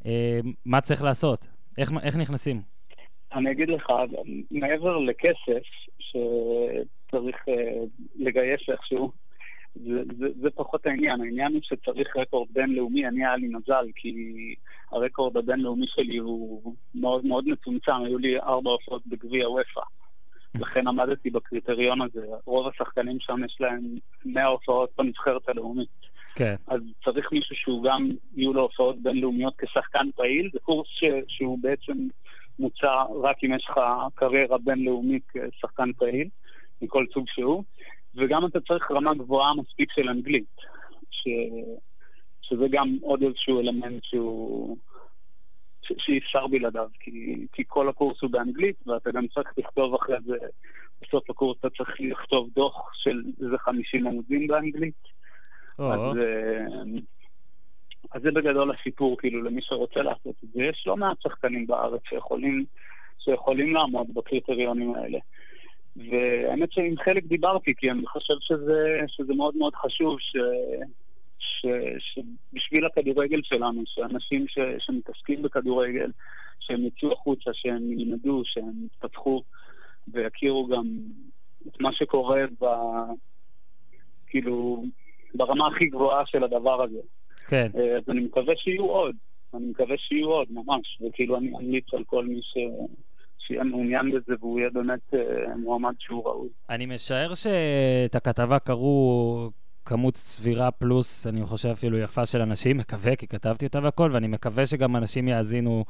[0.06, 1.48] אה, מה צריך לעשות?
[1.78, 2.62] איך, איך נכנסים?
[3.34, 3.88] אני אגיד לך,
[4.52, 5.64] מעבר לכסף
[6.00, 7.52] שצריך uh,
[8.16, 9.12] לגייס איכשהו,
[9.76, 11.22] זה, זה, זה פחות העניין.
[11.22, 13.08] העניין הוא שצריך רקורד בינלאומי.
[13.08, 14.14] אני היה לי מזל, כי
[14.92, 18.04] הרקורד הבינלאומי שלי הוא מאוד מאוד מצומצם.
[18.06, 19.82] היו לי ארבע הופעות בגביע וופא.
[20.56, 22.26] לכן עמדתי בקריטריון הזה.
[22.46, 23.82] רוב השחקנים שם יש להם
[24.26, 25.90] 100 הופעות בנבחרת הלאומית.
[26.36, 26.56] כן.
[26.68, 30.50] אז צריך מישהו שהוא גם, יהיו לו הופעות בינלאומיות כשחקן פעיל.
[30.54, 31.94] זה קורס ש, שהוא בעצם
[32.60, 33.80] מוצע רק אם יש לך
[34.16, 36.28] קריירה בינלאומית כשחקן פעיל,
[36.82, 37.64] מכל סוג שהוא.
[38.16, 40.56] וגם אתה צריך רמה גבוהה מספיק של אנגלית,
[41.12, 41.30] ש,
[42.42, 44.78] שזה גם עוד איזשהו אלמנט שהוא...
[45.98, 50.36] שאי אפשר בלעדיו, כי, כי כל הקורס הוא באנגלית, ואתה גם צריך לכתוב אחרי זה,
[51.02, 55.14] בסוף הקורס אתה צריך לכתוב דוח של איזה 50 עמודים באנגלית.
[55.80, 56.84] אז, אה,
[58.12, 60.64] אז זה בגדול הסיפור, כאילו, למי שרוצה לעשות את זה.
[60.64, 62.66] יש לא מעט שחקנים בארץ שיכולים,
[63.20, 65.20] שיכולים לעמוד בקריטריונים האלה.
[65.96, 70.38] והאמת שעם חלק דיברתי, כי אני חושב שזה, שזה מאוד מאוד חשוב ש,
[71.40, 71.66] ש,
[72.00, 76.12] שבשביל הכדורגל שלנו, שאנשים ש, שמתעסקים בכדורגל,
[76.60, 79.44] שהם יצאו החוצה, שהם ילמדו, שהם יתפתחו
[80.08, 80.84] ויכירו גם
[81.68, 82.66] את מה שקורה ב...
[84.28, 84.86] כאילו,
[85.36, 87.00] ברמה הכי גבוהה של הדבר הזה.
[87.48, 87.68] כן.
[87.76, 89.16] אה, אז אני מקווה שיהיו עוד.
[89.54, 91.02] אני מקווה שיהיו עוד, ממש.
[91.02, 92.58] וכאילו, אני אמליץ על כל מי ש...
[93.48, 96.50] שיהיה מעוניין בזה והוא יהיה באמת אה, מועמד שהוא ראוי.
[96.70, 99.50] אני משער שאת הכתבה קראו
[99.86, 104.28] כמות סבירה פלוס, אני חושב אפילו יפה של אנשים, מקווה, כי כתבתי אותה והכל, ואני
[104.28, 105.86] מקווה שגם אנשים יאזינו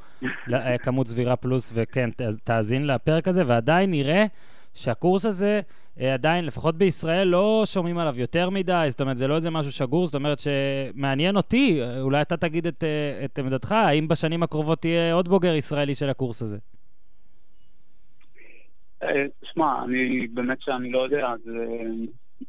[0.47, 2.09] לכמות סבירה פלוס, וכן,
[2.43, 4.25] תאזין לפרק הזה, ועדיין נראה
[4.73, 5.61] שהקורס הזה
[5.99, 9.71] אה, עדיין, לפחות בישראל, לא שומעים עליו יותר מדי, זאת אומרת, זה לא איזה משהו
[9.71, 14.81] שגור, זאת אומרת שמעניין אותי, אולי אתה תגיד את, אה, את עמדתך, האם בשנים הקרובות
[14.81, 16.57] תהיה עוד בוגר ישראלי של הקורס הזה?
[19.03, 21.67] אה, שמע, אני באמת שאני לא יודע, זה,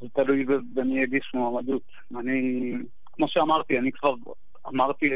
[0.00, 0.44] זה תלוי
[0.74, 1.82] במי יגיש מועמדות.
[2.18, 2.72] אני,
[3.12, 4.14] כמו שאמרתי, אני כבר
[4.68, 5.06] אמרתי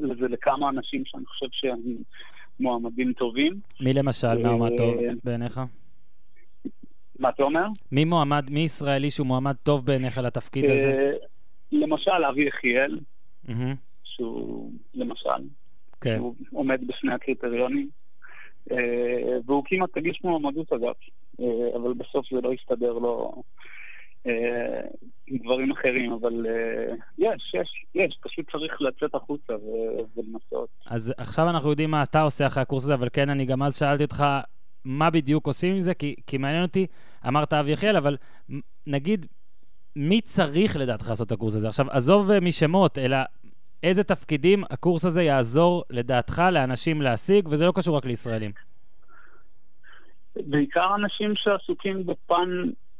[0.00, 1.80] לזה לכמה אנשים שאני חושב שהם
[2.60, 3.52] מועמדים טובים.
[3.80, 4.94] מי למשל מועמד טוב
[5.24, 5.60] בעיניך?
[7.22, 7.66] מה אתה אומר?
[7.92, 11.12] מי מועמד, מי ישראלי שהוא מועמד טוב בעיניך לתפקיד הזה?
[11.72, 12.98] למשל אבי יחיאל,
[14.04, 15.28] שהוא, למשל,
[16.00, 16.18] כן.
[16.18, 17.88] הוא עומד בשני הקריטריונים,
[19.46, 20.94] והוא כמעט הגיש מועמדות אגב,
[21.74, 23.42] אבל בסוף זה לא הסתדר לו.
[24.26, 24.80] אה,
[25.26, 29.52] עם דברים אחרים, אבל אה, יש, יש, יש, פשוט צריך לצאת החוצה
[30.16, 30.68] ולנסות.
[30.86, 33.78] אז עכשיו אנחנו יודעים מה אתה עושה אחרי הקורס הזה, אבל כן, אני גם אז
[33.78, 34.24] שאלתי אותך
[34.84, 36.86] מה בדיוק עושים עם זה, כי, כי מעניין אותי,
[37.28, 38.16] אמרת אבי יחיאל, אבל
[38.86, 39.26] נגיד,
[39.96, 41.68] מי צריך לדעתך לעשות את הקורס הזה?
[41.68, 43.16] עכשיו, עזוב אה, משמות, אלא
[43.82, 48.50] איזה תפקידים הקורס הזה יעזור לדעתך לאנשים להשיג, וזה לא קשור רק לישראלים.
[50.36, 52.48] בעיקר אנשים שעסוקים בפן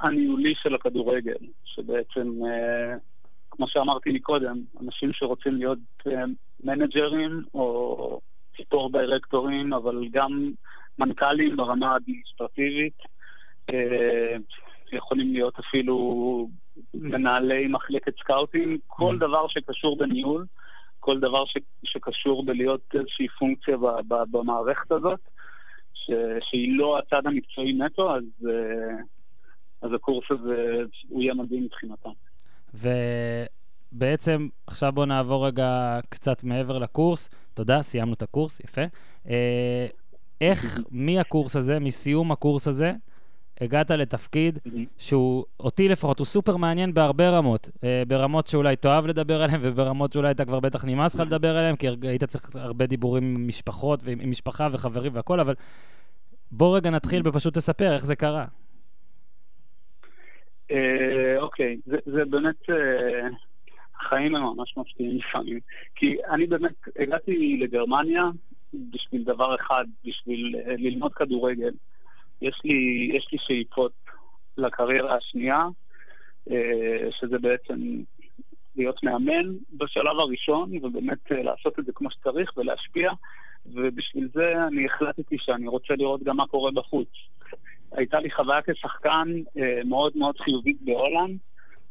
[0.00, 2.96] הניהולי של הכדורגל, שבעצם, אה,
[3.50, 6.24] כמו שאמרתי מקודם, אנשים שרוצים להיות אה,
[6.64, 8.20] מנג'רים או
[8.56, 10.52] ספורט דירקטורים, אבל גם
[10.98, 12.98] מנכ"לים ברמה האדמיניסטרטיבית,
[13.72, 14.36] אה,
[14.92, 16.48] יכולים להיות אפילו
[16.94, 19.18] מנהלי מחלקת סקאוטים, כל mm.
[19.18, 20.46] דבר שקשור בניהול,
[21.00, 25.20] כל דבר ש, שקשור בלהיות איזושהי פונקציה ב, ב, במערכת הזאת,
[25.94, 28.48] ש, שהיא לא הצד המקצועי נטו, אז
[29.82, 32.10] אז הקורס הזה, הוא יהיה מדהים מבחינתם.
[33.94, 37.30] ובעצם, עכשיו בואו נעבור רגע קצת מעבר לקורס.
[37.54, 38.82] תודה, סיימנו את הקורס, יפה.
[40.42, 42.92] איך מהקורס הזה, מסיום הקורס הזה,
[43.60, 44.58] הגעת לתפקיד
[44.98, 47.70] שהוא, אותי לפחות, הוא סופר מעניין בהרבה רמות.
[47.84, 51.76] אה, ברמות שאולי תאהב לדבר עליהן, וברמות שאולי אתה כבר בטח נמאס לך לדבר עליהן,
[51.76, 55.54] כי היית צריך הרבה דיבורים עם משפחות, ועם משפחה וחברים והכול, אבל
[56.50, 58.44] בוא רגע נתחיל בפשוט לספר איך זה קרה.
[60.70, 63.28] אה, אוקיי, זה, זה באמת, אה,
[64.00, 65.60] החיים הם ממש מפתיעים לפעמים.
[65.94, 68.22] כי אני באמת הגעתי לגרמניה
[68.74, 71.72] בשביל דבר אחד, בשביל אה, ללמוד כדורגל.
[72.42, 73.92] יש לי, יש לי שאיפות
[74.56, 75.58] לקריירה השנייה,
[77.10, 78.02] שזה בעצם
[78.76, 83.10] להיות מאמן בשלב הראשון, ובאמת לעשות את זה כמו שצריך ולהשפיע,
[83.66, 87.08] ובשביל זה אני החלטתי שאני רוצה לראות גם מה קורה בחוץ.
[87.92, 91.38] הייתה לי חוויה כשחקן אה, מאוד מאוד חיובית בהולנד.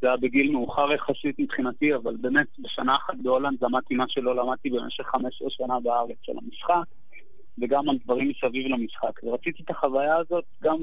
[0.02, 4.70] זה היה בגיל מאוחר יחסית מבחינתי, אבל באמת בשנה אחת בהולנד למדתי מה שלא למדתי
[4.70, 6.86] במשך חמש או שנה בארץ של המשחק,
[7.62, 9.24] וגם על דברים מסביב למשחק.
[9.24, 10.78] ורציתי את החוויה הזאת גם,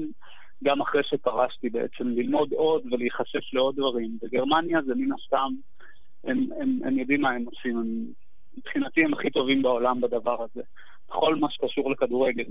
[0.63, 4.17] גם אחרי שפרשתי בעצם, ללמוד עוד ולהיחשף לעוד דברים.
[4.23, 5.53] בגרמניה זה מן הסתם,
[6.23, 8.05] הם, הם, הם יודעים מה הם עושים, הם,
[8.57, 10.61] מבחינתי הם הכי טובים בעולם בדבר הזה.
[11.09, 12.43] בכל מה שקשור לכדורגל,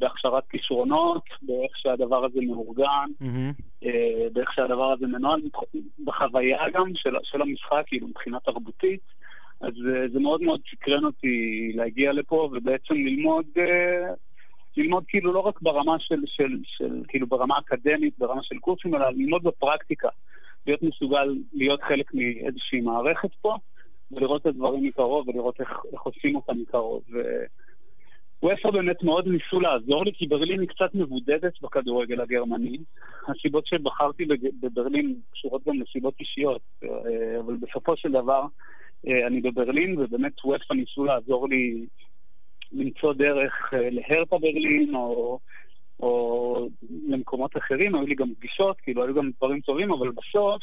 [0.00, 3.88] בהכשרת כישרונות, באיך שהדבר הזה מאורגן, mm-hmm.
[4.32, 5.40] באיך שהדבר הזה מנוהל,
[6.04, 9.00] בחוויה גם של, של המשחק, כאילו מבחינה תרבותית.
[9.60, 14.12] אז אה, זה מאוד מאוד סקרן אותי להגיע לפה ובעצם ללמוד, אה,
[14.76, 19.10] ללמוד כאילו לא רק ברמה של, של, של כאילו ברמה אקדמית, ברמה של קורסים, אלא
[19.10, 20.08] ללמוד בפרקטיקה.
[20.66, 23.56] להיות מסוגל להיות חלק מאיזושהי מערכת פה.
[24.12, 27.02] ולראות את הדברים מקרוב ולראות איך, איך עושים אותם מקרוב.
[28.42, 32.78] וופא באמת מאוד ניסו לעזור לי, כי ברלין היא קצת מבודדת בכדורגל הגרמני.
[33.28, 34.24] הסיבות שבחרתי
[34.60, 38.42] בברלין קשורות גם לסיבות אישיות, אה, אבל בסופו של דבר
[39.08, 41.86] אה, אני בברלין, ובאמת וופא ניסו לעזור לי
[42.72, 45.38] למצוא דרך אה, להרטה ברלין, או,
[46.00, 46.68] או
[47.08, 50.62] למקומות אחרים, היו לי גם פגישות, כאילו היו גם דברים טובים, אבל בסוף...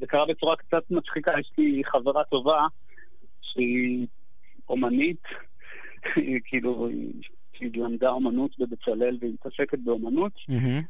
[0.00, 2.66] זה קרה בצורה קצת מצחיקה, יש לי חברה טובה
[3.42, 4.06] שהיא
[4.68, 5.22] אומנית,
[6.44, 6.88] כאילו,
[7.60, 10.32] היא למדה אומנות בבצלאל והיא מתעסקת באומנות,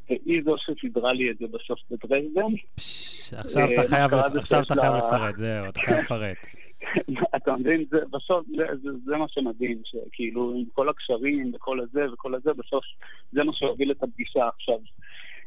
[0.08, 2.52] והיא זו שסידרה לי את זה בסוף בדרזדן.
[4.38, 6.36] עכשיו אתה חייב לפרט, זהו, אתה חייב לפרט.
[7.36, 8.46] אתה מבין, בסוף
[9.04, 12.84] זה מה שמדהים, שכאילו עם כל הקשרים וכל הזה וכל הזה, בסוף
[13.32, 14.78] זה מה שהוביל את הפגישה עכשיו.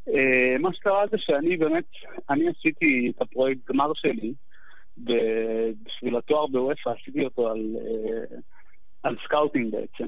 [0.08, 1.84] אה, מה שקרה זה שאני באמת,
[2.30, 4.34] אני עשיתי את הפרויקט גמר שלי
[5.84, 8.38] בשביל התואר באופא, עשיתי אותו על, אה,
[9.04, 10.08] על סקאוטינג בעצם.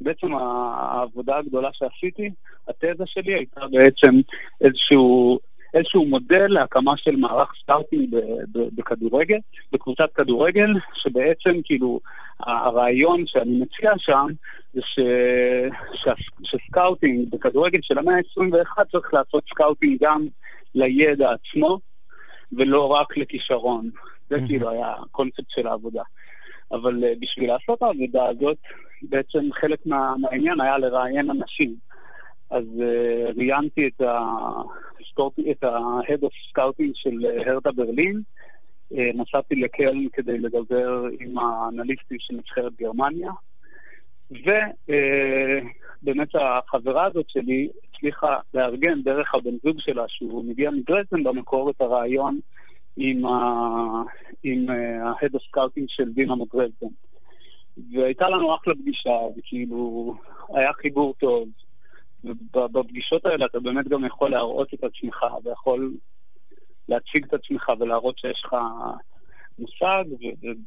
[0.00, 2.30] בעצם העבודה הגדולה שעשיתי,
[2.68, 4.14] התזה שלי הייתה בעצם
[4.60, 5.38] איזשהו,
[5.74, 8.16] איזשהו מודל להקמה של מערך סקאוטינג
[8.52, 9.38] בכדורגל,
[9.72, 12.00] בקבוצת כדורגל, שבעצם כאילו
[12.40, 14.26] הרעיון שאני מציע שם
[14.74, 14.98] זה ש...
[15.94, 16.08] ש...
[16.42, 20.26] שסקאוטינג בכדורגל של המאה ה-21 צריך לעשות סקאוטינג גם
[20.74, 21.78] לידע עצמו
[22.52, 23.90] ולא רק לכישרון.
[24.30, 26.02] זה כאילו היה הקונספט של העבודה.
[26.72, 28.58] אבל uh, בשביל לעשות העבודה הזאת,
[29.02, 30.14] בעצם חלק מה...
[30.20, 31.89] מהעניין היה לראיין אנשים.
[32.50, 33.86] אז uh, ראיינתי
[35.50, 38.22] את ה-Head of Scouting של הרדה ברלין,
[38.94, 43.30] אה, נסעתי לקלן כדי לדבר עם האנליסטים של נבחרת גרמניה,
[46.02, 51.80] באמת החברה הזאת שלי הצליחה לארגן דרך הבן זוג שלה, שהוא מגיע מדרזן במקור, את
[51.80, 52.40] הרעיון
[52.96, 56.94] עם ה-Head of Scouting של דינה מדרזן.
[57.92, 60.14] והייתה לנו אחלה פגישה, וכאילו,
[60.54, 61.48] היה חיבור טוב.
[62.24, 65.94] ובפגישות האלה אתה באמת גם יכול להראות את עצמך, ויכול
[66.88, 68.56] להציג את עצמך ולהראות שיש לך
[69.58, 70.04] מושג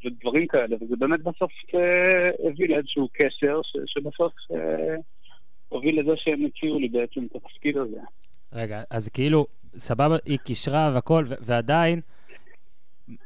[0.04, 4.94] ודברים כאלה, וזה באמת בסוף אה, הביא לאיזשהו קשר, שבסוף אה,
[5.68, 8.00] הוביל לזה שהם הציעו לי בעצם את התפקיד הזה.
[8.52, 9.46] רגע, אז כאילו,
[9.76, 12.00] סבבה, היא קישרה והכל, ועדיין,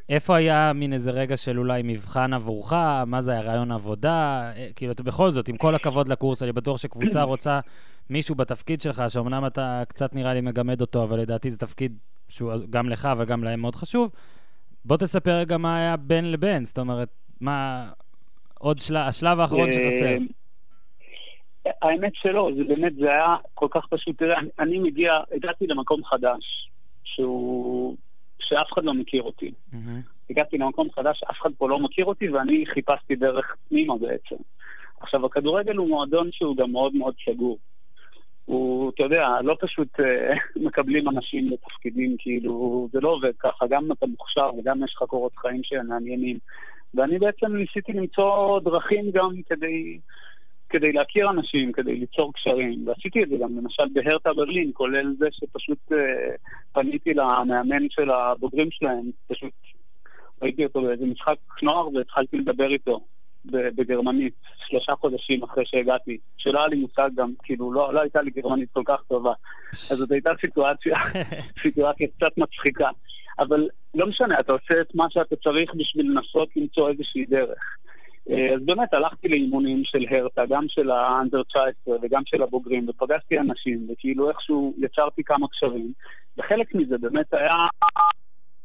[0.09, 2.73] איפה היה מין איזה רגע של אולי מבחן עבורך?
[3.07, 4.51] מה זה היה רעיון עבודה?
[4.57, 7.61] אה, כאילו, אתה בכל זאת, עם כל הכבוד לקורס, אני בטוח שקבוצה רוצה
[8.11, 11.99] מישהו בתפקיד שלך, שאומנם אתה קצת נראה לי מגמד אותו, אבל לדעתי זה תפקיד
[12.29, 14.11] שהוא גם לך וגם להם מאוד חשוב.
[14.85, 17.09] בוא תספר רגע מה היה בין לבין, זאת אומרת,
[17.41, 17.91] מה...
[18.59, 20.17] עוד שלב, השלב האחרון שחסר.
[21.83, 24.19] האמת שלא, זה באמת, זה היה כל כך פשוט.
[24.19, 26.71] תראה, אני מגיע, הגעתי למקום חדש,
[27.05, 27.97] שהוא...
[28.41, 29.53] שאף אחד לא מכיר אותי.
[30.31, 34.37] הגעתי למקום חדש, אף אחד פה לא מכיר אותי, ואני חיפשתי דרך פנימה בעצם.
[35.01, 37.59] עכשיו, הכדורגל הוא מועדון שהוא גם מאוד מאוד סגור.
[38.45, 40.35] הוא, אתה יודע, לא פשוט אה,
[40.67, 45.37] מקבלים אנשים לתפקידים, כאילו, זה לא עובד ככה, גם אתה מוכשר וגם יש לך קורות
[45.37, 46.39] חיים שהם מעניינים.
[46.95, 49.99] ואני בעצם ניסיתי למצוא דרכים גם כדי,
[50.69, 52.89] כדי להכיר אנשים, כדי ליצור קשרים.
[52.89, 55.99] ועשיתי את זה גם למשל בהרטה ברלין, כולל זה שפשוט אה,
[56.73, 59.53] פניתי למאמן של הבוגרים שלהם, פשוט
[60.43, 63.01] ראיתי אותו באיזה משחק נוער והתחלתי לדבר איתו.
[63.45, 64.35] בגרמנית,
[64.69, 68.69] שלושה חודשים אחרי שהגעתי, שלא היה לי מושג גם, כאילו, לא, לא הייתה לי גרמנית
[68.73, 69.33] כל כך טובה.
[69.73, 70.97] אז זאת הייתה סיטואציה,
[71.63, 72.89] סיטואציה קצת מצחיקה.
[73.39, 77.77] אבל לא משנה, אתה עושה את מה שאתה צריך בשביל לנסות למצוא איזושהי דרך.
[78.31, 83.39] אה, אז באמת הלכתי לאימונים של הרטה, גם של האנדר 19 וגם של הבוגרים, ופגשתי
[83.39, 85.93] אנשים, וכאילו איכשהו יצרתי כמה קשרים,
[86.39, 87.57] וחלק מזה באמת היה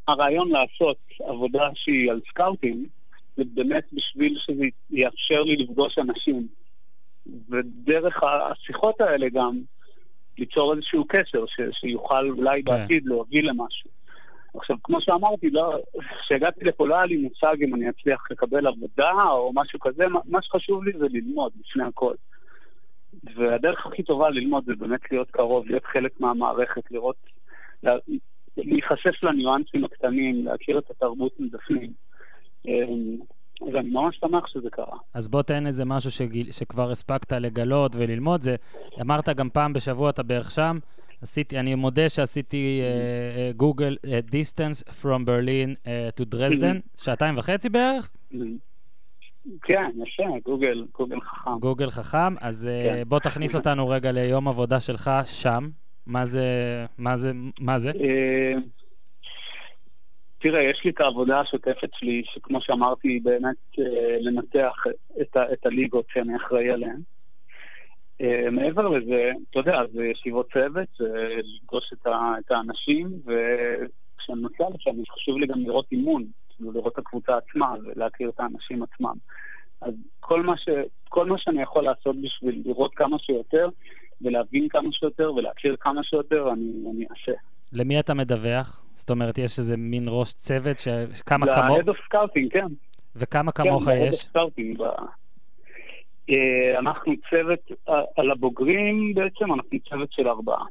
[0.07, 2.87] הרעיון לעשות עבודה שהיא על scouting,
[3.37, 6.47] זה באמת בשביל שזה יאפשר לי לפגוש אנשים.
[7.49, 9.59] ודרך השיחות האלה גם
[10.37, 12.71] ליצור איזשהו קשר ש, שיוכל אולי כן.
[12.71, 13.89] בעתיד להוביל למשהו.
[14.57, 15.77] עכשיו, כמו שאמרתי, לא,
[16.21, 20.41] כשהגעתי לפה לא היה לי מושג אם אני אצליח לקבל עבודה או משהו כזה, מה
[20.41, 22.13] שחשוב לי זה ללמוד לפני הכל.
[23.35, 27.15] והדרך הכי טובה ללמוד זה באמת להיות קרוב, להיות חלק מהמערכת, לראות,
[28.57, 31.91] להיחשף לניואנסים הקטנים, להכיר את התרבות מבפנים.
[32.67, 33.17] אמ,
[33.73, 34.97] ואני ממש שמח שזה קרה.
[35.13, 38.41] אז בוא תן איזה משהו שגיל, שכבר הספקת לגלות וללמוד.
[38.41, 38.55] זה,
[39.01, 40.77] אמרת גם פעם בשבוע אתה בערך שם.
[41.23, 42.81] עשיתי, אני מודה שעשיתי
[43.57, 47.03] גוגל uh, uh, distance from Berlin uh, to Dresden, mm-hmm.
[47.03, 48.09] שעתיים וחצי בערך?
[48.33, 48.37] Mm-hmm.
[49.61, 51.59] כן, יפה, גוגל, גוגל חכם.
[51.59, 53.03] גוגל חכם, אז uh, כן.
[53.07, 55.69] בוא תכניס אותנו רגע ליום עבודה שלך שם.
[56.07, 56.45] מה זה,
[56.97, 57.91] מה זה, מה זה?
[60.43, 64.83] תראה, יש לי את העבודה השוטפת שלי, שכמו שאמרתי, באמת אה, לנתח
[65.21, 66.99] את, ה, את הליגות שאני אחראי עליהן.
[68.21, 74.91] אה, מעבר לזה, אתה יודע, זה ישיבות צוות, זה לפגוש את, האנשים, וכשאני נוסע לשם,
[75.11, 79.15] חשוב לי גם לראות אימון, כאילו לראות את הקבוצה עצמה ולהכיר את האנשים עצמם.
[79.81, 80.69] אז כל מה, ש,
[81.09, 83.69] כל מה שאני יכול לעשות בשביל לראות כמה שיותר,
[84.21, 87.31] ולהבין כמה שיותר, ולהכיר כמה שיותר, אני, אני אעשה.
[87.73, 88.85] למי אתה מדווח?
[88.93, 91.77] זאת אומרת, יש איזה מין ראש צוות שכמה כמוך...
[91.77, 92.67] ל-Head of Scouting, כן.
[93.15, 94.27] וכמה כמוך כן, יש?
[94.27, 94.83] כן, ל-Head of Scouting.
[94.83, 94.83] ב...
[96.29, 97.59] אה, אנחנו צוות,
[97.89, 100.65] אה, על הבוגרים בעצם, אנחנו צוות של ארבעה.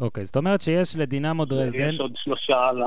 [0.00, 1.88] אוקיי, זאת אומרת שיש לדינמו דרזדן...
[1.88, 2.86] יש עוד שלושה על ה...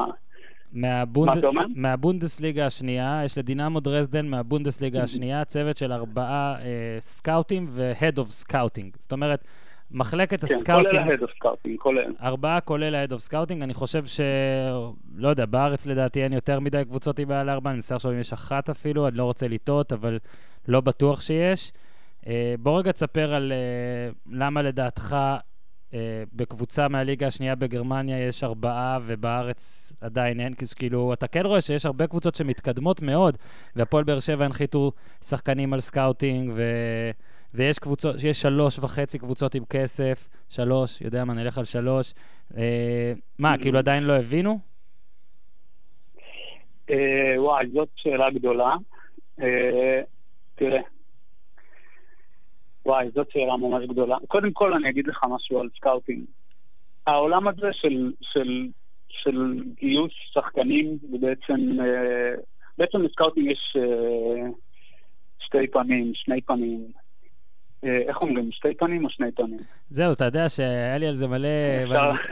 [0.74, 1.46] מהבונד...
[1.76, 8.30] מהבונדסליגה השנייה, יש לדינמו דרזדן מהבונדסליגה השנייה צוות של ארבעה אה, סקאוטים ו head of
[8.30, 8.96] scouting.
[8.98, 9.44] זאת אומרת,
[9.92, 10.92] מחלקת כן, ה scouting...
[10.92, 12.14] כן, כולל ההד אוף סקאוטינג, כולל.
[12.22, 13.64] ארבעה כולל ה head of scouting.
[13.64, 14.22] אני חושב ש...
[15.16, 18.20] לא יודע, בארץ לדעתי אין יותר מדי קבוצות עם מעל ארבע, אני מנסה עכשיו אם
[18.20, 20.20] יש אחת אפילו, אני לא רוצה לטעות, אבל
[20.68, 21.72] לא בטוח שיש.
[21.72, 21.89] אה,
[22.60, 25.16] בוא רגע תספר על אה, למה לדעתך
[25.94, 31.86] אה, בקבוצה מהליגה השנייה בגרמניה יש ארבעה ובארץ עדיין אין, כאילו, אתה כן רואה שיש
[31.86, 33.38] הרבה קבוצות שמתקדמות מאוד,
[33.76, 34.92] והפועל באר שבע הנחיתו
[35.24, 36.64] שחקנים על scouting, ו...
[37.54, 42.14] ויש קבוצות, יש שלוש וחצי קבוצות עם כסף, שלוש, יודע מה, נלך על שלוש.
[42.58, 44.60] אה, מה, כאילו עדיין לא הבינו?
[46.90, 48.76] אה, וואי, זאת שאלה גדולה.
[49.42, 50.02] אה,
[50.56, 50.82] תראה,
[52.86, 54.18] וואי, זאת שאלה ממש גדולה.
[54.28, 56.26] קודם כל אני אגיד לך משהו על scouting.
[57.08, 58.68] העולם הזה של, של,
[59.10, 61.78] של גיוס שחקנים, ובעצם,
[62.78, 63.78] בעצם ל scouting יש
[65.40, 66.92] שתי פנים, שני פנים.
[67.84, 69.60] אה, איך אומרים, שתי פנים או שני פנים?
[69.90, 71.48] זהו, אתה יודע שהיה לי על זה מלא...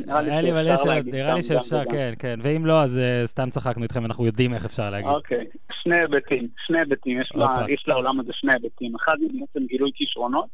[0.07, 2.39] היה לי מלא שאלות, נראה לי שאפשר, כן, כן.
[2.41, 5.09] ואם לא, אז אה, סתם צחקנו איתכם, אנחנו יודעים איך אפשר להגיד.
[5.09, 5.45] אוקיי,
[5.83, 7.21] שני היבטים, שני היבטים,
[7.69, 8.95] יש לעולם הזה שני היבטים.
[8.95, 10.49] אחד זה בעצם גילוי כישרונות,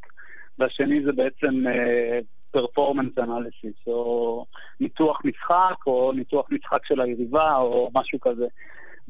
[0.59, 1.63] והשני זה בעצם
[2.51, 4.45] פרפורמנס אנליסיס, או
[4.79, 8.45] ניתוח משחק, או ניתוח משחק של היריבה, או משהו כזה.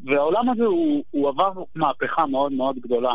[0.04, 0.64] והעולם הזה
[1.12, 3.14] הוא עבר מהפכה מאוד מאוד גדולה.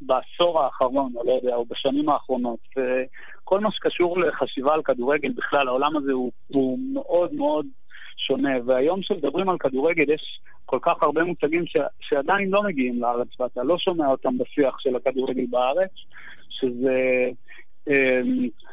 [0.00, 2.58] בעשור האחרון, או לא יודע, או בשנים האחרונות.
[2.76, 7.66] וכל מה שקשור לחשיבה על כדורגל בכלל, העולם הזה הוא, הוא מאוד מאוד
[8.16, 8.50] שונה.
[8.66, 13.62] והיום כשמדברים על כדורגל יש כל כך הרבה מושגים ש, שעדיין לא מגיעים לארץ, ואתה
[13.62, 15.90] לא שומע אותם בשיח של הכדורגל בארץ,
[16.50, 17.24] שזה,
[17.88, 17.92] um,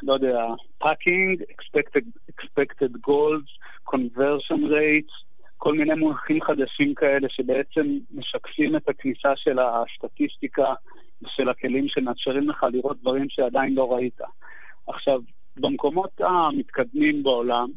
[0.02, 0.46] לא יודע,
[0.78, 3.48] פאקינג, expected, expected goals,
[4.50, 5.14] rates,
[5.56, 10.74] כל מיני מונחים חדשים כאלה שבעצם משקפים את הכניסה של הסטטיסטיקה
[11.22, 14.20] ושל הכלים שמאפשרים לך לראות דברים שעדיין לא ראית.
[14.86, 15.20] עכשיו,
[15.56, 17.68] במקומות המתקדמים בעולם,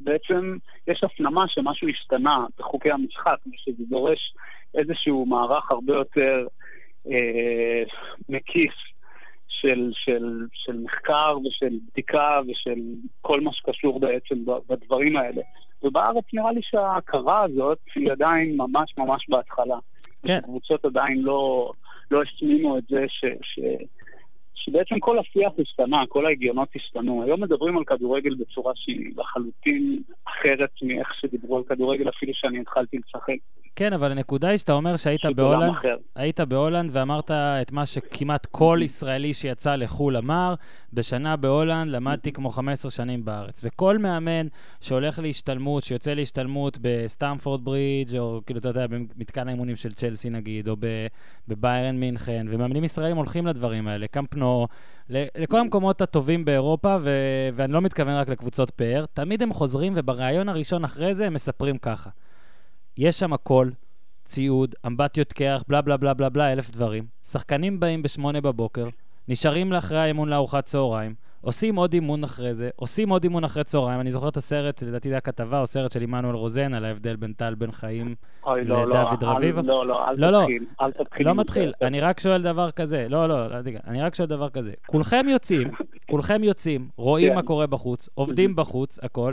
[0.00, 0.56] בעצם
[0.86, 4.34] יש הפנמה שמשהו השתנה בחוקי המשחק, ושזה דורש
[4.74, 6.46] איזשהו מערך הרבה יותר
[7.10, 7.82] אה,
[8.28, 8.74] מקיף
[9.48, 12.78] של, של, של מחקר ושל בדיקה ושל
[13.20, 15.42] כל מה שקשור בעצם בדברים האלה.
[15.82, 19.76] ובארץ נראה לי שההכרה הזאת היא עדיין ממש ממש בהתחלה.
[20.22, 20.38] כן.
[20.38, 21.72] הקבוצות עדיין לא,
[22.10, 23.60] לא השמינו את זה ש, ש,
[24.54, 27.22] שבעצם כל השיח השתנה, כל ההגיונות השתנו.
[27.22, 32.98] היום מדברים על כדורגל בצורה שהיא לחלוטין אחרת מאיך שדיברו על כדורגל אפילו שאני התחלתי
[32.98, 33.36] לשחק.
[33.76, 35.72] כן, אבל הנקודה היא שאתה אומר שהיית בהולנד,
[36.14, 40.54] היית בהולנד ואמרת את מה שכמעט כל ישראלי שיצא לחו"ל אמר,
[40.92, 43.60] בשנה בהולנד למדתי כמו 15 שנים בארץ.
[43.64, 44.46] וכל מאמן
[44.80, 50.68] שהולך להשתלמות, שיוצא להשתלמות בסטמפורד ברידג', או כאילו, אתה יודע, במתקן האימונים של צ'לסי נגיד,
[50.68, 50.76] או
[51.48, 54.66] בביירן מינכן, ומאמנים ישראלים הולכים לדברים האלה, קמפנו,
[55.10, 60.48] לכל המקומות הטובים באירופה, ו- ואני לא מתכוון רק לקבוצות פאר, תמיד הם חוזרים, ובריאיון
[60.48, 62.10] הראשון אחרי זה הם מספרים ככה.
[62.98, 63.70] יש שם הכל,
[64.24, 67.06] ציוד, אמבטיות קרח, בלה בלה בלה בלה בלה, אלף דברים.
[67.24, 68.88] שחקנים באים בשמונה בבוקר,
[69.28, 71.14] נשארים לאחרי האימון לארוחת צהריים,
[71.44, 74.00] עושים עוד אימון אחרי זה, עושים עוד אימון אחרי צהריים.
[74.00, 77.32] אני זוכר את הסרט, לדעתי זה הכתבה או סרט של עמנואל רוזן על ההבדל בין
[77.32, 78.14] טל בן חיים
[78.46, 79.64] לא, לא, לדוד.
[79.64, 81.26] לא, לא, אל לא, תתחיל, אל תתחיל.
[81.26, 83.06] לא מתחיל, אני רק שואל דבר כזה.
[83.08, 83.46] לא, לא,
[83.86, 84.72] אני רק שואל דבר כזה.
[84.86, 85.70] כולכם יוצאים,
[86.10, 87.34] כולכם יוצאים, רואים כן.
[87.34, 89.32] מה קורה בחוץ, עובדים בחוץ, הכל,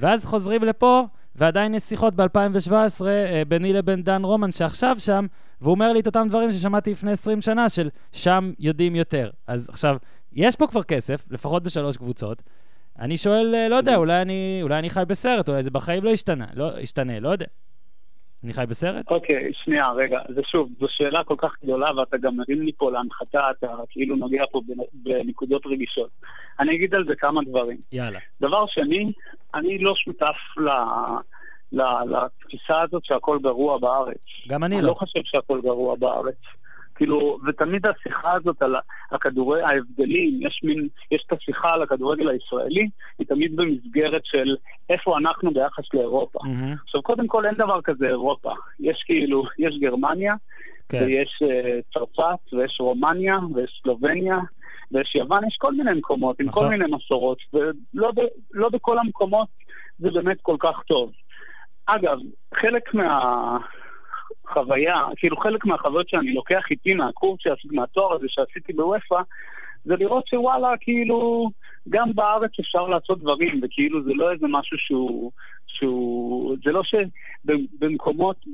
[0.00, 1.06] ואז חוזרים לפה,
[1.36, 5.26] ועדיין יש שיחות ב-2017 אה, ביני לבין דן רומן, שעכשיו שם,
[5.60, 9.30] והוא אומר לי את אותם דברים ששמעתי לפני 20 שנה, של שם יודעים יותר.
[9.46, 9.96] אז עכשיו,
[10.32, 12.42] יש פה כבר כסף, לפחות בשלוש קבוצות.
[12.98, 16.10] אני שואל, אה, לא יודע, אולי אני, אולי אני חי בסרט, אולי זה בחיים לא
[16.10, 17.46] ישתנה, לא ישתנה, לא יודע.
[18.44, 19.10] אני חי בסרט?
[19.10, 20.20] אוקיי, okay, שנייה, רגע.
[20.28, 24.16] זה שוב, זו שאלה כל כך גדולה, ואתה גם מרים לי פה להנחתה, אתה כאילו
[24.16, 24.60] נוגע פה
[24.92, 26.10] בנקודות רגישות.
[26.60, 27.78] אני אגיד על זה כמה דברים.
[27.92, 28.18] יאללה.
[28.40, 29.12] דבר שני,
[29.54, 30.68] אני לא שותף ל...
[31.72, 34.18] לתפיסה הזאת שהכל גרוע בארץ.
[34.48, 34.88] גם אני, אני לא.
[34.88, 36.38] אני לא חושב שהכל גרוע בארץ.
[36.98, 38.74] כאילו, ותמיד השיחה הזאת על
[39.12, 42.88] הכדורי, ההבדלים, יש מין, יש את השיחה על הכדורגל הישראלי,
[43.18, 44.56] היא תמיד במסגרת של
[44.90, 46.38] איפה אנחנו ביחס לאירופה.
[46.38, 46.82] Mm-hmm.
[46.84, 48.52] עכשיו, קודם כל אין דבר כזה אירופה.
[48.80, 50.34] יש כאילו, יש גרמניה,
[50.88, 51.02] כן.
[51.02, 54.38] ויש uh, צרפת, ויש רומניה, ויש סלובניה,
[54.92, 56.62] ויש יוון, יש כל מיני מקומות, עם נכון.
[56.62, 58.20] כל מיני מסורות, ולא ב,
[58.52, 59.48] לא בכל המקומות
[59.98, 61.12] זה באמת כל כך טוב.
[61.86, 62.18] אגב,
[62.54, 63.58] חלק מה...
[64.48, 67.40] חוויה, כאילו חלק מהחוויות שאני לוקח איתי מהקורס
[67.70, 69.20] מהתואר הזה שעשיתי בוופא,
[69.84, 71.50] זה לראות שוואלה, כאילו,
[71.88, 75.32] גם בארץ אפשר לעשות דברים, וכאילו זה לא איזה משהו שהוא...
[75.66, 78.44] שהוא זה לא שבמקומות,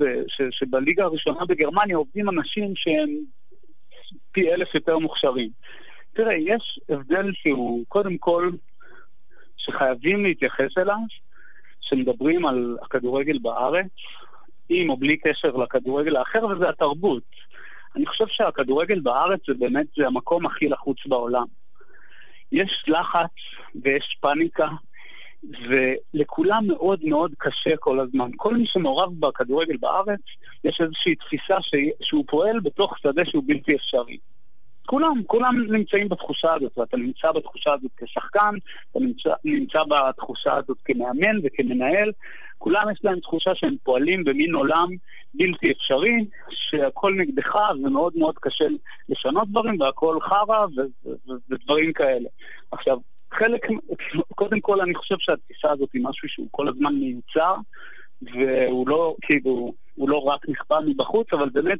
[0.51, 3.09] שבליגה הראשונה בגרמניה עובדים אנשים שהם
[4.31, 5.49] פי אלף יותר מוכשרים.
[6.13, 8.49] תראה, יש הבדל שהוא, קודם כל,
[9.57, 10.97] שחייבים להתייחס אליו,
[11.81, 13.91] שמדברים על הכדורגל בארץ,
[14.69, 17.23] עם או בלי קשר לכדורגל האחר, וזה התרבות.
[17.95, 21.45] אני חושב שהכדורגל בארץ זה באמת, זה המקום הכי לחוץ בעולם.
[22.51, 23.31] יש לחץ
[23.83, 24.67] ויש פאניקה,
[25.69, 28.29] ולכולם מאוד מאוד קשה כל הזמן.
[28.35, 30.19] כל מי שמעורב בכדורגל בארץ,
[30.63, 31.71] יש איזושהי תפיסה ש...
[32.01, 34.17] שהוא פועל בתוך שדה שהוא בלתי אפשרי.
[34.85, 38.55] כולם, כולם נמצאים בתחושה הזאת, ואתה נמצא בתחושה הזאת כשחקן,
[38.91, 42.11] אתה נמצא, נמצא בתחושה הזאת כמאמן וכמנהל,
[42.57, 44.89] כולם יש להם תחושה שהם פועלים במין עולם
[45.33, 48.65] בלתי אפשרי, שהכל נגדך ומאוד מאוד קשה
[49.09, 50.65] לשנות דברים והכל חרא
[51.49, 52.29] ודברים כאלה.
[52.71, 52.97] עכשיו,
[53.31, 53.61] חלק,
[54.35, 57.55] קודם כל אני חושב שהתפיסה הזאת היא משהו שהוא כל הזמן מיוצר,
[58.21, 61.79] והוא לא, כאילו, הוא לא רק נכפה מבחוץ, אבל באמת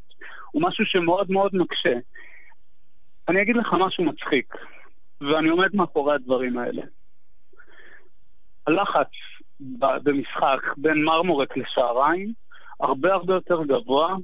[0.52, 1.93] הוא משהו שמאוד מאוד מקשה.
[3.30, 4.56] אני אגיד לך משהו מצחיק,
[5.22, 6.81] ואני עומד מאחורי הדברים האלה.
[8.68, 9.10] הלחץ
[10.03, 12.34] במשחק בין מרמורק לשעריים
[12.80, 14.15] הרבה הרבה יותר גבוה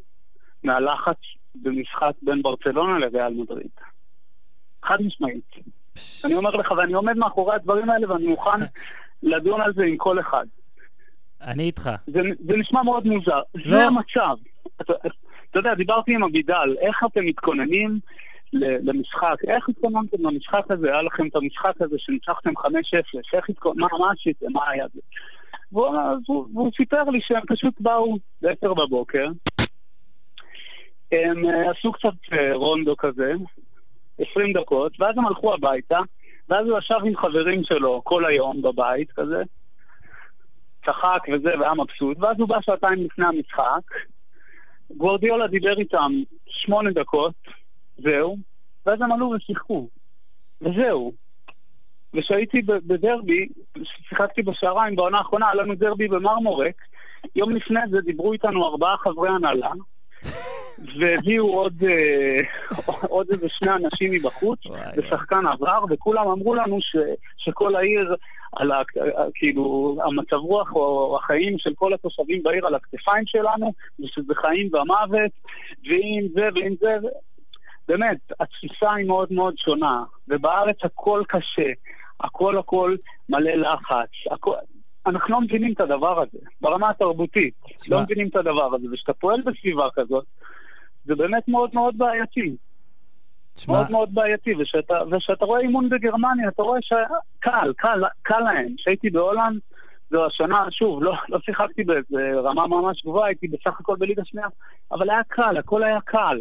[0.64, 1.18] מהלחץ
[1.56, 3.72] במשחק בין ברצלונה לריאל מדריד.
[4.84, 5.52] חד משמעית.
[6.26, 8.60] אני אומר לך, ואני עומד מאחורי הדברים האלה ואני מוכן
[9.24, 10.46] לדון על זה עם כל אחד.
[11.42, 11.90] אני איתך.
[12.08, 13.42] זה, זה נשמע מאוד מוזר.
[13.56, 13.78] לא.
[13.78, 14.36] זה המצב.
[14.82, 14.94] אתה,
[15.50, 18.00] אתה יודע, דיברתי עם אבידל, איך אתם מתכוננים
[18.54, 19.36] למשחק?
[19.48, 20.88] איך התכוננתם למשחק הזה?
[20.88, 22.68] היה לכם את המשחק הזה שניצחתם 5-0,
[23.34, 23.96] איך התכוננתם?
[24.00, 24.52] מה, עשיתם?
[24.54, 25.00] מה היה זה?
[25.72, 29.28] והוא, סיפר לי שהם פשוט באו ב-10 בבוקר,
[31.12, 33.34] הם uh, עשו קצת uh, רונדו כזה,
[34.20, 36.00] 20 דקות, ואז הם הלכו הביתה,
[36.50, 39.44] ואז הוא ישב עם חברים שלו כל היום בבית כזה,
[40.86, 43.82] צחק וזה, והיה מבסוט, ואז הוא בא שעתיים לפני המשחק,
[44.98, 46.12] גוורדיולה דיבר איתם
[46.48, 47.34] שמונה דקות,
[48.04, 48.38] זהו,
[48.86, 49.88] ואז הם עלו ושיחקו,
[50.62, 51.12] וזהו.
[52.14, 53.48] וכשהייתי בדרבי,
[54.10, 56.76] שיחקתי בשעריים בעונה האחרונה, היה לנו דרבי במרמורק,
[57.36, 59.72] יום לפני זה דיברו איתנו ארבעה חברי הנהלה,
[61.00, 62.38] והביאו עוד, אה,
[63.10, 64.60] עוד איזה שני אנשים מבחוץ,
[64.98, 66.96] ושחקן עבר, וכולם אמרו לנו ש,
[67.38, 68.16] שכל העיר,
[68.56, 68.82] על ה,
[69.34, 75.32] כאילו, המצב רוח או החיים של כל התושבים בעיר על הכתפיים שלנו, ושזה חיים ומוות,
[75.90, 76.98] ועם זה ועם זה,
[77.88, 81.72] באמת, התפיסה היא מאוד מאוד שונה, ובארץ הכל קשה,
[82.20, 82.96] הכל הכל
[83.30, 84.56] מלא לחץ, הכל...
[85.06, 87.54] אנחנו לא מבינים את הדבר הזה, ברמה התרבותית,
[87.84, 87.96] שמה.
[87.96, 90.26] לא מבינים את הדבר הזה, וכשאתה פועל בסביבה כזאת,
[91.06, 92.56] זה באמת מאוד מאוד בעייתי.
[93.58, 93.74] שמה...
[93.74, 94.52] מאוד מאוד בעייתי,
[95.12, 98.76] וכשאתה רואה אימון בגרמניה, אתה רואה שקל, קל, קל להם.
[98.78, 99.60] כשהייתי בהולנד,
[100.12, 104.48] זו השנה, שוב, לא, לא שיחקתי באיזה רמה ממש גבוהה, הייתי בסך הכל בליגה שנייה,
[104.92, 106.40] אבל היה קל, הכל היה קל.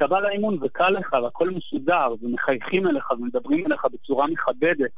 [0.00, 4.90] אתה בא לאימון וקל לך, והכל מסודר, ומחייכים אליך ומדברים אליך בצורה מכבדת,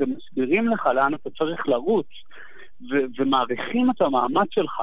[0.00, 2.06] ומסבירים לך לאן אתה צריך לרוץ,
[2.80, 4.80] ו- ומעריכים את המאמץ שלך.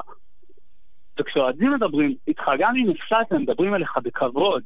[1.20, 4.62] וכשאוהדים מדברים איתך, גם אם הפסדת, הם מדברים אליך בכבוד.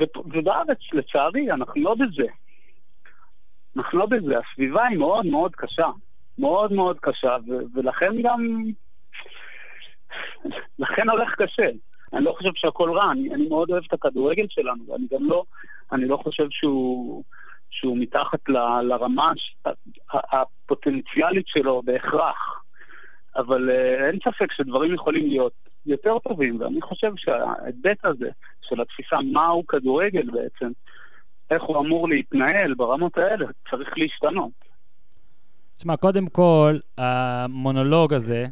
[0.00, 2.28] ו- ובארץ, לצערי, אנחנו לא בזה.
[3.76, 4.34] אנחנו לא בזה.
[4.38, 5.88] הסביבה היא מאוד מאוד קשה.
[6.38, 8.64] מאוד מאוד קשה, ו- ולכן גם...
[10.78, 11.70] לכן הולך קשה.
[12.12, 15.44] אני לא חושב שהכל רע, אני, אני מאוד אוהב את הכדורגל שלנו, ואני גם לא,
[15.92, 17.24] אני לא חושב שהוא,
[17.70, 19.30] שהוא מתחת ל, לרמה
[20.12, 22.62] הפוטנציאלית שלו בהכרח.
[23.36, 25.52] אבל uh, אין ספק שדברים יכולים להיות
[25.86, 28.30] יותר טובים, ואני חושב שההיבט הזה
[28.68, 30.72] של התפיסה מהו כדורגל בעצם,
[31.50, 34.52] איך הוא אמור להתנהל ברמות האלה, צריך להשתנות.
[35.76, 38.46] תשמע, קודם כל, המונולוג הזה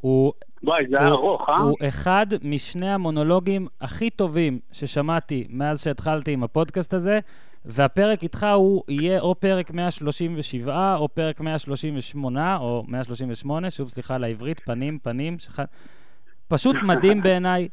[0.00, 0.32] הוא...
[0.62, 1.56] וואי, זה היה ארוך, אה?
[1.56, 7.20] הוא אחד משני המונולוגים הכי טובים ששמעתי מאז שהתחלתי עם הפודקאסט הזה,
[7.64, 14.24] והפרק איתך הוא יהיה או פרק 137 או פרק 138 או 138, שוב סליחה על
[14.24, 15.58] העברית, פנים, פנים, שח...
[16.48, 17.68] פשוט מדהים בעיניי.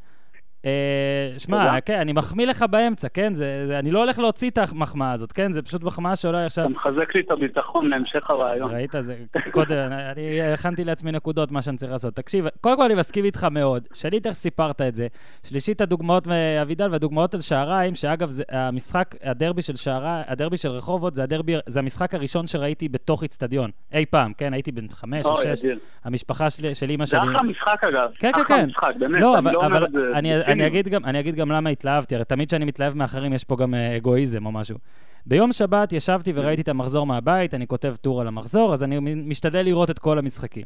[0.65, 3.33] אה, שמע, כן, אני מחמיא לך באמצע, כן?
[3.33, 5.51] זה, זה, אני לא הולך להוציא את המחמאה הזאת, כן?
[5.51, 6.65] זה פשוט מחמאה שעולה עכשיו...
[6.65, 8.71] אתה מחזק לי את הביטחון להמשך הרעיון.
[8.71, 8.95] ראית?
[8.99, 9.15] זה
[9.51, 9.77] קודם,
[10.11, 12.15] אני הכנתי לעצמי נקודות, מה שאני צריך לעשות.
[12.15, 13.87] תקשיב, קודם כל אני מסכים איתך מאוד.
[13.93, 15.07] שנית, איך סיפרת את זה.
[15.43, 21.15] שלישית, הדוגמאות מאבידל והדוגמאות על שעריים, שאגב, זה, המשחק, הדרבי של שעריים, הדרבי של רחובות,
[21.15, 23.71] זה, הדרבי, זה המשחק הראשון שראיתי בתוך איצטדיון.
[23.93, 24.53] אי פעם, כן?
[24.53, 25.61] הייתי בן חמש או שש.
[26.03, 27.19] המשפחה של, של אימא שלי...
[27.19, 28.11] זה אחלה משחק, אגב.
[28.19, 28.65] כן, כן, כן.
[28.65, 32.15] משחק, באמת, לא, אבל, לא אבל אני, אני אגיד גם, אני אגיד גם למה התלהבתי,
[32.15, 34.77] הרי תמיד כשאני מתלהב מאחרים יש פה גם אה, אגואיזם או משהו.
[35.25, 39.61] ביום שבת ישבתי וראיתי את המחזור מהבית, אני כותב טור על המחזור, אז אני משתדל
[39.61, 40.65] לראות את כל המשחקים.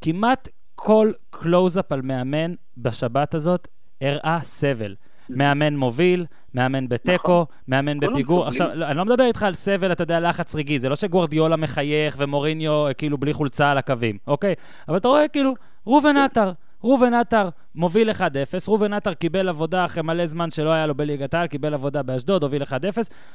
[0.00, 3.68] כמעט כל קלוז-אפ על מאמן בשבת הזאת
[4.00, 4.94] הראה סבל.
[5.28, 7.44] מאמן מוביל, מאמן בתיקו, נכון.
[7.68, 8.46] מאמן בפיגור.
[8.46, 10.78] עכשיו, לא, אני לא מדבר איתך על סבל, אתה יודע, לחץ רגעי.
[10.78, 14.54] זה לא שגוורדיולה מחייך ומוריניו אה, כאילו בלי חולצה על הקווים, אוקיי?
[14.88, 15.54] אבל אתה רואה כאילו,
[15.86, 16.52] ראובן עטר.
[16.84, 18.20] ראובן עטר מוביל 1-0,
[18.68, 22.42] ראובן עטר קיבל עבודה אחרי מלא זמן שלא היה לו בליגת העל, קיבל עבודה באשדוד,
[22.42, 22.66] הוביל 1-0.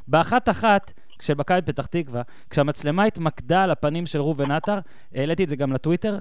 [0.07, 4.79] באחת-אחת של מכבי פתח תקווה, כשהמצלמה התמקדה על הפנים של ראובן עטר,
[5.15, 6.17] העליתי את זה גם לטוויטר,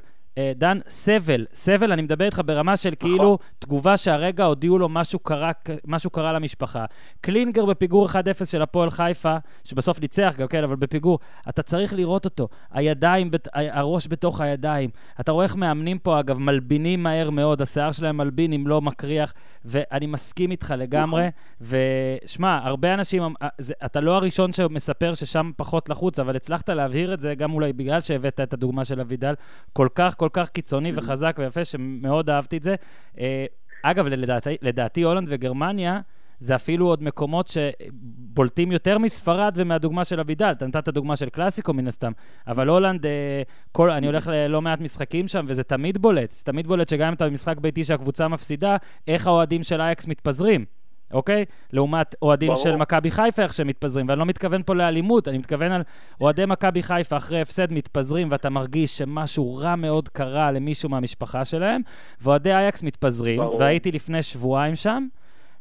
[0.57, 3.11] דן, סבל, סבל, אני מדבר איתך ברמה של נכון.
[3.11, 5.51] כאילו תגובה שהרגע הודיעו לו משהו קרה,
[5.87, 6.85] משהו קרה למשפחה.
[7.21, 8.15] קלינגר בפיגור 1-0
[8.45, 11.19] של הפועל חיפה, שבסוף ניצח גם כן, אבל בפיגור,
[11.49, 12.49] אתה צריך לראות אותו.
[12.71, 14.91] הידיים, הראש בתוך הידיים.
[15.21, 19.33] אתה רואה איך מאמנים פה, אגב, מלבינים מהר מאוד, השיער שלהם מלבין אם לא מקריח,
[19.65, 21.29] ואני מסכים איתך לגמרי.
[21.61, 21.79] נכון.
[22.25, 23.49] ושמע, הרבה אנשים, אה,
[23.85, 28.01] אתה לא הראשון שמספר ששם פחות לחוץ, אבל הצלחת להבהיר את זה, גם אולי בגלל
[28.01, 29.35] שהבאת את הדוגמה של אבידל,
[29.73, 30.93] כל כך, כל כך קיצוני.
[30.95, 32.75] וחזק ויפה, שמאוד אהבתי את זה.
[33.21, 33.47] אה,
[33.83, 36.01] אגב, לדעתי, לדעתי הולנד וגרמניה,
[36.41, 40.51] זה אפילו עוד מקומות שבולטים יותר מספרד ומהדוגמה של אבידל.
[40.51, 42.13] אתה נתת דוגמה של קלאסיקו מן הסתם,
[42.47, 43.43] אבל הולנד, אה,
[43.73, 46.31] כל, אני הולך ללא מעט משחקים שם, וזה תמיד בולט.
[46.31, 48.77] זה תמיד בולט שגם אם אתה במשחק ביתי שהקבוצה מפסידה,
[49.09, 50.65] איך האוהדים של אייקס מתפזרים.
[51.13, 51.45] אוקיי?
[51.73, 52.63] לעומת אוהדים ברור.
[52.63, 54.09] של מכבי חיפה, איך שהם מתפזרים.
[54.09, 55.83] ואני לא מתכוון פה לאלימות, אני מתכוון על
[56.21, 61.81] אוהדי מכבי חיפה אחרי הפסד מתפזרים, ואתה מרגיש שמשהו רע מאוד קרה למישהו מהמשפחה שלהם,
[62.21, 63.61] ואוהדי אייקס מתפזרים, ברור.
[63.61, 65.07] והייתי לפני שבועיים שם,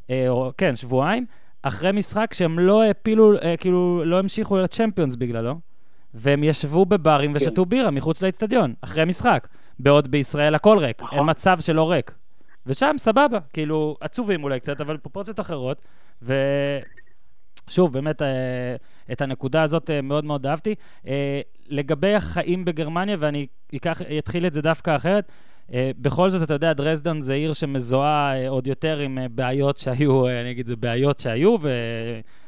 [0.09, 1.25] אה, או, כן, שבועיים,
[1.61, 5.59] אחרי משחק שהם לא העפילו, אה, כאילו, לא המשיכו לצ'מפיונס בגללו,
[6.13, 7.37] והם ישבו בברים כן.
[7.37, 9.47] ושתו בירה מחוץ לאצטדיון, אחרי משחק.
[9.79, 11.29] בעוד בישראל הכל ריק, אין נכון.
[11.29, 12.15] מצב שלא ריק.
[12.67, 15.81] ושם סבבה, כאילו, עצובים אולי קצת, אבל פרופורציות אחרות.
[16.21, 18.75] ושוב, באמת, אה,
[19.11, 20.75] את הנקודה הזאת אה, מאוד מאוד אהבתי.
[21.07, 25.31] אה, לגבי החיים בגרמניה, ואני אקח, אתחיל את זה דווקא אחרת,
[25.97, 30.67] בכל זאת, אתה יודע, דרזדן זה עיר שמזוהה עוד יותר עם בעיות שהיו, אני אגיד,
[30.67, 31.55] זה בעיות שהיו,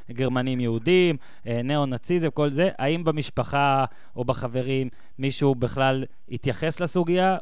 [0.10, 2.70] וגרמנים יהודים, ניאו-נאציזם, כל זה.
[2.78, 3.86] האם במשפחה
[4.16, 4.90] או בחברים
[5.20, 7.38] מישהו בכלל התייחס לסוגיה,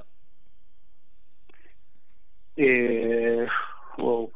[3.97, 4.29] וואו,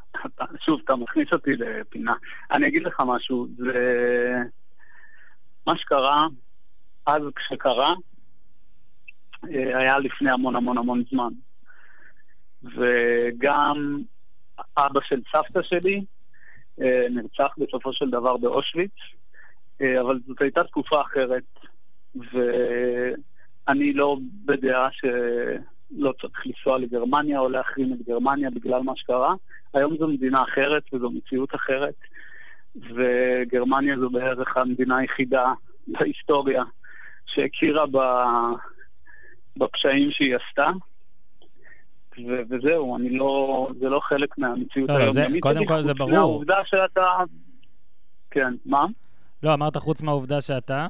[0.64, 2.14] שוב, אתה מכניס אותי לפינה.
[2.52, 3.72] אני אגיד לך משהו, זה...
[5.66, 6.22] מה שקרה,
[7.06, 7.92] אז כשקרה,
[9.44, 11.32] אה, היה לפני המון המון המון זמן.
[12.62, 14.02] וגם
[14.78, 16.04] אבא של סבתא שלי
[16.80, 18.94] אה, נרצח בסופו של דבר באושוויץ,
[20.00, 21.42] אבל זאת הייתה תקופה אחרת,
[22.16, 25.04] ואני לא בדעה ש...
[25.90, 29.34] לא צריך לנסוע לגרמניה או להחרים את גרמניה בגלל מה שקרה.
[29.74, 31.94] היום זו מדינה אחרת וזו מציאות אחרת,
[32.76, 35.52] וגרמניה זו בערך המדינה היחידה
[35.86, 36.62] בהיסטוריה
[37.26, 37.98] שהכירה ב...
[39.56, 40.70] בפשעים שהיא עשתה.
[42.18, 45.42] ו- וזהו, אני לא, זה לא חלק מהמציאות לא, היומיומית.
[45.42, 46.16] קודם כל זה ברור.
[46.16, 47.02] העובדה שאתה...
[48.30, 48.86] כן, מה?
[49.42, 50.86] לא, אמרת חוץ מהעובדה שאתה...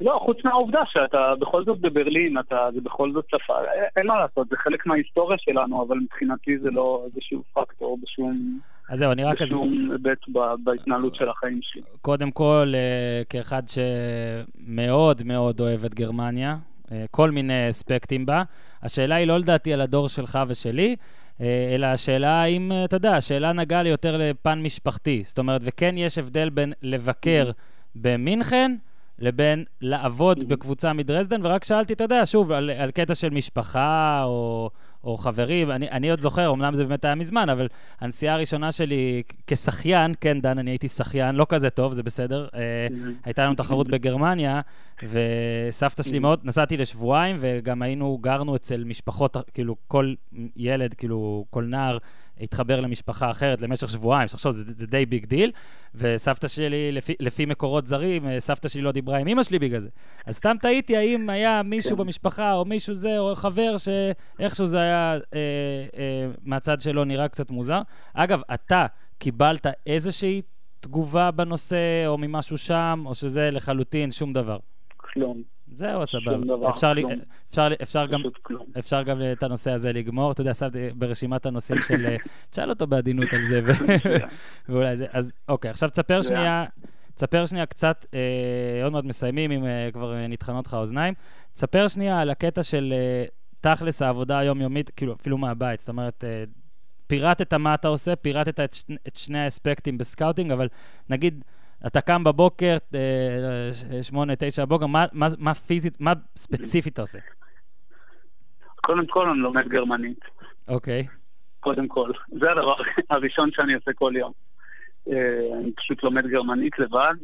[0.00, 3.54] לא, חוץ מהעובדה שאתה בכל זאת בברלין, אתה, זה בכל זאת שפה,
[3.96, 8.58] אין מה לעשות, זה חלק מההיסטוריה שלנו, אבל מבחינתי זה לא איזשהו פקטור בשום...
[8.88, 9.42] אז זהו, אני רק...
[9.42, 10.18] בשום היבט
[10.64, 11.82] בהתנהלות של החיים שלי.
[12.02, 16.56] קודם כל, אה, כאחד שמאוד מאוד אוהב את גרמניה,
[16.92, 18.42] אה, כל מיני אספקטים בה,
[18.82, 20.96] השאלה היא לא לדעתי על הדור שלך ושלי,
[21.40, 25.22] אה, אלא השאלה האם, אתה יודע, השאלה נגעה לי יותר לפן משפחתי.
[25.24, 27.50] זאת אומרת, וכן יש הבדל בין לבקר
[27.94, 28.76] במינכן,
[29.18, 30.46] לבין לעבוד mm-hmm.
[30.46, 34.70] בקבוצה מדרזדן, ורק שאלתי, אתה יודע, שוב, על, על קטע של משפחה או,
[35.04, 35.70] או חברים.
[35.70, 37.68] אני, אני עוד זוכר, אמנם זה באמת היה מזמן, אבל
[38.00, 42.48] הנסיעה הראשונה שלי כשחיין, כן, דן, אני הייתי שחיין, לא כזה טוב, זה בסדר.
[42.52, 43.10] Mm-hmm.
[43.24, 44.60] הייתה לנו תחרות בגרמניה,
[45.02, 46.20] וסבתא שלי mm-hmm.
[46.20, 50.14] מאוד, נסעתי לשבועיים, וגם היינו, גרנו אצל משפחות, כאילו, כל
[50.56, 51.98] ילד, כאילו, כל נער.
[52.40, 55.52] התחבר למשפחה אחרת למשך שבועיים, שעכשיו זה, זה די big deal,
[55.94, 59.80] וסבתא שלי, לפי, לפי מקורות זרים, אה, סבתא שלי לא דיברה עם אמא שלי בגלל
[59.80, 59.88] זה.
[60.26, 61.96] אז סתם תהיתי האם היה מישהו כן.
[61.96, 65.38] במשפחה, או מישהו זה, או חבר, שאיכשהו זה היה אה,
[65.98, 67.80] אה, מהצד שלו נראה קצת מוזר.
[68.14, 68.86] אגב, אתה
[69.18, 70.42] קיבלת איזושהי
[70.80, 74.58] תגובה בנושא, או ממשהו שם, או שזה לחלוטין שום דבר?
[74.96, 75.57] כלום.
[75.72, 76.70] זהו, סבבה.
[76.70, 77.04] אפשר, לי,
[77.50, 78.20] אפשר, אפשר, גם,
[78.78, 80.32] אפשר גם את הנושא הזה לגמור.
[80.32, 82.06] אתה יודע, שמתי ברשימת הנושאים של...
[82.06, 82.16] אה,
[82.50, 83.60] תשאל אותו בעדינות על זה,
[84.68, 85.06] ואולי זה...
[85.12, 86.64] אז אוקיי, עכשיו תספר שנייה...
[87.14, 91.14] תספר שנייה קצת, אה, עוד מעט מסיימים, אם אה, כבר אה, נטחנות לך האוזניים.
[91.54, 93.24] תספר שנייה על הקטע של אה,
[93.60, 95.80] תכלס העבודה היומיומית, כאילו אפילו מהבית.
[95.80, 96.44] זאת אומרת, אה,
[97.06, 100.68] פירטת מה אתה עושה, פירטת את, שני, את שני האספקטים ב scouting, אבל
[101.10, 101.44] נגיד,
[101.86, 107.18] אתה קם בבוקר, אה, שמונה, תשע בבוקר, מה, מה, מה פיזית, מה ספציפית אתה עושה?
[108.76, 110.20] קודם כל אני לומד גרמנית.
[110.68, 111.02] אוקיי.
[111.02, 111.18] Okay.
[111.60, 112.12] קודם כל.
[112.28, 112.74] זה הדבר
[113.10, 114.32] הראשון שאני עושה כל יום.
[115.08, 117.14] אה, אני פשוט לומד גרמנית לבד,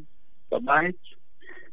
[0.53, 0.97] בבית.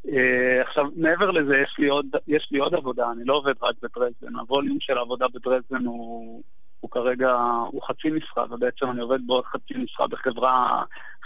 [0.08, 3.76] אה, עכשיו, מעבר לזה, יש לי עוד, יש לי עוד עבודה, אני לא עובד רק
[3.82, 4.36] בדרזדן.
[4.36, 6.44] הווליום של העבודה בדרזדן הוא
[6.82, 7.32] הוא כרגע,
[7.72, 10.84] הוא חצי משרה, ובעצם אני עובד בעוד חצי משרה בחברה,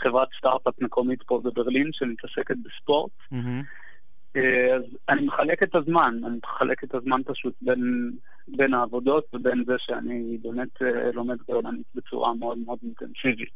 [0.07, 3.11] חברת סטארט-אפ מקומית פה בברלין, שמתעסקת בספורט.
[3.33, 3.65] Mm-hmm.
[4.75, 8.11] אז אני מחלק את הזמן, אני מחלק את הזמן פשוט בין,
[8.47, 13.53] בין העבודות ובין זה שאני באמת אה, לומד גרמנית בצורה מאוד מאוד אינטנסיבית.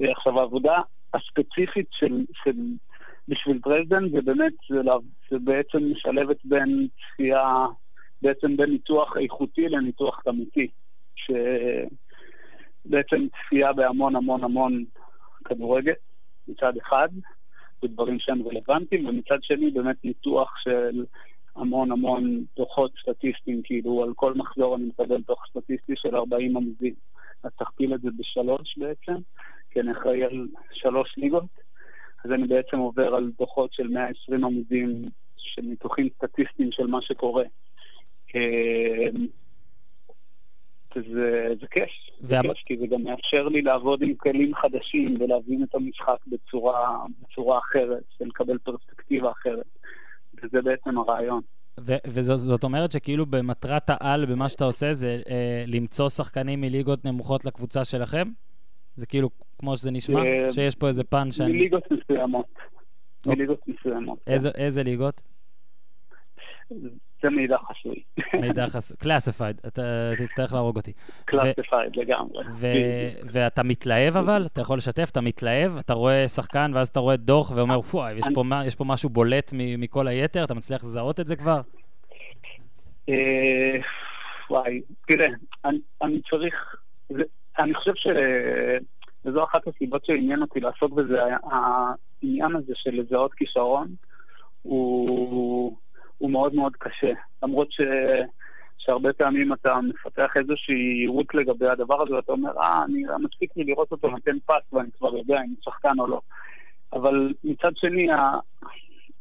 [0.00, 0.80] אה, עכשיו, העבודה
[1.14, 2.56] הספציפית של, של
[3.28, 4.80] בשביל דרזדן זה באמת, זה,
[5.30, 7.66] זה בעצם משלבת בין צפייה,
[8.22, 10.68] בעצם בין ניתוח איכותי לניתוח כמותי.
[12.86, 14.84] שבעצם צפייה בהמון המון המון
[15.44, 15.92] כדורגל
[16.48, 17.08] מצד אחד,
[17.84, 21.04] ודברים שהם רלוונטיים, ומצד שני באמת ניתוח של
[21.56, 26.94] המון המון דוחות סטטיסטיים, כאילו על כל מחזור אני מקבל דוח סטטיסטי של 40 עמודים.
[27.42, 29.14] אז תכפיל את זה בשלוש בעצם,
[29.70, 31.60] כי אני אחראי על שלוש ליגות,
[32.24, 35.02] אז אני בעצם עובר על דוחות של 120 עמודים
[35.36, 37.44] של ניתוחים סטטיסטיים של מה שקורה.
[40.94, 41.90] זה, זה כיף,
[42.20, 42.42] זה וה...
[42.42, 47.58] כיף, כי זה גם מאפשר לי לעבוד עם כלים חדשים ולהבין את המשחק בצורה, בצורה
[47.58, 49.66] אחרת, ולקבל פרספקטיבה אחרת.
[50.42, 51.40] וזה בעצם הרעיון.
[52.06, 57.84] וזאת אומרת שכאילו במטרת העל במה שאתה עושה זה אה, למצוא שחקנים מליגות נמוכות לקבוצה
[57.84, 58.28] שלכם?
[58.94, 60.20] זה כאילו כמו שזה נשמע?
[60.20, 61.52] אה, שיש פה איזה פן שאני...
[61.52, 62.46] מליגות מסוימות.
[63.26, 64.18] מליגות מסוימות.
[64.26, 64.62] איזה, כן.
[64.62, 65.22] איזה ליגות?
[67.22, 68.02] זה מידע חסוי.
[68.40, 70.92] מידע חסוי, classified, אתה תצטרך להרוג אותי.
[71.24, 72.44] classified לגמרי.
[73.32, 74.46] ואתה מתלהב אבל?
[74.46, 75.10] אתה יכול לשתף?
[75.12, 75.76] אתה מתלהב?
[75.76, 78.14] אתה רואה שחקן ואז אתה רואה דוח ואומר, וואי,
[78.66, 80.44] יש פה משהו בולט מכל היתר?
[80.44, 81.60] אתה מצליח לזהות את זה כבר?
[83.08, 83.76] אה,
[84.50, 85.28] וואי, תראה,
[86.02, 86.76] אני צריך...
[87.58, 88.06] אני חושב ש...
[89.24, 93.88] וזו אחת הסיבות שעניין אותי לעסוק בזה, העניין הזה של לזהות כישרון,
[94.62, 95.76] הוא...
[96.20, 97.12] הוא מאוד מאוד קשה.
[97.42, 97.80] למרות ש...
[98.78, 103.64] שהרבה פעמים אתה מפתח איזושהי יירוט לגבי הדבר הזה, ואתה אומר, אה, אני מספיק לי
[103.64, 106.20] לראות אותו נותן פס ואני כבר יודע אם הוא שחקן או לא.
[106.92, 108.08] אבל מצד שני,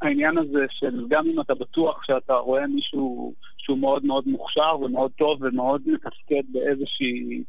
[0.02, 5.12] העניין הזה של גם אם אתה בטוח שאתה רואה מישהו שהוא מאוד מאוד מוכשר ומאוד
[5.18, 7.44] טוב ומאוד מתפקד באיזושהי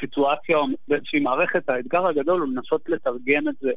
[0.00, 3.70] סיטואציה או באיזושהי מערכת, האתגר הגדול הוא לנסות לתרגם את זה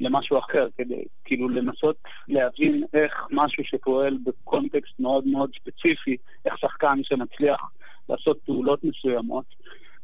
[0.00, 1.96] למשהו אחר, כדי כאילו לנסות
[2.28, 7.70] להבין איך משהו שפועל בקונטקסט מאוד מאוד ספציפי, איך שחקן שמצליח
[8.08, 9.44] לעשות פעולות מסוימות,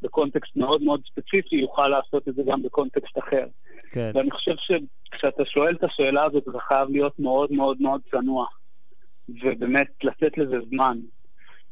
[0.03, 3.47] בקונטקסט מאוד מאוד ספציפי, יוכל לעשות את זה גם בקונטקסט אחר.
[3.93, 4.11] כן.
[4.15, 8.47] ואני חושב שכשאתה שואל את השאלה הזאת, אתה חייב להיות מאוד מאוד מאוד צנוע,
[9.29, 10.99] ובאמת לתת לזה זמן.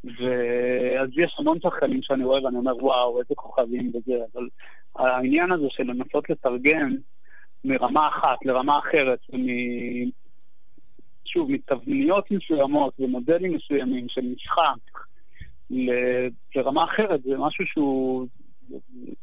[0.05, 4.49] ואז יש המון שחקנים שאני רואה ואני אומר, וואו, איזה כוכבים וזה, אבל
[4.97, 6.97] העניין הזה של לנסות לתרגם
[7.65, 9.47] מרמה אחת לרמה אחרת, ומ...
[11.25, 15.01] שוב, מתבניות מסוימות ומודלים מסוימים של משחק.
[16.57, 18.27] לרמה אחרת, זה משהו שהוא,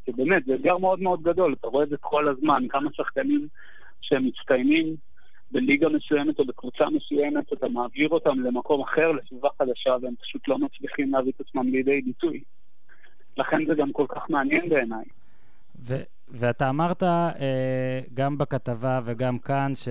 [0.08, 3.48] זה באמת, זה אתגר מאוד מאוד גדול, אתה רואה את זה כל הזמן, כמה שחקנים
[4.02, 4.96] שהם מצטיינים
[5.52, 10.58] בליגה מסוימת או בקבוצה מסוימת, אתה מעביר אותם למקום אחר, לסביבה חדשה, והם פשוט לא
[10.58, 12.44] מצליחים להביא את עצמם לידי ביטוי.
[13.38, 15.06] לכן זה גם כל כך מעניין בעיניי.
[15.88, 19.88] ו- ואתה אמרת אה, גם בכתבה וגם כאן ש...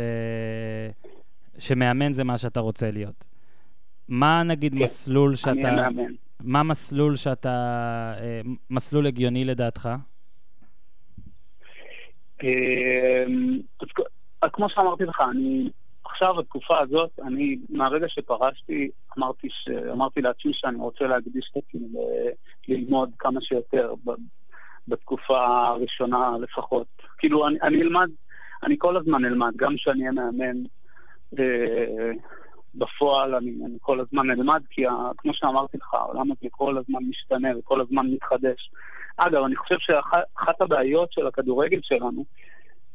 [1.59, 3.25] שמאמן זה מה שאתה רוצה להיות.
[4.09, 5.51] מה נגיד כן, מסלול שאתה...
[5.51, 6.13] אני מאמן.
[6.41, 7.49] מה מסלול שאתה...
[8.21, 8.41] אה,
[8.71, 9.89] מסלול הגיוני לדעתך?
[12.45, 13.25] אה,
[14.53, 15.71] כמו שאמרתי לך, אני
[16.05, 19.69] עכשיו, בתקופה הזאת, אני, מהרגע שפרשתי, אמרתי, ש...
[19.93, 21.89] אמרתי לעצמי שאני רוצה להקדיש את עצמי
[22.69, 23.95] ללמוד כמה שיותר
[24.89, 26.87] בתקופה הראשונה לפחות.
[27.19, 28.09] כאילו, אני, אני אלמד,
[28.63, 30.63] אני כל הזמן אלמד, גם כשאני אהיה מאמן.
[31.39, 32.13] אה,
[32.75, 37.01] בפועל אני, אני כל הזמן אלמד, כי ה, כמו שאמרתי לך, העולם הזה כל הזמן
[37.09, 38.71] משתנה וכל הזמן מתחדש.
[39.17, 42.25] אגב, אני חושב שאחת הבעיות של הכדורגל שלנו,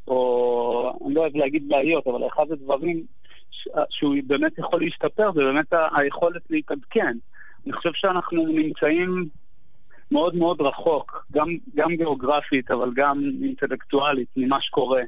[0.08, 3.02] או אני לא אוהב להגיד בעיות, אבל אחד הדברים
[3.50, 7.16] ש, שהוא באמת יכול להשתפר זה באמת היכולת להתעדכן.
[7.66, 9.28] אני חושב שאנחנו נמצאים
[10.12, 15.02] מאוד מאוד רחוק, גם, גם גיאוגרפית, אבל גם אינטלקטואלית, ממה שקורה.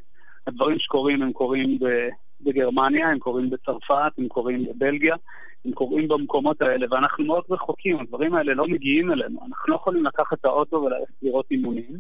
[0.47, 1.78] הדברים שקורים הם קורים
[2.40, 5.14] בגרמניה, הם קורים בצרפת, הם קורים בבלגיה,
[5.64, 9.40] הם קורים במקומות האלה, ואנחנו מאוד רחוקים, הדברים האלה לא מגיעים אלינו.
[9.48, 11.98] אנחנו לא יכולים לקחת את האוטו וללכת לראות אימונים.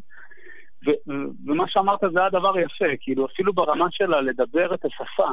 [0.86, 1.10] ו-
[1.46, 5.30] ומה שאמרת זה הדבר יפה, כאילו אפילו ברמה שלה לדבר את השפה,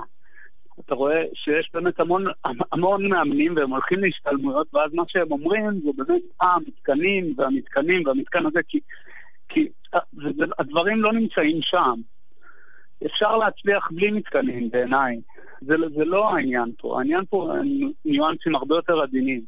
[0.79, 2.25] אתה רואה שיש באמת המון,
[2.71, 8.45] המון מאמנים והם הולכים להשתלמויות, ואז מה שהם אומרים זה באמת, אה, המתקנים והמתקנים והמתקן
[8.45, 8.79] הזה, כי,
[9.49, 9.99] כי אה,
[10.59, 11.93] הדברים לא נמצאים שם.
[13.05, 15.19] אפשר להצליח בלי מתקנים בעיניי.
[15.61, 17.67] זה, זה לא העניין פה, העניין פה הם
[18.05, 19.41] ניואנסים הרבה יותר עדינים.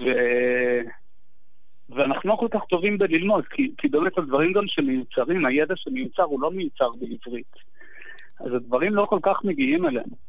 [0.00, 0.04] ו...
[1.88, 6.40] ואנחנו לא כל כך טובים בללמוד, כי, כי באמת הדברים גם שמיוצרים, הידע שמיוצר הוא
[6.40, 7.52] לא מיוצר בעברית.
[8.40, 10.25] אז הדברים לא כל כך מגיעים אלינו.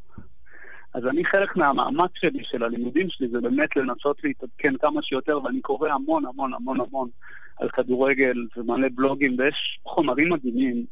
[0.93, 5.61] אז אני חלק מהמאמץ שלי, של הלימודים שלי, זה באמת לנסות להתעדכן כמה שיותר, ואני
[5.61, 7.09] קורא המון המון המון המון
[7.57, 10.85] על כדורגל ומלא בלוגים, ויש חומרים מדהימים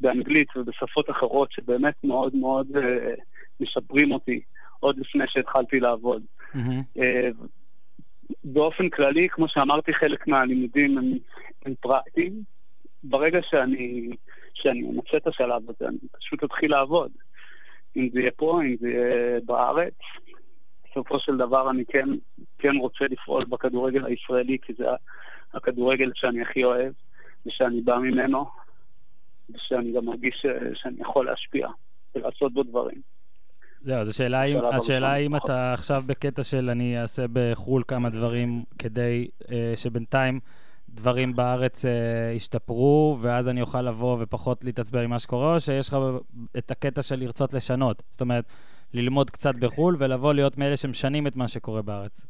[0.00, 2.80] באנגלית ובשפות אחרות שבאמת מאוד מאוד uh,
[3.60, 4.40] משפרים אותי
[4.80, 6.22] עוד לפני שהתחלתי לעבוד.
[6.54, 6.98] Mm-hmm.
[6.98, 7.02] Uh,
[8.44, 11.12] באופן כללי, כמו שאמרתי, חלק מהלימודים הם,
[11.64, 12.54] הם פרקטיים.
[13.04, 14.10] ברגע שאני,
[14.54, 17.10] שאני אמצא את השלב הזה, אני פשוט אתחיל לעבוד.
[17.96, 19.94] אם זה יהיה פה, אם זה יהיה בארץ.
[20.90, 22.08] בסופו של דבר אני כן,
[22.58, 24.84] כן רוצה לפעול בכדורגל הישראלי, כי זה
[25.54, 26.92] הכדורגל שאני הכי אוהב
[27.46, 28.46] ושאני בא ממנו.
[29.54, 31.68] ושאני גם מרגיש שאני יכול להשפיע
[32.14, 33.00] ולעשות בו דברים.
[33.80, 38.64] זהו, אז השאלה אם, השאלה אם אתה עכשיו בקטע של אני אעשה בחו"ל כמה דברים
[38.78, 40.40] כדי אה, שבינתיים
[40.94, 45.88] דברים בארץ אה, ישתפרו, ואז אני אוכל לבוא ופחות להתעצבן עם מה שקורה, או שיש
[45.88, 45.96] לך
[46.58, 48.02] את הקטע של לרצות לשנות?
[48.10, 48.44] זאת אומרת,
[48.94, 52.26] ללמוד קצת בחו"ל ולבוא להיות מאלה שמשנים את מה שקורה בארץ.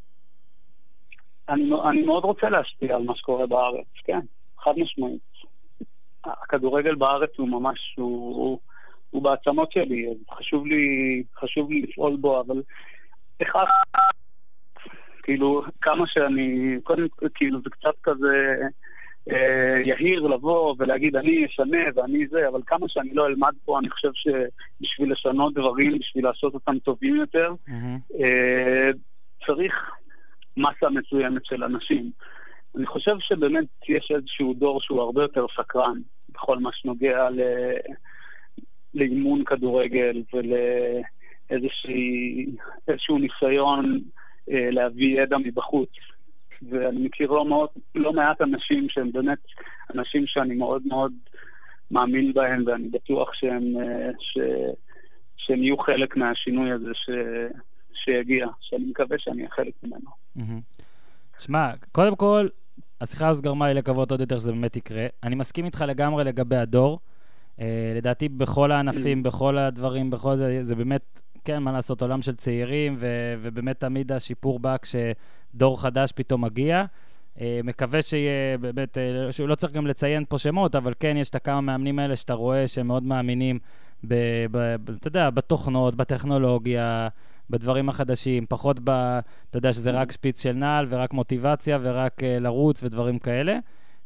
[1.49, 4.21] אני, אני מאוד רוצה להשפיע על מה שקורה בארץ, כן,
[4.59, 5.21] חד משמעית.
[6.25, 8.59] הכדורגל בארץ הוא ממש, הוא, הוא,
[9.11, 12.63] הוא בעצמות שלי, חשוב לי, חשוב לי לפעול בו, אבל.
[15.25, 18.55] כאילו, כמה שאני, קודם כל, כאילו, זה קצת כזה
[19.33, 23.91] אה, יהיר לבוא ולהגיד, אני אשנה ואני זה, אבל כמה שאני לא אלמד פה, אני
[23.91, 28.21] חושב שבשביל לשנות דברים, בשביל לעשות אותם טובים יותר, mm-hmm.
[28.21, 28.91] אה,
[29.47, 29.91] צריך
[30.57, 32.11] מסה מסוימת של אנשים.
[32.77, 35.99] אני חושב שבאמת יש איזשהו דור שהוא הרבה יותר סקרן
[36.29, 37.41] בכל מה שנוגע ל...
[38.95, 40.23] לאימון כדורגל
[41.51, 44.01] ולאיזשהו ניסיון
[44.49, 45.91] להביא ידע מבחוץ.
[46.71, 49.39] ואני מכיר לא, מאוד, לא מעט אנשים שהם באמת
[49.95, 51.13] אנשים שאני מאוד מאוד
[51.91, 54.39] מאמין בהם, ואני בטוח שהם, אה, ש,
[55.37, 57.11] שהם יהיו חלק מהשינוי הזה ש,
[58.05, 60.11] שיגיע, שאני מקווה שאני אהיה חלק ממנו.
[61.39, 62.49] שמע, קודם כל,
[63.01, 65.07] השיחה הזאת גרמה לי לקוות עוד יותר שזה באמת יקרה.
[65.23, 66.99] אני מסכים איתך לגמרי לגבי הדור.
[67.59, 67.63] Uh,
[67.97, 69.25] לדעתי בכל הענפים, mm.
[69.25, 74.13] בכל הדברים, בכל זה, זה באמת כן, מה לעשות, עולם של צעירים, ו- ובאמת תמיד
[74.13, 76.85] השיפור בא כשדור חדש פתאום מגיע.
[77.37, 81.31] Uh, מקווה שיהיה באמת, uh, שהוא לא צריך גם לציין פה שמות, אבל כן, יש
[81.31, 83.59] את הכמה מאמנים האלה שאתה רואה שהם מאוד מאמינים,
[84.09, 84.15] ב,
[84.51, 87.09] ב, ב, אתה יודע, בתוכנות, בטכנולוגיה,
[87.51, 88.91] בדברים החדשים, פחות ב...
[89.51, 93.59] אתה יודע שזה רק שפיץ של נעל ורק מוטיבציה ורק uh, לרוץ ודברים כאלה.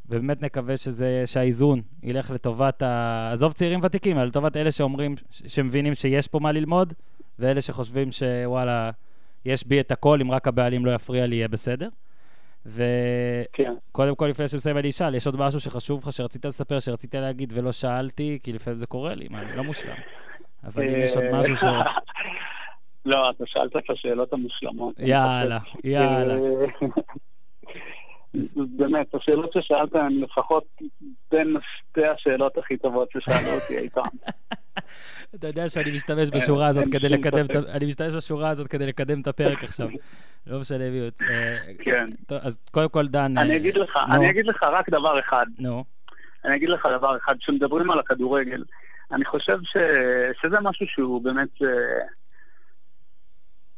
[0.08, 3.30] ובאמת נקווה שזה, שהאיזון ילך לטובת, ה...
[3.32, 6.92] עזוב צעירים ותיקים, אלא לטובת אלה שאומרים, שמבינים שיש פה מה ללמוד,
[7.38, 8.90] ואלה שחושבים שוואלה,
[9.44, 11.88] יש בי את הכל, אם רק הבעלים לא יפריע לי, יהיה בסדר.
[12.66, 14.14] וקודם כן.
[14.16, 17.72] כל, לפני שנסיים אני אשאל, יש עוד משהו שחשוב לך, שרצית לספר, שרצית להגיד ולא
[17.72, 19.96] שאלתי, כי לפעמים זה קורה לי, מה, אני לא מושלם.
[20.64, 21.64] אבל אם יש עוד משהו ש...
[23.06, 24.94] לא, אתה שאלת את השאלות המושלמות.
[24.98, 26.36] יאללה, יאללה.
[28.76, 30.64] באמת, השאלות ששאלת הן לפחות
[31.30, 34.04] בין שתי השאלות הכי טובות ששאלו אותי אי פעם.
[35.34, 39.26] אתה יודע שאני משתמש בשורה הזאת כדי לקדם, אני משתמש בשורה הזאת כדי לקדם את
[39.26, 39.88] הפרק עכשיו.
[40.46, 41.00] לא משנה מי...
[41.00, 42.06] אה, כן.
[42.42, 43.38] אז קודם כל, דן...
[43.38, 45.46] אני אגיד לך, אני אגיד לך רק דבר אחד.
[45.58, 45.84] נו.
[46.44, 48.64] אני אגיד לך דבר אחד, כשמדברים על הכדורגל,
[49.12, 49.58] אני חושב
[50.42, 51.62] שזה משהו שהוא באמת...
[51.62, 52.06] אה,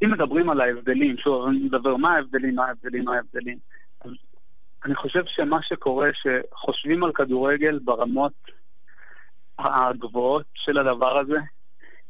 [0.04, 3.58] אם מדברים על ההבדלים, שוב, אני מדבר מה ההבדלים, מה ההבדלים, מה ההבדלים.
[4.84, 8.32] אני חושב שמה שקורה, שחושבים על כדורגל ברמות
[9.64, 11.38] הגבוהות של הדבר הזה,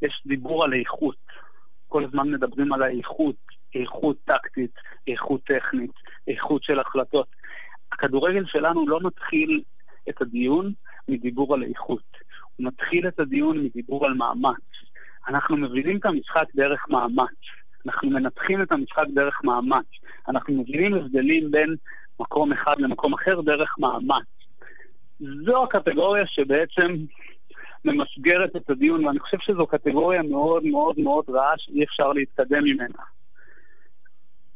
[0.02, 1.16] יש דיבור על איכות.
[1.88, 3.36] כל הזמן מדברים על האיכות,
[3.74, 4.74] איכות טקטית,
[5.08, 5.90] איכות טכנית,
[6.28, 7.26] איכות של החלטות.
[7.92, 9.62] הכדורגל שלנו לא מתחיל
[10.08, 10.72] את הדיון
[11.08, 12.16] מדיבור על איכות,
[12.56, 14.60] הוא מתחיל את הדיון מדיבור על מאמץ.
[15.28, 17.36] אנחנו מבינים את המשחק דרך מאמץ.
[17.86, 19.86] אנחנו מנתחים את המשחק דרך מאמץ.
[20.28, 21.76] אנחנו מבינים הבדלים בין
[22.20, 24.26] מקום אחד למקום אחר דרך מאמץ.
[25.20, 26.96] זו הקטגוריה שבעצם
[27.84, 33.02] ממסגרת את הדיון, ואני חושב שזו קטגוריה מאוד מאוד מאוד רעה שאי אפשר להתקדם ממנה.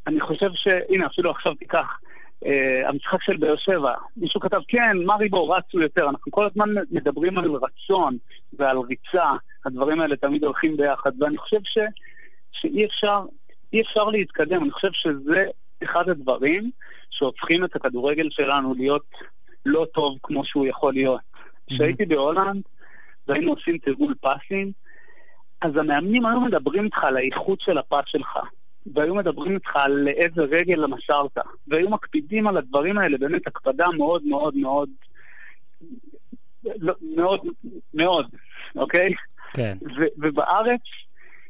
[0.06, 0.68] אני חושב ש...
[0.88, 1.98] הנה, אפילו עכשיו תיקח,
[2.44, 2.48] uh,
[2.88, 7.51] המשחק של באר שבע, מישהו כתב, כן, מריבו רצו יותר, אנחנו כל הזמן מדברים על
[7.51, 8.16] רצון
[8.59, 9.30] ועל ריצה,
[9.66, 11.78] הדברים האלה תמיד הולכים ביחד, ואני חושב ש...
[12.52, 13.22] שאי אפשר,
[13.72, 15.44] אי אפשר להתקדם, אני חושב שזה
[15.84, 16.70] אחד הדברים
[17.10, 19.06] שהופכים את הכדורגל שלנו להיות
[19.66, 21.20] לא טוב כמו שהוא יכול להיות.
[21.66, 22.62] כשהייתי בהולנד
[23.28, 24.72] והיינו עושים תרגול פסים,
[25.60, 28.38] אז המאמנים היו מדברים איתך על האיכות של הפס שלך,
[28.94, 31.38] והיו מדברים איתך על איזה רגל מסרת,
[31.68, 34.88] והיו מקפידים על הדברים האלה, באמת הקפדה מאוד מאוד מאוד,
[36.64, 37.40] לא, מאוד,
[37.94, 38.26] מאוד,
[38.76, 39.14] אוקיי?
[39.56, 39.78] כן.
[40.18, 40.80] ובארץ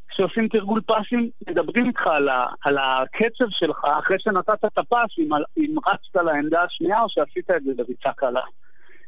[0.09, 5.29] כשעושים תרגול פסים, מדברים איתך על, ה, על הקצב שלך אחרי שנתת את הפס, אם,
[5.57, 8.41] אם רצת לעמדה השנייה או שעשית את זה בריצה קלה.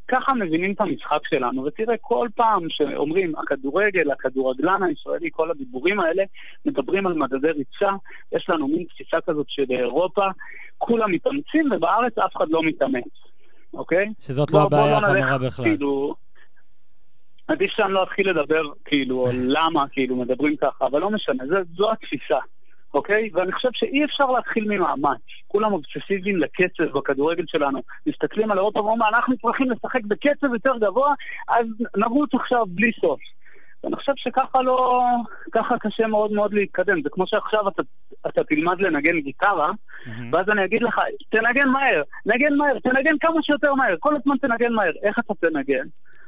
[0.09, 6.23] ככה מבינים את המשחק שלנו, ותראה, כל פעם שאומרים הכדורגל, הכדורגלן הישראלי, כל הדיבורים האלה,
[6.67, 7.95] מדברים על מדדי ריצה,
[8.33, 10.25] יש לנו מין תפיסה כזאת שבאירופה
[10.79, 13.13] כולם מתאמצים ובארץ אף אחד לא מתאמץ,
[13.75, 14.13] אוקיי?
[14.21, 15.65] שזאת לא הבעיה החמורה בכלל.
[15.65, 16.15] כאילו,
[17.49, 21.57] עדיף שאני לא אתחיל לדבר, כאילו, על למה, כאילו, מדברים ככה, אבל לא משנה, זה,
[21.77, 22.39] זו התפיסה.
[22.95, 23.31] אוקיי?
[23.35, 25.21] ואני חושב שאי אפשר להתחיל ממאמץ.
[25.49, 27.83] כולם אובססיביים לקצב בכדורגל שלנו.
[28.07, 31.15] מסתכלים על אירופה ואומרים, אנחנו צריכים לשחק בקצב יותר גבוה,
[31.49, 33.21] אז נרוץ עכשיו בלי סוף.
[33.85, 35.03] ואני חושב שככה לא...
[35.53, 37.03] ככה קשה מאוד מאוד להתקדם.
[37.03, 37.83] זה כמו שעכשיו אתה,
[38.27, 40.11] אתה תלמד לנגן גיטרה, mm-hmm.
[40.33, 44.73] ואז אני אגיד לך, תנגן מהר, נגן מהר, תנגן כמה שיותר מהר, כל הזמן תנגן
[44.73, 44.93] מהר.
[45.03, 45.87] איך אתה תנגן?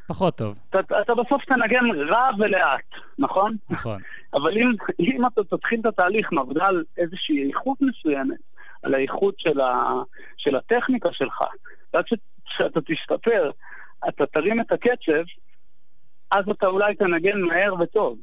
[0.08, 0.58] פחות טוב.
[0.70, 2.84] אתה, אתה בסוף תנגן רע ולאט,
[3.18, 3.56] נכון?
[3.70, 4.00] נכון.
[4.34, 8.38] אבל אם, אם אתה תתחיל את התהליך מעבודה על איזושהי איכות מסוימת,
[8.82, 9.92] על האיכות של, ה,
[10.36, 11.42] של הטכניקה שלך,
[11.94, 12.04] ועד
[12.44, 13.50] שאתה תשתפר,
[14.08, 15.24] אתה תרים את הקצב,
[16.30, 18.18] אז אתה אולי תנגן מהר וטוב.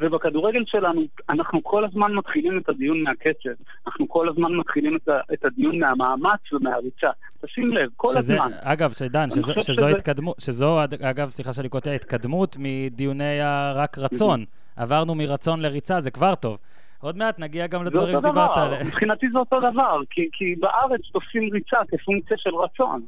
[0.00, 3.62] ובכדורגל שלנו, אנחנו כל הזמן מתחילים את הדיון מהקצב.
[3.86, 7.10] אנחנו כל הזמן מתחילים את, ה, את הדיון מהמאמץ ומהריצה.
[7.44, 8.52] תשים לב, כל שזה, הזמן.
[8.60, 9.86] אגב, שדן, שזו, שזו שזה...
[9.86, 14.44] התקדמות, שזו, אגב, סליחה שאני קוטע, התקדמות מדיוני הרק רצון.
[14.76, 16.58] עברנו מרצון לריצה, זה כבר טוב.
[17.00, 18.86] עוד מעט נגיע גם לדברים שדיברת עליהם.
[18.86, 23.02] מבחינתי זה אותו דבר, כי, כי בארץ תופסים ריצה כפונקציה של רצון.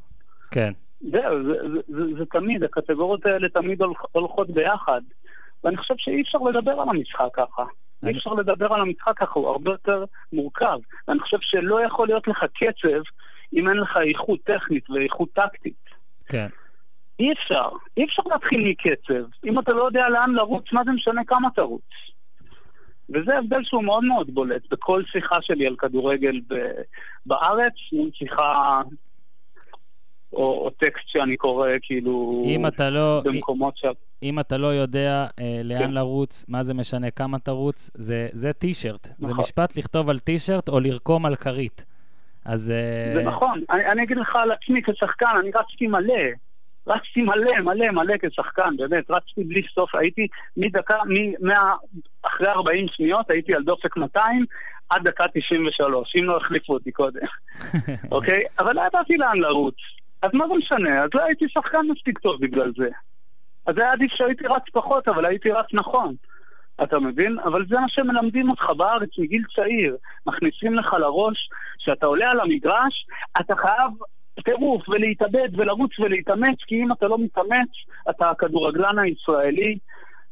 [0.51, 0.73] כן.
[1.01, 3.83] זהו, זה, זה, זה, זה תמיד, הקטגוריות האלה תמיד
[4.13, 5.01] הולכות ביחד.
[5.65, 7.65] ואני חושב שאי אפשר לדבר על המשחק ככה.
[8.07, 10.79] אי אפשר לדבר על המשחק ככה, הוא הרבה יותר מורכב.
[11.09, 13.03] ואני חושב שלא יכול להיות לך קצב
[13.53, 15.85] אם אין לך איכות טכנית ואיכות טקטית.
[16.27, 16.47] כן.
[17.19, 17.69] אי אפשר.
[17.97, 19.25] אי אפשר להתחיל מקצב.
[19.45, 21.83] אם אתה לא יודע לאן לרוץ, מה זה משנה כמה תרוץ?
[23.09, 26.41] וזה הבדל שהוא מאוד מאוד בולט בכל שיחה שלי על כדורגל
[27.27, 28.81] בארץ, מול שיחה
[30.33, 33.85] או, או טקסט שאני קורא, כאילו, אם אתה לא, במקומות ש...
[34.23, 35.91] אם אתה לא יודע אה, לאן כן.
[35.91, 39.09] לרוץ, מה זה משנה כמה תרוץ, זה, זה טישרט.
[39.19, 39.27] נכון.
[39.27, 41.85] זה משפט לכתוב על טישרט או לרקום על כרית.
[42.45, 42.71] אז...
[42.71, 43.15] אה...
[43.15, 43.63] זה נכון.
[43.71, 46.23] אני, אני אגיד לך על עצמי כשחקן, אני רצתי מלא.
[46.87, 49.11] רצתי מלא, מלא, מלא כשחקן, באמת.
[49.11, 49.95] רצתי בלי סוף.
[49.95, 50.27] הייתי
[50.57, 50.95] מדקה,
[51.41, 51.75] מה,
[52.23, 54.45] אחרי 40 שניות, הייתי על דופק 200
[54.91, 57.21] עד דקה 93, אם לא החליפו אותי קודם.
[58.13, 58.41] אוקיי?
[58.59, 59.77] אבל לא ידעתי לאן לרוץ.
[60.23, 61.03] אז מה זה משנה?
[61.03, 62.89] אז לא הייתי שחקן מספיק טוב בגלל זה.
[63.67, 66.15] אז היה עדיף שהייתי רץ פחות, אבל הייתי רץ נכון.
[66.83, 67.39] אתה מבין?
[67.45, 69.97] אבל זה מה שמלמדים אותך בארץ מגיל צעיר.
[70.27, 73.07] מכניסים לך לראש שאתה עולה על המגרש,
[73.41, 73.91] אתה חייב
[74.45, 77.69] טירוף ולהתאבד ולרוץ ולהתאמץ, כי אם אתה לא מתאמץ,
[78.11, 79.79] אתה הכדורגלן הישראלי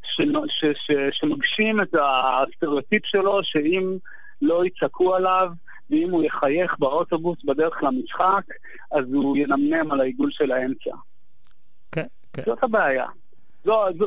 [0.02, 0.20] ש...
[0.48, 0.64] ש...
[0.74, 0.92] ש...
[1.10, 3.96] שמגשים את הסטריאוטיפ שלו, שאם
[4.42, 5.50] לא יצעקו עליו,
[5.90, 8.44] ואם הוא יחייך באוטובוס בדרך למשחק,
[8.90, 10.90] אז הוא ינמנם על העיגול של האמצע.
[11.92, 12.42] כן, כן.
[12.46, 13.06] זאת הבעיה.
[13.64, 14.06] זו, זו,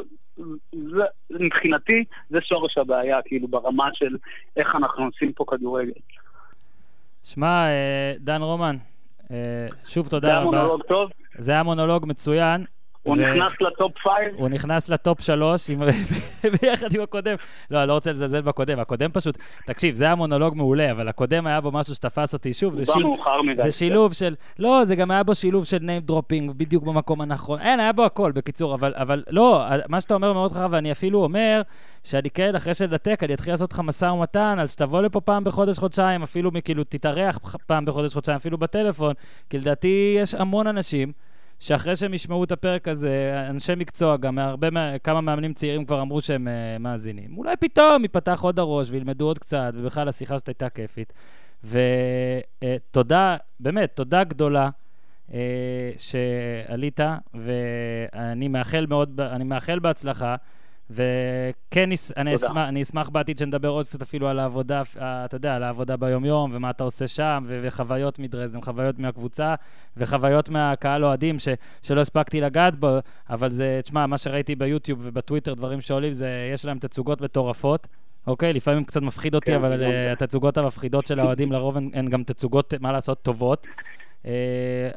[0.71, 4.17] זו, מבחינתי, זה שורש הבעיה, כאילו, ברמה של
[4.57, 5.91] איך אנחנו עושים פה כדורגל.
[7.23, 8.75] שמע, אה, דן רומן,
[9.31, 10.51] אה, שוב תודה רבה.
[10.51, 11.11] זה היה מונולוג טוב?
[11.37, 12.65] זה היה מונולוג מצוין.
[13.03, 13.19] הוא ו...
[13.19, 14.35] נכנס ל top five?
[14.35, 15.81] הוא נכנס ל top שלוש, עם...
[16.61, 17.35] ביחד עם הקודם.
[17.71, 18.79] לא, אני לא רוצה לזלזל בקודם.
[18.79, 22.73] הקודם פשוט, תקשיב, זה היה מונולוג מעולה, אבל הקודם היה בו משהו שתפס אותי שוב.
[22.73, 23.05] זה, שיל...
[23.57, 24.35] זה שילוב של...
[24.59, 27.59] לא, זה גם היה בו שילוב של name dropping בדיוק במקום הנכון.
[27.59, 31.23] אין, היה בו הכל, בקיצור, אבל, אבל לא, מה שאתה אומר מאוד חכם, ואני אפילו
[31.23, 31.61] אומר
[32.03, 36.23] שאני כן, אחרי שנתק, אני אתחיל לעשות לך משא ומתן, על שתבוא לפה פעם בחודש-חודשיים,
[36.23, 39.13] אפילו כאילו תתארח פעם בחודש-חודשיים, אפילו בטלפון,
[39.49, 41.11] כי לדעתי יש המון אנשים.
[41.63, 44.67] שאחרי שהם ישמעו את הפרק הזה, אנשי מקצוע, גם הרבה,
[45.03, 47.37] כמה מאמנים צעירים כבר אמרו שהם uh, מאזינים.
[47.37, 51.13] אולי פתאום ייפתח עוד הראש וילמדו עוד קצת, ובכלל השיחה הזאת הייתה כיפית.
[51.63, 54.69] ותודה, uh, באמת, תודה גדולה.
[55.29, 55.33] uh,
[55.97, 56.99] שעלית,
[57.33, 60.35] ואני מאחל מאוד, אני מאחל בהצלחה.
[60.93, 65.63] וכן, אני אשמח, אני אשמח בעתיד שנדבר עוד קצת אפילו על העבודה, אתה יודע, על
[65.63, 69.55] העבודה ביומיום, ומה אתה עושה שם, וחוויות מדרזדן, חוויות מהקבוצה,
[69.97, 71.47] וחוויות מהקהל אוהדים, ש,
[71.81, 72.97] שלא הספקתי לגעת בו,
[73.29, 77.87] אבל זה, תשמע, מה שראיתי ביוטיוב ובטוויטר, דברים שעולים, זה, יש להם תצוגות מטורפות.
[78.27, 82.09] אוקיי, לפעמים קצת מפחיד אותי, כן, אבל uh, התצוגות המפחידות של האוהדים לרוב הן, הן
[82.09, 83.67] גם תצוגות, מה לעשות, טובות.
[84.23, 84.27] Uh,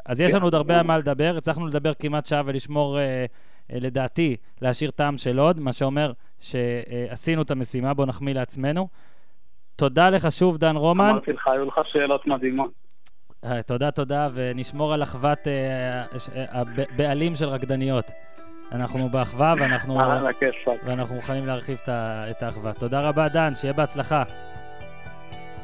[0.05, 0.37] אז יש כן.
[0.37, 2.99] לנו עוד הרבה על מה לדבר, הצלחנו לדבר כמעט שעה ולשמור...
[3.73, 8.89] אה, לדעתי, להשאיר טעם של עוד, מה שאומר שעשינו את המשימה, בואו נחמיא לעצמנו.
[9.77, 11.09] תודה לך שוב, דן רומן.
[11.11, 12.71] אמרתי לך, היו לך שאלות מדהימות.
[13.45, 16.05] אה, תודה, תודה, ונשמור על אחוות אה,
[16.53, 18.11] הבעלים של רקדניות.
[18.73, 19.99] אנחנו באחווה ואנחנו,
[20.87, 22.73] ואנחנו מוכנים להרחיב את האחווה.
[22.73, 24.23] תודה רבה, דן, שיהיה בהצלחה.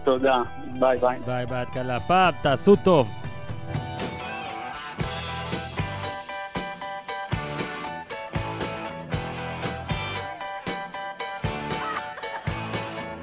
[0.04, 0.42] תודה,
[0.80, 1.18] ביי ביי.
[1.26, 3.31] ביי ביי, עד כאן להפעם, תעשו טוב.